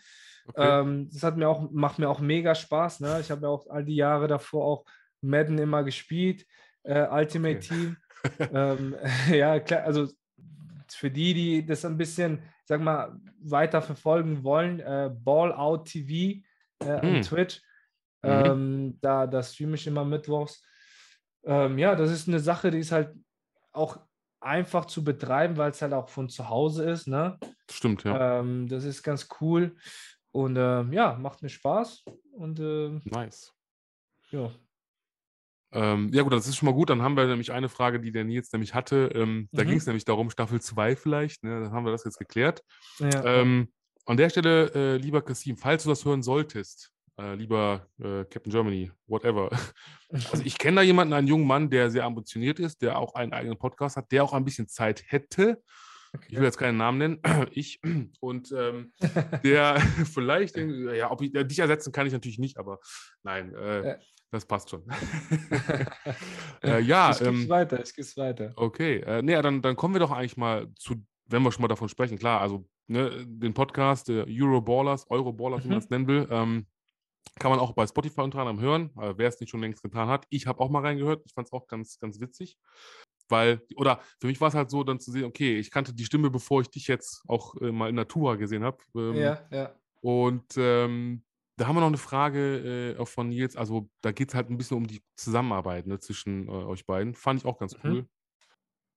[0.49, 0.81] Okay.
[0.81, 3.01] Ähm, das hat mir auch, macht mir auch mega Spaß.
[3.01, 3.19] Ne?
[3.21, 4.85] Ich habe ja auch all die Jahre davor auch
[5.21, 6.45] Madden immer gespielt,
[6.83, 7.69] äh, Ultimate Okay.
[7.69, 7.97] Team.
[8.53, 8.97] ähm,
[9.31, 10.09] ja, klar, also
[10.93, 16.41] für die, die das ein bisschen, sag mal, weiter verfolgen wollen, äh, Ball Out TV
[16.81, 17.17] äh, Hm.
[17.17, 17.61] an Twitch.
[18.23, 18.31] Mhm.
[18.31, 20.63] Ähm, da, da streame ich immer mittwochs.
[21.45, 23.15] Ähm, ja, das ist eine Sache, die ist halt
[23.73, 24.01] auch
[24.41, 27.07] einfach zu betreiben, weil es halt auch von zu Hause ist.
[27.07, 27.39] Ne?
[27.71, 28.41] Stimmt, ja.
[28.41, 29.77] Ähm, das ist ganz cool.
[30.33, 32.05] Und ähm, ja, macht mir Spaß.
[32.33, 33.53] Und ähm, Nice.
[34.31, 34.51] ja.
[35.73, 36.91] Ähm, ja, gut, das ist schon mal gut.
[36.91, 39.11] Dann haben wir nämlich eine Frage, die der Nils nämlich hatte.
[39.15, 39.69] Ähm, Da Mhm.
[39.69, 41.45] ging es nämlich darum, Staffel 2 vielleicht.
[41.45, 41.61] Ne?
[41.65, 42.63] Dann haben wir das jetzt geklärt.
[43.01, 43.23] ja.
[43.25, 43.69] Ähm,
[44.07, 46.91] an der Stelle, äh, lieber Kassim, falls du das hören solltest,
[47.21, 49.51] äh, lieber äh, Captain Germany, whatever.
[50.33, 53.35] Also ich kenne da jemanden, einen jungen Mann, der sehr ambitioniert ist, der auch einen
[53.35, 55.63] eigenen Podcast hat, der auch ein bisschen Zeit hätte.
[56.29, 57.21] Ich will jetzt keinen Namen nennen,
[57.53, 57.79] ich.
[58.21, 58.95] Und ähm,
[59.45, 59.77] der
[60.15, 62.81] vielleicht, ja, ob ich äh, dich ersetzen kann ich natürlich nicht, aber
[63.23, 63.99] nein, äh.
[64.31, 64.83] Das passt schon.
[66.63, 68.53] äh, ja, ich gebe ähm, weiter, ich gebe weiter.
[68.57, 70.97] Okay, äh, nee, dann, dann kommen wir doch eigentlich mal zu,
[71.27, 75.69] wenn wir schon mal davon sprechen, klar, also ne, den Podcast der Euroballers, Euroballers, wie
[75.69, 75.83] man Mhm.
[75.85, 76.67] es nennen will, ähm,
[77.39, 80.09] kann man auch bei Spotify unter anderem hören, äh, wer es nicht schon längst getan
[80.09, 80.25] hat.
[80.31, 82.57] Ich habe auch mal reingehört, ich fand es auch ganz, ganz witzig,
[83.29, 86.05] weil, oder für mich war es halt so, dann zu sehen, okay, ich kannte die
[86.07, 88.79] Stimme, bevor ich dich jetzt auch äh, mal in Natura gesehen habe.
[88.97, 89.75] Ähm, Ja, ja.
[90.01, 91.23] und ähm,
[91.59, 93.57] da haben wir noch eine Frage äh, auch von Nils.
[93.57, 97.15] Also da geht es halt ein bisschen um die Zusammenarbeit ne, zwischen äh, euch beiden.
[97.15, 97.91] Fand ich auch ganz Mhm.
[97.91, 98.09] cool.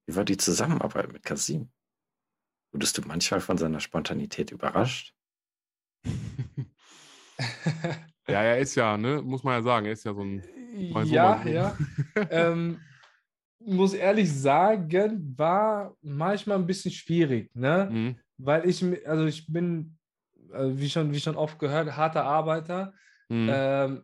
[0.07, 1.71] Wie war die Zusammenarbeit mit Kasim?
[2.71, 5.13] Wurdest du manchmal von seiner Spontanität überrascht?
[8.27, 10.43] Ja, er ist ja, ne, muss man ja sagen, er ist ja so ein.
[10.93, 11.49] So, ja, so.
[11.49, 11.77] ja.
[12.29, 12.79] ähm,
[13.59, 17.89] muss ehrlich sagen, war manchmal ein bisschen schwierig, ne?
[17.91, 18.15] Mhm.
[18.37, 19.97] Weil ich, also ich bin,
[20.53, 22.93] also wie schon, wie schon oft gehört, harter Arbeiter.
[23.29, 23.49] Mhm.
[23.51, 24.01] Ähm,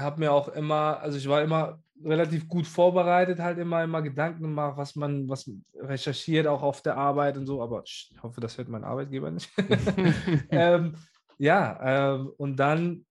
[0.00, 4.42] habe mir auch immer, also ich war immer relativ gut vorbereitet, halt immer, immer Gedanken
[4.42, 8.56] gemacht, was man, was recherchiert, auch auf der Arbeit und so, aber ich hoffe, das
[8.56, 9.50] hört mein Arbeitgeber nicht.
[10.50, 10.94] ähm,
[11.38, 13.04] ja, ähm, und dann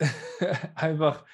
[0.74, 1.24] einfach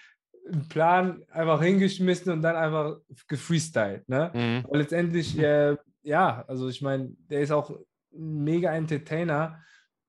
[0.46, 2.98] einen Plan einfach hingeschmissen und dann einfach
[3.28, 4.30] gefreestylt, ne?
[4.34, 4.66] Mhm.
[4.66, 9.62] Aber letztendlich, äh, ja, also ich meine, der ist auch ein mega Entertainer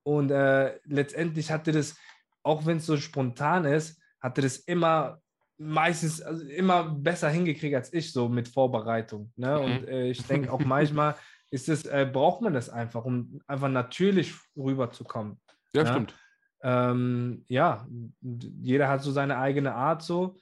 [0.05, 1.97] und äh, letztendlich hatte das,
[2.43, 5.19] auch wenn es so spontan ist, hatte das immer
[5.57, 9.31] meistens also immer besser hingekriegt als ich so mit Vorbereitung.
[9.35, 9.59] Ne?
[9.59, 9.87] Und Mhm.
[9.87, 11.15] äh, ich denke auch manchmal
[11.49, 15.39] ist es, äh, braucht man das einfach, um einfach natürlich rüberzukommen.
[15.73, 15.87] Ja, Ja.
[15.91, 16.13] stimmt.
[16.61, 17.87] Ähm, ja,
[18.21, 20.37] jeder hat so seine eigene Art so.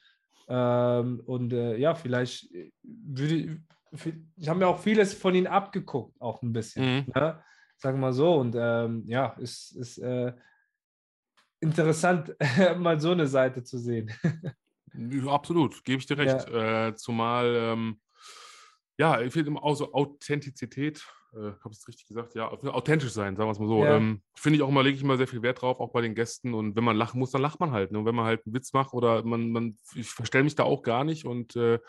[0.48, 2.50] Ähm, und äh, ja, vielleicht
[2.82, 3.62] würde
[4.36, 7.06] ich habe mir auch vieles von ihnen abgeguckt, auch ein bisschen.
[7.06, 7.12] Mhm.
[7.14, 7.44] Ne?
[7.84, 8.36] Sagen wir mal so.
[8.36, 10.32] Und ähm, ja, es ist äh,
[11.60, 12.34] interessant,
[12.78, 14.10] mal so eine Seite zu sehen.
[14.94, 16.48] Ja, Absolut, gebe ich dir recht.
[16.48, 18.00] Äh, zumal, ähm,
[18.98, 22.36] ja, ich finde immer auch so Authentizität, äh, habe ich es richtig gesagt?
[22.36, 23.84] Ja, authentisch sein, sagen wir es mal so.
[23.84, 23.98] Ja.
[23.98, 26.16] Ähm, finde ich auch immer, lege ich immer sehr viel Wert drauf, auch bei den
[26.16, 26.54] Gästen.
[26.54, 27.92] Und wenn man lachen muss, dann lacht man halt.
[27.92, 28.00] Ne?
[28.00, 30.84] Und wenn man halt einen Witz macht oder man, man ich verstelle mich da auch
[30.84, 31.26] gar nicht.
[31.26, 31.80] Und äh,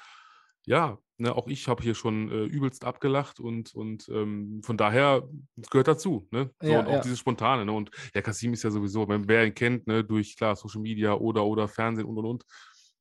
[0.66, 5.28] ja, ne, auch ich habe hier schon äh, übelst abgelacht und, und ähm, von daher,
[5.70, 6.50] gehört dazu, ne?
[6.60, 7.00] So, Ja, und auch ja.
[7.00, 7.72] dieses Spontane, ne?
[7.72, 11.14] Und ja, Kasim ist ja sowieso, wenn wer ihn kennt, ne, durch klar, Social Media
[11.14, 12.44] oder oder Fernsehen und und und.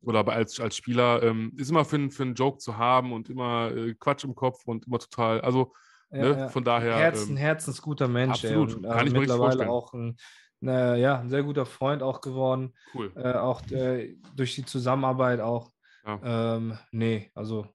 [0.01, 3.13] Oder aber als, als Spieler, ähm, ist immer für, einen- für einen Joke zu haben
[3.13, 5.73] und immer äh, Quatsch im Kopf und immer total, also
[6.11, 6.97] ne, von daher.
[6.97, 8.43] Herzen, ähm, herzensguter Mensch.
[8.43, 10.17] absolut, und, kann äh, ich mir richtig mittlerweile auch ein,
[10.59, 12.73] na, ja, ein sehr guter Freund auch geworden.
[12.93, 13.11] cool.
[13.15, 15.71] Äh, auch äh, durch die Zusammenarbeit auch.
[16.05, 16.19] Ja.
[16.23, 17.67] Ähm, nee, also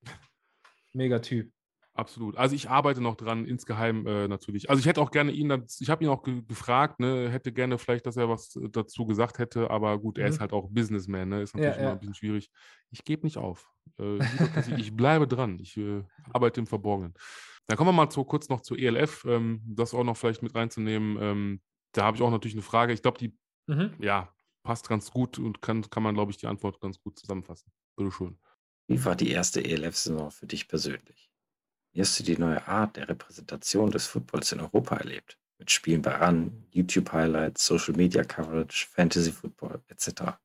[0.92, 1.52] mega Typ.
[1.94, 2.36] Absolut.
[2.36, 4.70] Also ich arbeite noch dran, insgeheim äh, natürlich.
[4.70, 5.50] Also ich hätte auch gerne ihn,
[5.80, 9.38] ich habe ihn auch ge gefragt, ne, hätte gerne vielleicht, dass er was dazu gesagt
[9.40, 10.28] hätte, aber gut, er Mhm.
[10.28, 11.92] ist halt auch Businessman, ne, ist Ja, natürlich immer ja.
[11.92, 12.50] ein bisschen schwierig.
[12.90, 13.68] Ich gebe nicht auf.
[13.98, 14.18] Äh,
[14.76, 15.58] ich bleibe dran.
[15.60, 17.14] Ich äh, arbeite im Verborgenen.
[17.66, 20.54] Dann kommen wir mal zu, kurz noch zur ELF, ähm, das auch noch vielleicht mit
[20.54, 21.18] reinzunehmen.
[21.20, 21.62] Ähm,
[21.92, 22.92] da habe ich auch natürlich eine Frage.
[22.92, 23.36] Ich glaube, die
[23.66, 23.94] Mhm.
[23.98, 24.32] ja,
[24.62, 27.72] passt ganz gut und kann, kann man, glaube ich, die Antwort ganz gut zusammenfassen.
[27.96, 28.38] Bitte schön.
[28.88, 31.30] Wie war die erste ELF-Saison für dich persönlich?
[31.92, 35.38] Wie hast du die neue Art der Repräsentation des Footballs in Europa erlebt?
[35.58, 40.38] Mit Spielen bei RAN, YouTube-Highlights, Social-Media-Coverage, Fantasy-Football etc.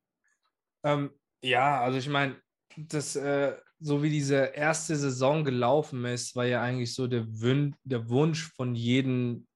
[0.83, 1.11] Ähm,
[1.41, 2.35] ja, also ich meine,
[2.75, 8.09] äh, so wie diese erste Saison gelaufen ist, war ja eigentlich so der, Wün der
[8.09, 9.47] Wunsch von jedem,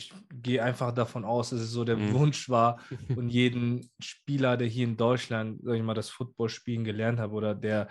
[0.00, 2.10] ich gehe einfach davon aus, dass es so der Mhm.
[2.10, 2.80] Wunsch war
[3.14, 7.30] von jedem Spieler, der hier in Deutschland, sag ich mal, das Football spielen gelernt hat
[7.32, 7.88] oder der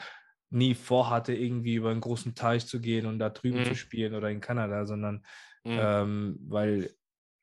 [0.50, 3.64] nie vorhatte, irgendwie über einen großen Teich zu gehen und da drüben Mhm.
[3.64, 5.24] zu spielen oder in Kanada, sondern
[5.66, 5.90] Mhm.
[5.94, 6.96] ähm, weil,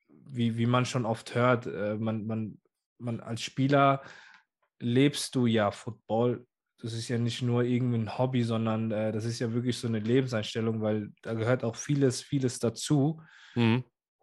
[0.09, 2.61] wie, wie man schon oft hört, äh, man, man,
[2.99, 4.03] man als Spieler
[4.79, 6.45] lebst du ja Football.
[6.79, 9.87] Das ist ja nicht nur irgendwie ein Hobby, sondern äh, das ist ja wirklich so
[9.87, 13.21] eine Lebenseinstellung, weil da gehört auch vieles, vieles dazu.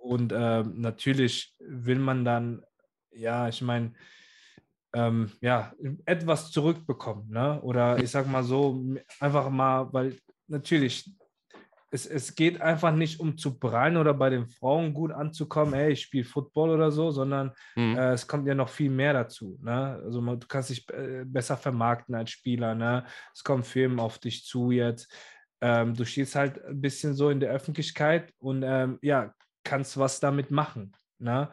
[0.04, 2.62] Und ähm, natürlich will man dann,
[3.10, 3.94] ja, ich meine,
[4.92, 5.72] ähm, ja,
[6.04, 7.58] etwas zurückbekommen, ne?
[7.62, 8.84] Oder ich sag mal so,
[9.18, 11.10] einfach mal, weil natürlich,
[11.90, 15.92] es, es geht einfach nicht um zu prallen oder bei den Frauen gut anzukommen, hey,
[15.92, 17.96] ich spiele Football oder so, sondern Mhm.
[17.96, 19.58] äh, es kommt ja noch viel mehr dazu.
[19.62, 20.02] Ne?
[20.04, 22.74] Also man, du kannst dich äh, besser vermarkten als Spieler.
[22.74, 23.06] Ne?
[23.32, 25.10] Es kommen Firmen auf dich zu jetzt.
[25.62, 29.32] Ähm, du stehst halt ein bisschen so in der Öffentlichkeit und ähm, ja,
[29.64, 30.92] kannst was damit machen.
[31.18, 31.50] Ne?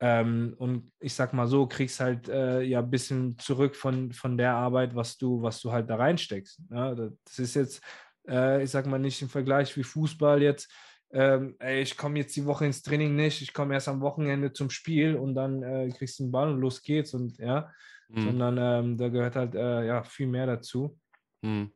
[0.00, 4.38] Ähm, und ich sag mal so, kriegst halt äh, ja ein bisschen zurück von, von
[4.38, 6.70] der Arbeit, was du, was du halt da reinsteckst.
[6.70, 7.12] Ne?
[7.24, 7.82] Das ist jetzt,
[8.26, 10.72] äh, ich sag mal, nicht im Vergleich wie Fußball jetzt.
[11.12, 14.52] Ähm, ey, ich komme jetzt die Woche ins Training nicht, ich komme erst am Wochenende
[14.52, 17.70] zum Spiel und dann äh, kriegst du den Ball und los geht's und ja,
[18.10, 18.22] Mhm.
[18.22, 20.98] sondern ähm, da gehört halt äh, ja viel mehr dazu.
[21.42, 21.72] Mhm.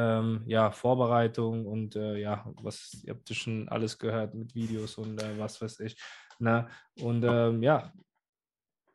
[0.00, 5.20] Ähm, ja, Vorbereitung und äh, ja, was, ihr habt schon alles gehört mit Videos und
[5.20, 6.00] äh, was weiß ich.
[6.38, 6.68] Ne?
[7.00, 7.92] Und ähm, ja,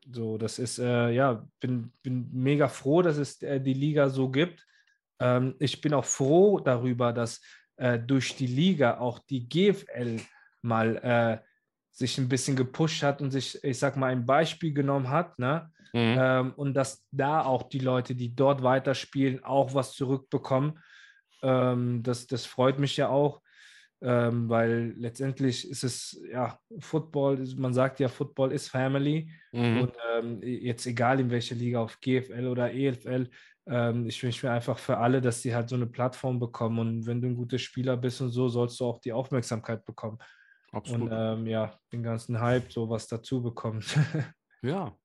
[0.09, 4.29] so, das ist, äh, ja, bin, bin mega froh, dass es äh, die Liga so
[4.29, 4.65] gibt.
[5.19, 7.41] Ähm, ich bin auch froh darüber, dass
[7.75, 10.21] äh, durch die Liga auch die GFL
[10.61, 11.37] mal äh,
[11.91, 15.69] sich ein bisschen gepusht hat und sich, ich sag mal, ein Beispiel genommen hat, ne?
[15.95, 16.17] Mhm.
[16.19, 20.79] ähm, und dass da auch die Leute, die dort weiterspielen, auch was zurückbekommen.
[21.43, 23.41] Ähm, das, das freut mich ja auch,
[24.01, 29.29] ähm, weil letztendlich ist es, ja, Football, man sagt ja, Football ist Family.
[29.51, 29.81] Mhm.
[29.81, 33.29] Und ähm, jetzt egal in welcher Liga, auf GFL oder EFL,
[33.65, 36.79] ähm, ich wünsche mir einfach für alle, dass sie halt so eine Plattform bekommen.
[36.79, 40.17] Und wenn du ein guter Spieler bist und so, sollst du auch die Aufmerksamkeit bekommen.
[40.71, 41.11] Absolut.
[41.11, 43.85] Und ähm, ja, den ganzen Hype, so was dazu bekommt.
[44.65, 44.95] Ja.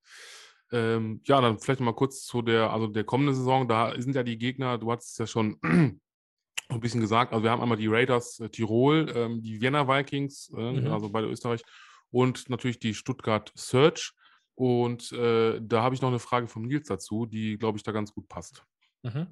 [0.71, 3.67] Ähm, ja, dann vielleicht mal kurz zu der, also der kommenden Saison.
[3.67, 5.59] Da sind ja die Gegner, du hast es ja schon
[6.69, 7.33] ein bisschen gesagt.
[7.33, 10.87] Also wir haben einmal die Raiders äh, Tirol, ähm, die Vienna Vikings, äh, Mhm.
[10.93, 11.63] also beide Österreich,
[12.11, 14.13] und natürlich die Stuttgart Search.
[14.55, 17.93] Und äh, da habe ich noch eine Frage vom Nils dazu, die, glaube ich, da
[17.93, 18.65] ganz gut passt.
[19.03, 19.27] mhm.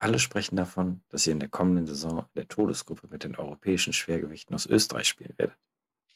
[0.00, 3.94] Alle sprechen davon, dass ihr in der kommenden Saison in der Todesgruppe mit den europäischen
[3.94, 5.56] Schwergewichten aus Österreich spielen werdet.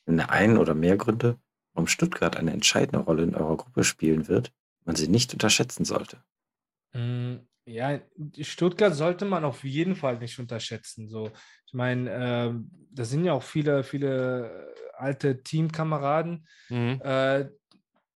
[0.04, 1.38] Sind da ein oder mehr Gründe,
[1.72, 4.52] warum Stuttgart eine entscheidende Rolle in eurer Gruppe spielen wird,
[4.84, 6.22] man sie nicht unterschätzen sollte?
[7.68, 8.00] Ja,
[8.40, 11.08] Stuttgart sollte man auf jeden Fall nicht unterschätzen.
[11.08, 11.30] So,
[11.66, 17.00] ich meine, ähm, da sind ja auch viele, viele äh, alte Teamkameraden, Mhm.
[17.02, 17.48] äh,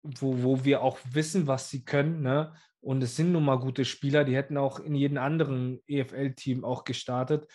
[0.02, 2.22] wo, wo wir auch wissen, was sie können.
[2.22, 2.54] Ne?
[2.80, 6.84] Und es sind nun mal gute Spieler, die hätten auch in jedem anderen EFL-Team auch
[6.84, 7.46] gestartet.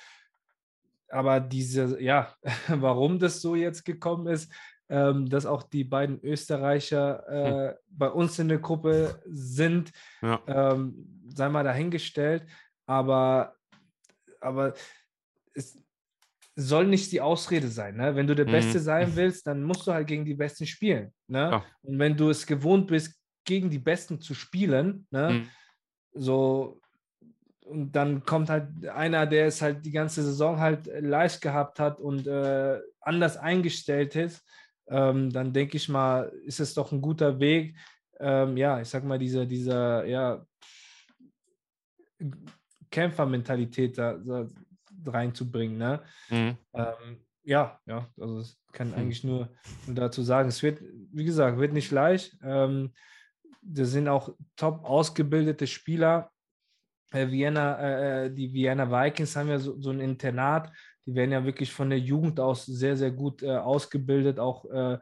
[1.10, 2.34] Aber diese, ja,
[2.68, 4.52] warum das so jetzt gekommen ist,
[4.90, 7.28] ähm, dass auch die beiden Österreicher
[7.70, 9.92] äh, bei uns in der Gruppe sind,
[10.22, 10.42] Ja.
[10.48, 12.46] ähm, sei mal dahingestellt,
[12.86, 13.56] aber,
[14.40, 14.74] aber
[15.54, 15.78] es
[16.56, 17.98] soll nicht die Ausrede sein.
[17.98, 18.16] Ne?
[18.16, 18.52] Wenn du der Mhm.
[18.52, 21.14] Beste sein willst, dann musst du halt gegen die Besten spielen.
[21.28, 21.40] Ne?
[21.52, 21.66] Ja.
[21.84, 23.14] Und wenn du es gewohnt bist,
[23.46, 25.30] gegen die Besten zu spielen, ne?
[25.32, 25.50] Mhm.
[26.14, 26.82] so
[27.62, 32.00] und dann kommt halt einer, der es halt die ganze Saison halt leicht gehabt hat
[32.00, 34.42] und äh, anders eingestellt ist,
[34.88, 37.76] ähm, dann denke ich mal, ist es doch ein guter Weg,
[38.20, 40.46] ähm, ja, ich sag mal, dieser, dieser, ja,
[42.90, 44.48] Kämpfermentalität da, da
[45.06, 46.02] reinzubringen, ne?
[46.30, 46.58] Mhm.
[46.74, 49.00] Ähm, ja, ja, also ich kann Hm.
[49.00, 49.50] eigentlich nur,
[49.86, 50.82] nur dazu sagen, es wird,
[51.12, 52.38] wie gesagt, wird nicht leicht.
[52.44, 52.94] Ähm,
[53.62, 56.32] das sind auch top ausgebildete Spieler.
[57.12, 60.72] Äh, Vienna, äh, die Vienna Vikings haben ja so, so ein Internat,
[61.08, 65.00] die werden ja wirklich von der Jugend aus sehr, sehr gut äh, ausgebildet, auch äh,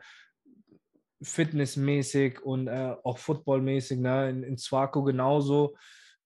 [1.21, 4.29] fitnessmäßig und äh, auch footballmäßig, ne?
[4.29, 5.75] in, in Zwaco genauso.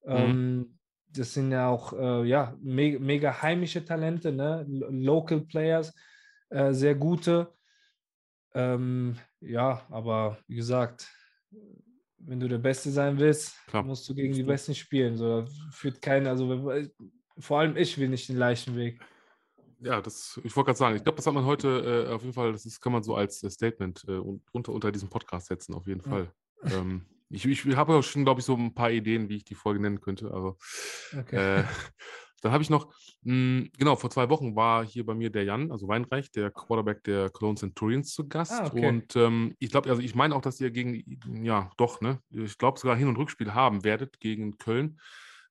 [0.05, 0.77] Ähm,
[1.11, 4.65] das sind ja auch äh, ja, me mega heimische Talente, ne?
[4.67, 5.95] Lo- Local Players,
[6.49, 7.53] äh, sehr gute.
[8.53, 11.09] Ähm, ja, aber wie gesagt,
[12.17, 13.83] wenn du der Beste sein willst, Klar.
[13.83, 14.43] musst du gegen die.
[14.43, 15.15] Besten spielen.
[15.17, 16.91] So führt keiner, also wenn-
[17.37, 18.99] vor allem ich will nicht den leichten Weg.
[19.81, 22.33] Ja, das, ich wollte gerade sagen, ich glaube, das hat man heute äh, auf jeden
[22.33, 25.47] Fall, das ist, kann man so als äh, Statement äh, un- unter, unter diesem Podcast
[25.47, 26.09] setzen, auf jeden Ja.
[26.09, 26.33] Fall.
[26.63, 29.55] Ähm, ich ich habe ja schon, glaube ich, so ein paar Ideen, wie ich die
[29.55, 30.31] Folge nennen könnte.
[30.33, 30.57] Also,
[31.17, 31.61] Okay.
[31.61, 31.63] äh,
[32.41, 35.71] dann habe ich noch, mh, genau, vor zwei Wochen war hier bei mir der Jan,
[35.71, 38.51] also Weinreich, der Quarterback der Cologne Centurions zu Gast.
[38.51, 38.87] Ah, okay.
[38.87, 42.19] Und ähm, ich glaube, also ich meine auch, dass ihr gegen, ja, doch, ne?
[42.31, 44.99] Ich glaube sogar Hin- und Rückspiel haben werdet gegen Köln.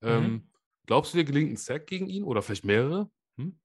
[0.03, 0.09] Mhm.
[0.09, 0.49] Ähm,
[0.87, 3.11] Glaubst du, dir gelingt ein Sack gegen ihn oder vielleicht mehrere?
[3.37, 3.59] Hm?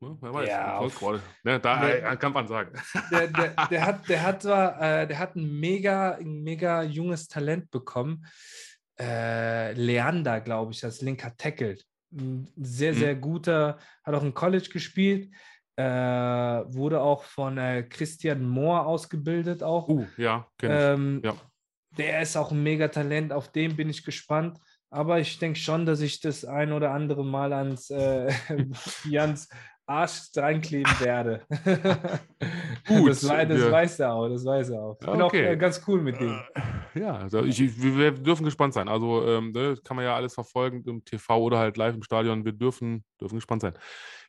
[0.00, 0.48] Ja, wer weiß.
[0.48, 1.02] Ja, auf-.
[1.42, 2.70] Ne, da Der- äh, kann man sagen.
[3.10, 7.26] der, der, der, hat, der, hat zwar, äh, der hat ein mega, ein mega junges
[7.28, 8.24] Talent bekommen.
[9.00, 11.76] Äh, Leander, glaube ich, als linker Tackle.
[12.12, 12.98] Ein sehr, Mhm.
[12.98, 15.32] sehr guter, hat auch im College gespielt.
[15.76, 19.88] Äh, wurde auch von äh, Christian Mohr ausgebildet auch.
[19.88, 20.46] Uh, ja.
[20.62, 21.34] Ähm, Ja.
[21.96, 24.58] Der ist auch ein Megatalent, auf den bin ich gespannt.
[24.90, 28.32] Aber ich denke schon, dass ich das ein oder andere Mal ans äh,
[29.04, 29.48] Jans
[29.88, 31.42] Arsch drankleben werde.
[32.86, 34.96] Gut, das, wei- das wir- weiß er auch, das weiß er auch.
[35.00, 35.46] Ich Ja, bin okay.
[35.48, 36.38] auch äh, ganz cool mit dem.
[36.94, 38.88] Ja, also ich, wir dürfen gespannt sein.
[38.88, 42.44] Also ähm, ne, kann man ja alles verfolgen im TV oder halt live im Stadion.
[42.44, 43.74] Wir dürfen, dürfen gespannt sein.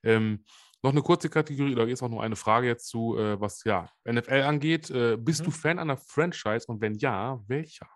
[0.03, 0.43] Ähm,
[0.81, 3.89] noch eine kurze Kategorie, oder ist auch noch eine Frage jetzt zu, äh, was ja
[4.05, 4.89] NFL angeht.
[4.89, 5.45] Äh, bist Mhm.
[5.45, 7.87] du Fan einer Franchise und wenn ja, welcher?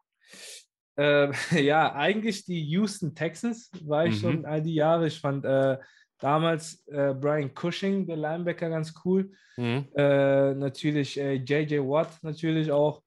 [0.98, 1.32] Äh,
[1.64, 4.20] ja, eigentlich die Houston Texans war ich Mhm.
[4.20, 5.08] schon all die Jahre.
[5.08, 5.78] Ich fand äh,
[6.24, 9.32] damals äh, Brian Cushing, der Linebacker, ganz cool.
[9.58, 9.90] Mhm.
[9.94, 13.04] Äh, natürlich äh, JJ Watt, natürlich auch.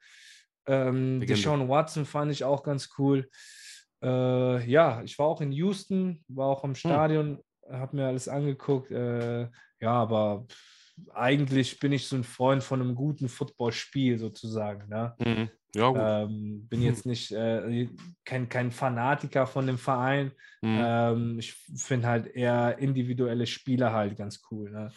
[0.67, 1.25] Ähm.
[1.27, 3.29] Deshaun Watson fand ich auch ganz cool.
[4.03, 8.91] Äh, ja, ich war auch in Houston, war auch im Stadion, habe mir alles angeguckt.
[8.91, 9.49] Äh,
[9.81, 10.47] ja, aber
[11.15, 14.89] eigentlich bin ich so ein Freund von einem guten Footballspiel sozusagen.
[14.89, 15.15] Ne?
[15.19, 15.51] Mhm.
[15.77, 16.01] Ja, gut.
[16.01, 17.89] Ähm, bin jetzt nicht äh,
[18.25, 20.33] kein, kein Fanatiker von dem Verein.
[20.63, 20.79] Mhm.
[20.81, 24.71] Ähm, ich finde halt eher individuelle Spieler halt ganz cool.
[24.71, 24.91] Ne?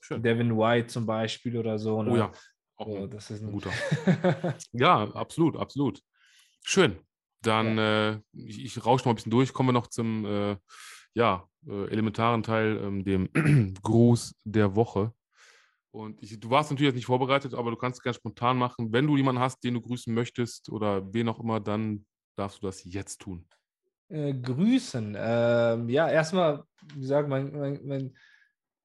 [0.00, 0.22] Schön.
[0.22, 2.02] Devin White zum Beispiel oder so.
[2.02, 2.10] Ne?
[2.10, 2.32] Oh ja,
[2.76, 3.70] auch So, ein das ist ein guter.
[4.72, 6.02] Ja, absolut, absolut.
[6.64, 6.98] Schön.
[7.42, 10.56] Dann, äh, ich, ich rausche noch ein bisschen durch, kommen wir noch zum äh,
[11.14, 13.28] ja, äh, elementaren Teil, ähm, dem
[13.82, 15.12] Gruß der Woche.
[15.92, 18.92] Und ich, du warst natürlich jetzt nicht vorbereitet, aber du kannst es ganz spontan machen.
[18.92, 22.04] Wenn du jemanden hast, den du grüßen möchtest oder wen auch immer, dann
[22.36, 23.46] darfst du das jetzt tun.
[24.08, 25.16] äh, grüßen.
[25.18, 26.62] Ähm, ja, erstmal,
[26.94, 28.16] wie gesagt, mein, mein, mein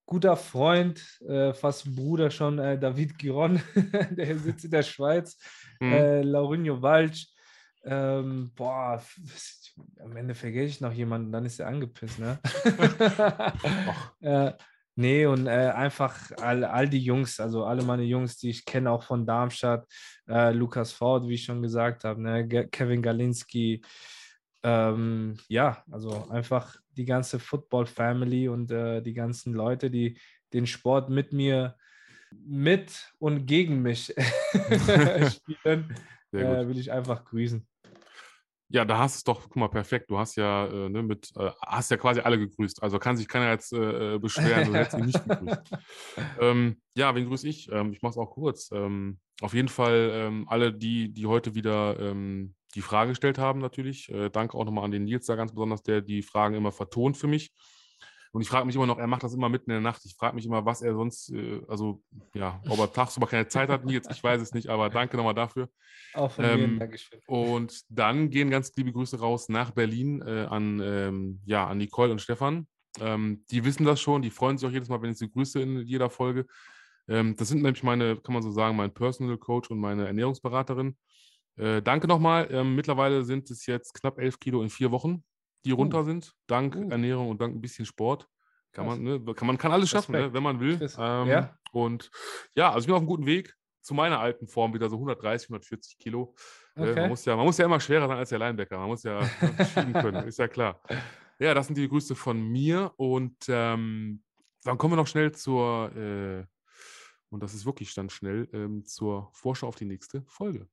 [0.07, 3.59] guter Freund, äh, fast Bruder schon, äh, David Giron,
[4.11, 5.37] der sitzt in der Schweiz,
[5.79, 5.91] Mhm.
[5.93, 7.27] äh, Laurinho Walsch.
[7.83, 9.03] Ähm, boah,
[9.99, 12.39] am Ende vergesse ich noch jemanden, dann ist er angepisst, ne?
[14.95, 18.91] nee, und äh, einfach all, all die Jungs, also alle meine Jungs, die ich kenne,
[18.91, 19.85] auch von Darmstadt,
[20.27, 22.47] äh, Lukas Ford, wie ich schon gesagt habe, ne?
[22.47, 23.81] Ge- Kevin Galinski,
[24.63, 30.17] ähm, ja, also einfach die ganze Football-Family und äh, die ganzen Leute, die
[30.53, 31.75] den Sport mit mir,
[32.31, 34.13] mit und gegen mich
[35.31, 35.93] spielen,
[36.31, 37.67] äh, will ich einfach grüßen.
[38.69, 40.09] Ja, da hast du es doch, guck mal, perfekt.
[40.09, 42.81] Du hast ja äh, ne, mit, äh, hast ja quasi alle gegrüßt.
[42.81, 45.61] Also kann sich keiner jetzt äh, äh, beschweren, du hättest ihn nicht gegrüßt.
[46.41, 47.71] ähm, ja, wen grüße ich?
[47.71, 48.71] Ähm, ich mache es auch kurz.
[48.71, 53.59] Ähm, auf jeden Fall ähm, alle, die, die heute wieder ähm, die Frage gestellt haben,
[53.59, 54.09] natürlich.
[54.09, 57.17] Äh, danke auch nochmal an den Nils da ganz besonders, der die Fragen immer vertont
[57.17, 57.51] für mich.
[58.35, 60.03] Und ich frage mich immer noch, er macht das immer mitten in der Nacht.
[60.03, 62.03] Ich frage mich immer, was er sonst, äh, also
[62.33, 65.33] ja, ob er tagsüber keine Zeit hat, Nils, ich weiß es nicht, aber danke nochmal
[65.33, 65.69] dafür.
[66.13, 67.21] Auch von mir, Ähm, Dankeschön.
[67.27, 72.11] Und dann gehen ganz liebe Grüße raus nach Berlin äh, an, ähm, ja, an Nicole
[72.11, 72.67] und Stefan.
[72.99, 75.61] Ähm, die wissen das schon, die freuen sich auch jedes Mal, wenn ich sie grüße
[75.61, 76.45] in jeder Folge.
[77.07, 80.97] Ähm, das sind nämlich meine, kann man so sagen, mein Personal Coach und meine Ernährungsberaterin.
[81.55, 82.49] Äh, danke nochmal.
[82.51, 85.23] Ähm, mittlerweile sind es jetzt knapp elf Kilo in vier Wochen,
[85.65, 86.89] die runter sind, dank Uh.
[86.89, 88.27] Ernährung und dank ein bisschen Sport.
[88.71, 90.77] Kann man, ne, kann man kann alles schaffen, ne, wenn man will.
[90.97, 91.57] Ähm, ja.
[91.71, 92.11] Und
[92.55, 95.49] ja, also ich bin auf einem guten Weg zu meiner alten Form wieder so 130,
[95.49, 96.35] 140 Kilo.
[96.75, 96.99] Äh, Okay.
[97.01, 98.77] Man, muss ja, man muss ja immer schwerer sein als der Linebacker.
[98.77, 100.81] Man muss ja ne, schieben können, ist ja klar.
[101.39, 102.91] Ja, das sind die Grüße von mir.
[102.97, 104.21] Und ähm,
[104.63, 106.43] dann kommen wir noch schnell zur, äh,
[107.29, 110.67] und das ist wirklich dann schnell, ähm, zur Vorschau auf die nächste Folge.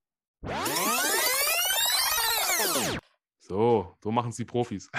[3.52, 4.90] So, so machen es die Profis.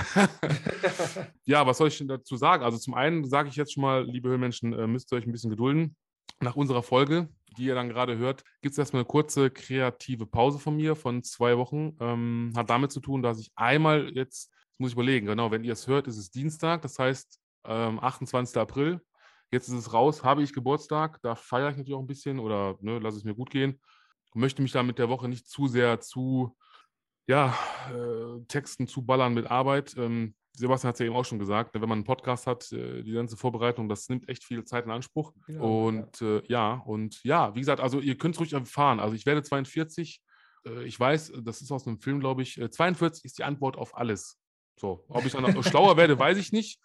[1.46, 2.64] ja, was soll ich denn dazu sagen?
[2.64, 5.32] Also zum einen sage ich jetzt schon mal, liebe Höhlenmenschen, äh, müsst ihr euch ein
[5.32, 5.96] bisschen gedulden.
[6.40, 10.60] Nach unserer Folge, die ihr dann gerade hört, gibt es erstmal eine kurze kreative Pause
[10.60, 11.98] von mir von zwei Wochen.
[12.00, 15.64] Ähm, hat damit zu tun, dass ich einmal jetzt, das muss ich überlegen, genau, wenn
[15.64, 18.56] ihr es hört, ist es Dienstag, das heißt ähm, 28.
[18.58, 19.02] April.
[19.50, 22.78] Jetzt ist es raus, habe ich Geburtstag, da feiere ich natürlich auch ein bisschen oder
[22.82, 23.82] ne, lasse es mir gut gehen.
[24.36, 26.56] möchte mich da mit der Woche nicht zu sehr zu
[27.28, 27.58] ja,
[27.90, 29.96] äh, Texten zu ballern mit Arbeit.
[29.98, 32.72] Ähm, Sebastian hat es ja eben auch schon gesagt, ne, wenn man einen Podcast hat,
[32.72, 35.34] äh, die ganze Vorbereitung, das nimmt echt viel Zeit in Anspruch.
[35.48, 36.38] Genau, und ja.
[36.38, 36.74] Äh, ja.
[36.86, 39.00] und ja, wie gesagt, also ihr könnt ruhig erfahren.
[39.00, 40.22] Also ich werde 42.
[40.66, 42.62] Äh, ich weiß, das ist aus einem Film, glaube ich.
[42.70, 44.40] 42 ist die Antwort auf alles.
[44.76, 46.80] So, ob ich dann schlauer werde, weiß ich nicht.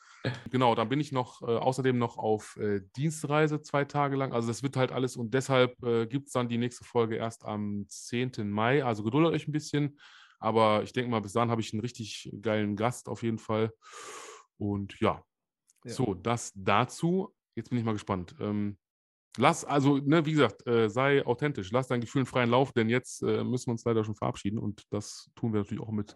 [0.51, 4.33] Genau, dann bin ich noch äh, außerdem noch auf äh, Dienstreise zwei Tage lang.
[4.33, 7.45] Also das wird halt alles und deshalb äh, gibt es dann die nächste Folge erst
[7.45, 8.51] am 10.
[8.51, 8.85] Mai.
[8.85, 9.99] Also geduldet euch ein bisschen.
[10.39, 13.73] Aber ich denke mal, bis dahin habe ich einen richtig geilen Gast auf jeden Fall.
[14.57, 15.23] Und ja,
[15.85, 15.93] ja.
[15.93, 17.35] so, das dazu.
[17.55, 18.37] Jetzt bin ich mal gespannt.
[18.41, 18.79] Ähm,
[19.37, 22.89] lass, also, ne, wie gesagt, äh, sei authentisch, lass dein Gefühl einen freien Lauf, denn
[22.89, 26.15] jetzt äh, müssen wir uns leider schon verabschieden und das tun wir natürlich auch mit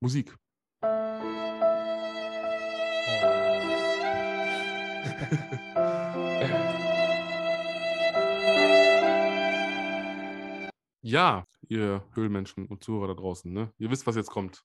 [0.00, 0.36] Musik.
[11.02, 13.72] ja, ihr Höhlenmenschen und Zuhörer da draußen, ne?
[13.78, 14.62] ihr wisst, was jetzt kommt.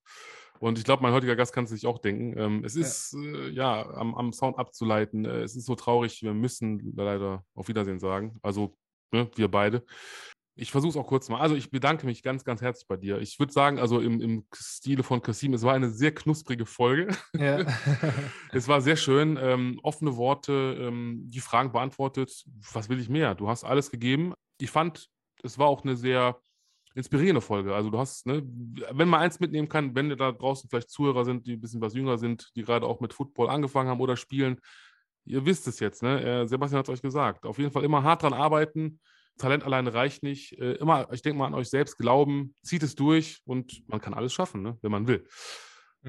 [0.61, 2.37] Und ich glaube, mein heutiger Gast kann es sich auch denken.
[2.37, 5.25] Ähm, es ist ja, äh, ja am, am, Sound abzuleiten.
[5.25, 6.21] Äh, es ist so traurig.
[6.21, 8.37] Wir müssen leider auf Wiedersehen sagen.
[8.43, 8.75] Also
[9.11, 9.83] ne, wir beide.
[10.55, 11.39] Ich versuche es auch kurz mal.
[11.39, 13.19] Also ich bedanke mich ganz, ganz herzlich bei dir.
[13.19, 17.07] Ich würde sagen, also im, im Stile von Kasim, es war eine sehr knusprige Folge.
[17.33, 17.65] Ja.
[18.51, 19.39] es war sehr schön.
[19.41, 22.45] Ähm, offene Worte, ähm, die Fragen beantwortet.
[22.71, 23.33] Was will ich mehr?
[23.33, 24.35] Du hast alles gegeben.
[24.59, 25.09] Ich fand,
[25.41, 26.39] es war auch eine sehr
[26.95, 27.73] inspirierende Folge.
[27.73, 28.43] Also du hast, ne,
[28.91, 31.93] wenn man eins mitnehmen kann, wenn da draußen vielleicht Zuhörer sind, die ein bisschen was
[31.93, 34.59] jünger sind, die gerade auch mit Football angefangen haben oder spielen,
[35.25, 36.21] ihr wisst es jetzt, ne?
[36.21, 37.45] Äh, Sebastian hat es euch gesagt.
[37.45, 38.99] Auf jeden Fall immer hart dran arbeiten.
[39.37, 40.59] Talent alleine reicht nicht.
[40.59, 44.13] Äh, immer, ich denke mal an euch selbst glauben, zieht es durch und man kann
[44.13, 44.77] alles schaffen, ne?
[44.81, 45.25] wenn man will.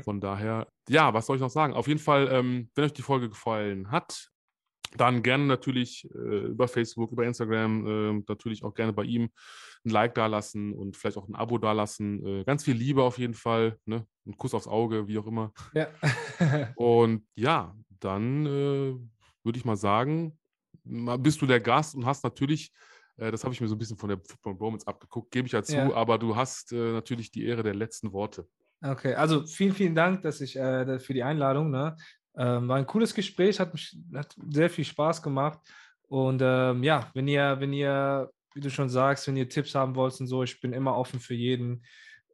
[0.05, 1.75] Von daher, ja, was soll ich noch sagen?
[1.75, 4.32] Auf jeden Fall, ähm, wenn euch die Folge gefallen hat,
[4.97, 9.31] dann gerne natürlich äh, über Facebook, über Instagram, äh, natürlich auch gerne bei ihm
[9.85, 12.25] ein Like dalassen und vielleicht auch ein Abo dalassen.
[12.25, 14.07] Äh, ganz viel Liebe auf jeden Fall, ne?
[14.27, 15.53] Ein Kuss aufs Auge, wie auch immer.
[15.75, 15.89] Ja.
[16.77, 18.95] und ja, dann äh,
[19.43, 20.39] würde ich mal sagen,
[20.85, 22.73] bist du der Gast und hast natürlich,
[23.17, 25.53] äh, das habe ich mir so ein bisschen von der Football Bromance abgeguckt, gebe ich
[25.53, 25.93] dazu, ja.
[25.95, 28.47] aber du hast äh, natürlich die Ehre der letzten Worte.
[28.85, 31.71] Okay, also vielen, vielen Dank, dass ich für die Einladung.
[31.71, 31.95] Ne?
[32.37, 35.59] Ähm, war ein cooles Gespräch, hat, mich, hat sehr viel Spaß gemacht.
[36.09, 39.95] Und ähm, ja, wenn ihr, wenn ihr, wie du schon sagst, wenn ihr Tipps haben
[39.95, 41.85] wollt und so, ich bin immer offen für jeden.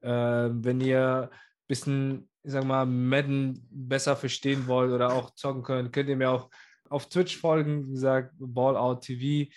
[0.03, 5.63] Ähm, wenn ihr ein bisschen, ich sag mal, Madden besser verstehen wollt oder auch zocken
[5.63, 6.51] könnt, könnt ihr mir auch
[6.89, 9.51] auf Twitch folgen, wie gesagt, Ballout TV.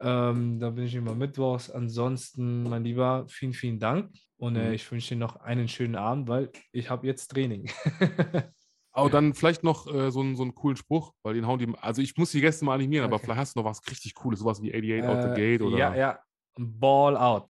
[0.00, 1.70] Ähm, da bin ich immer mittwochs.
[1.70, 4.10] Ansonsten, mein Lieber, vielen, vielen Dank.
[4.36, 4.74] Und äh, mhm.
[4.74, 7.70] ich wünsche dir noch einen schönen Abend, weil ich habe jetzt Training.
[8.96, 11.70] Aber dann vielleicht noch äh, so, einen, so einen coolen Spruch, weil den hauen die.
[11.82, 13.14] Also ich muss die Gäste mal animieren, okay.
[13.14, 15.60] aber vielleicht hast du noch was richtig Cooles, sowas wie 88 äh, out the gate
[15.60, 15.76] oder.
[15.76, 16.18] Ja, ja.
[16.58, 17.46] Ball out.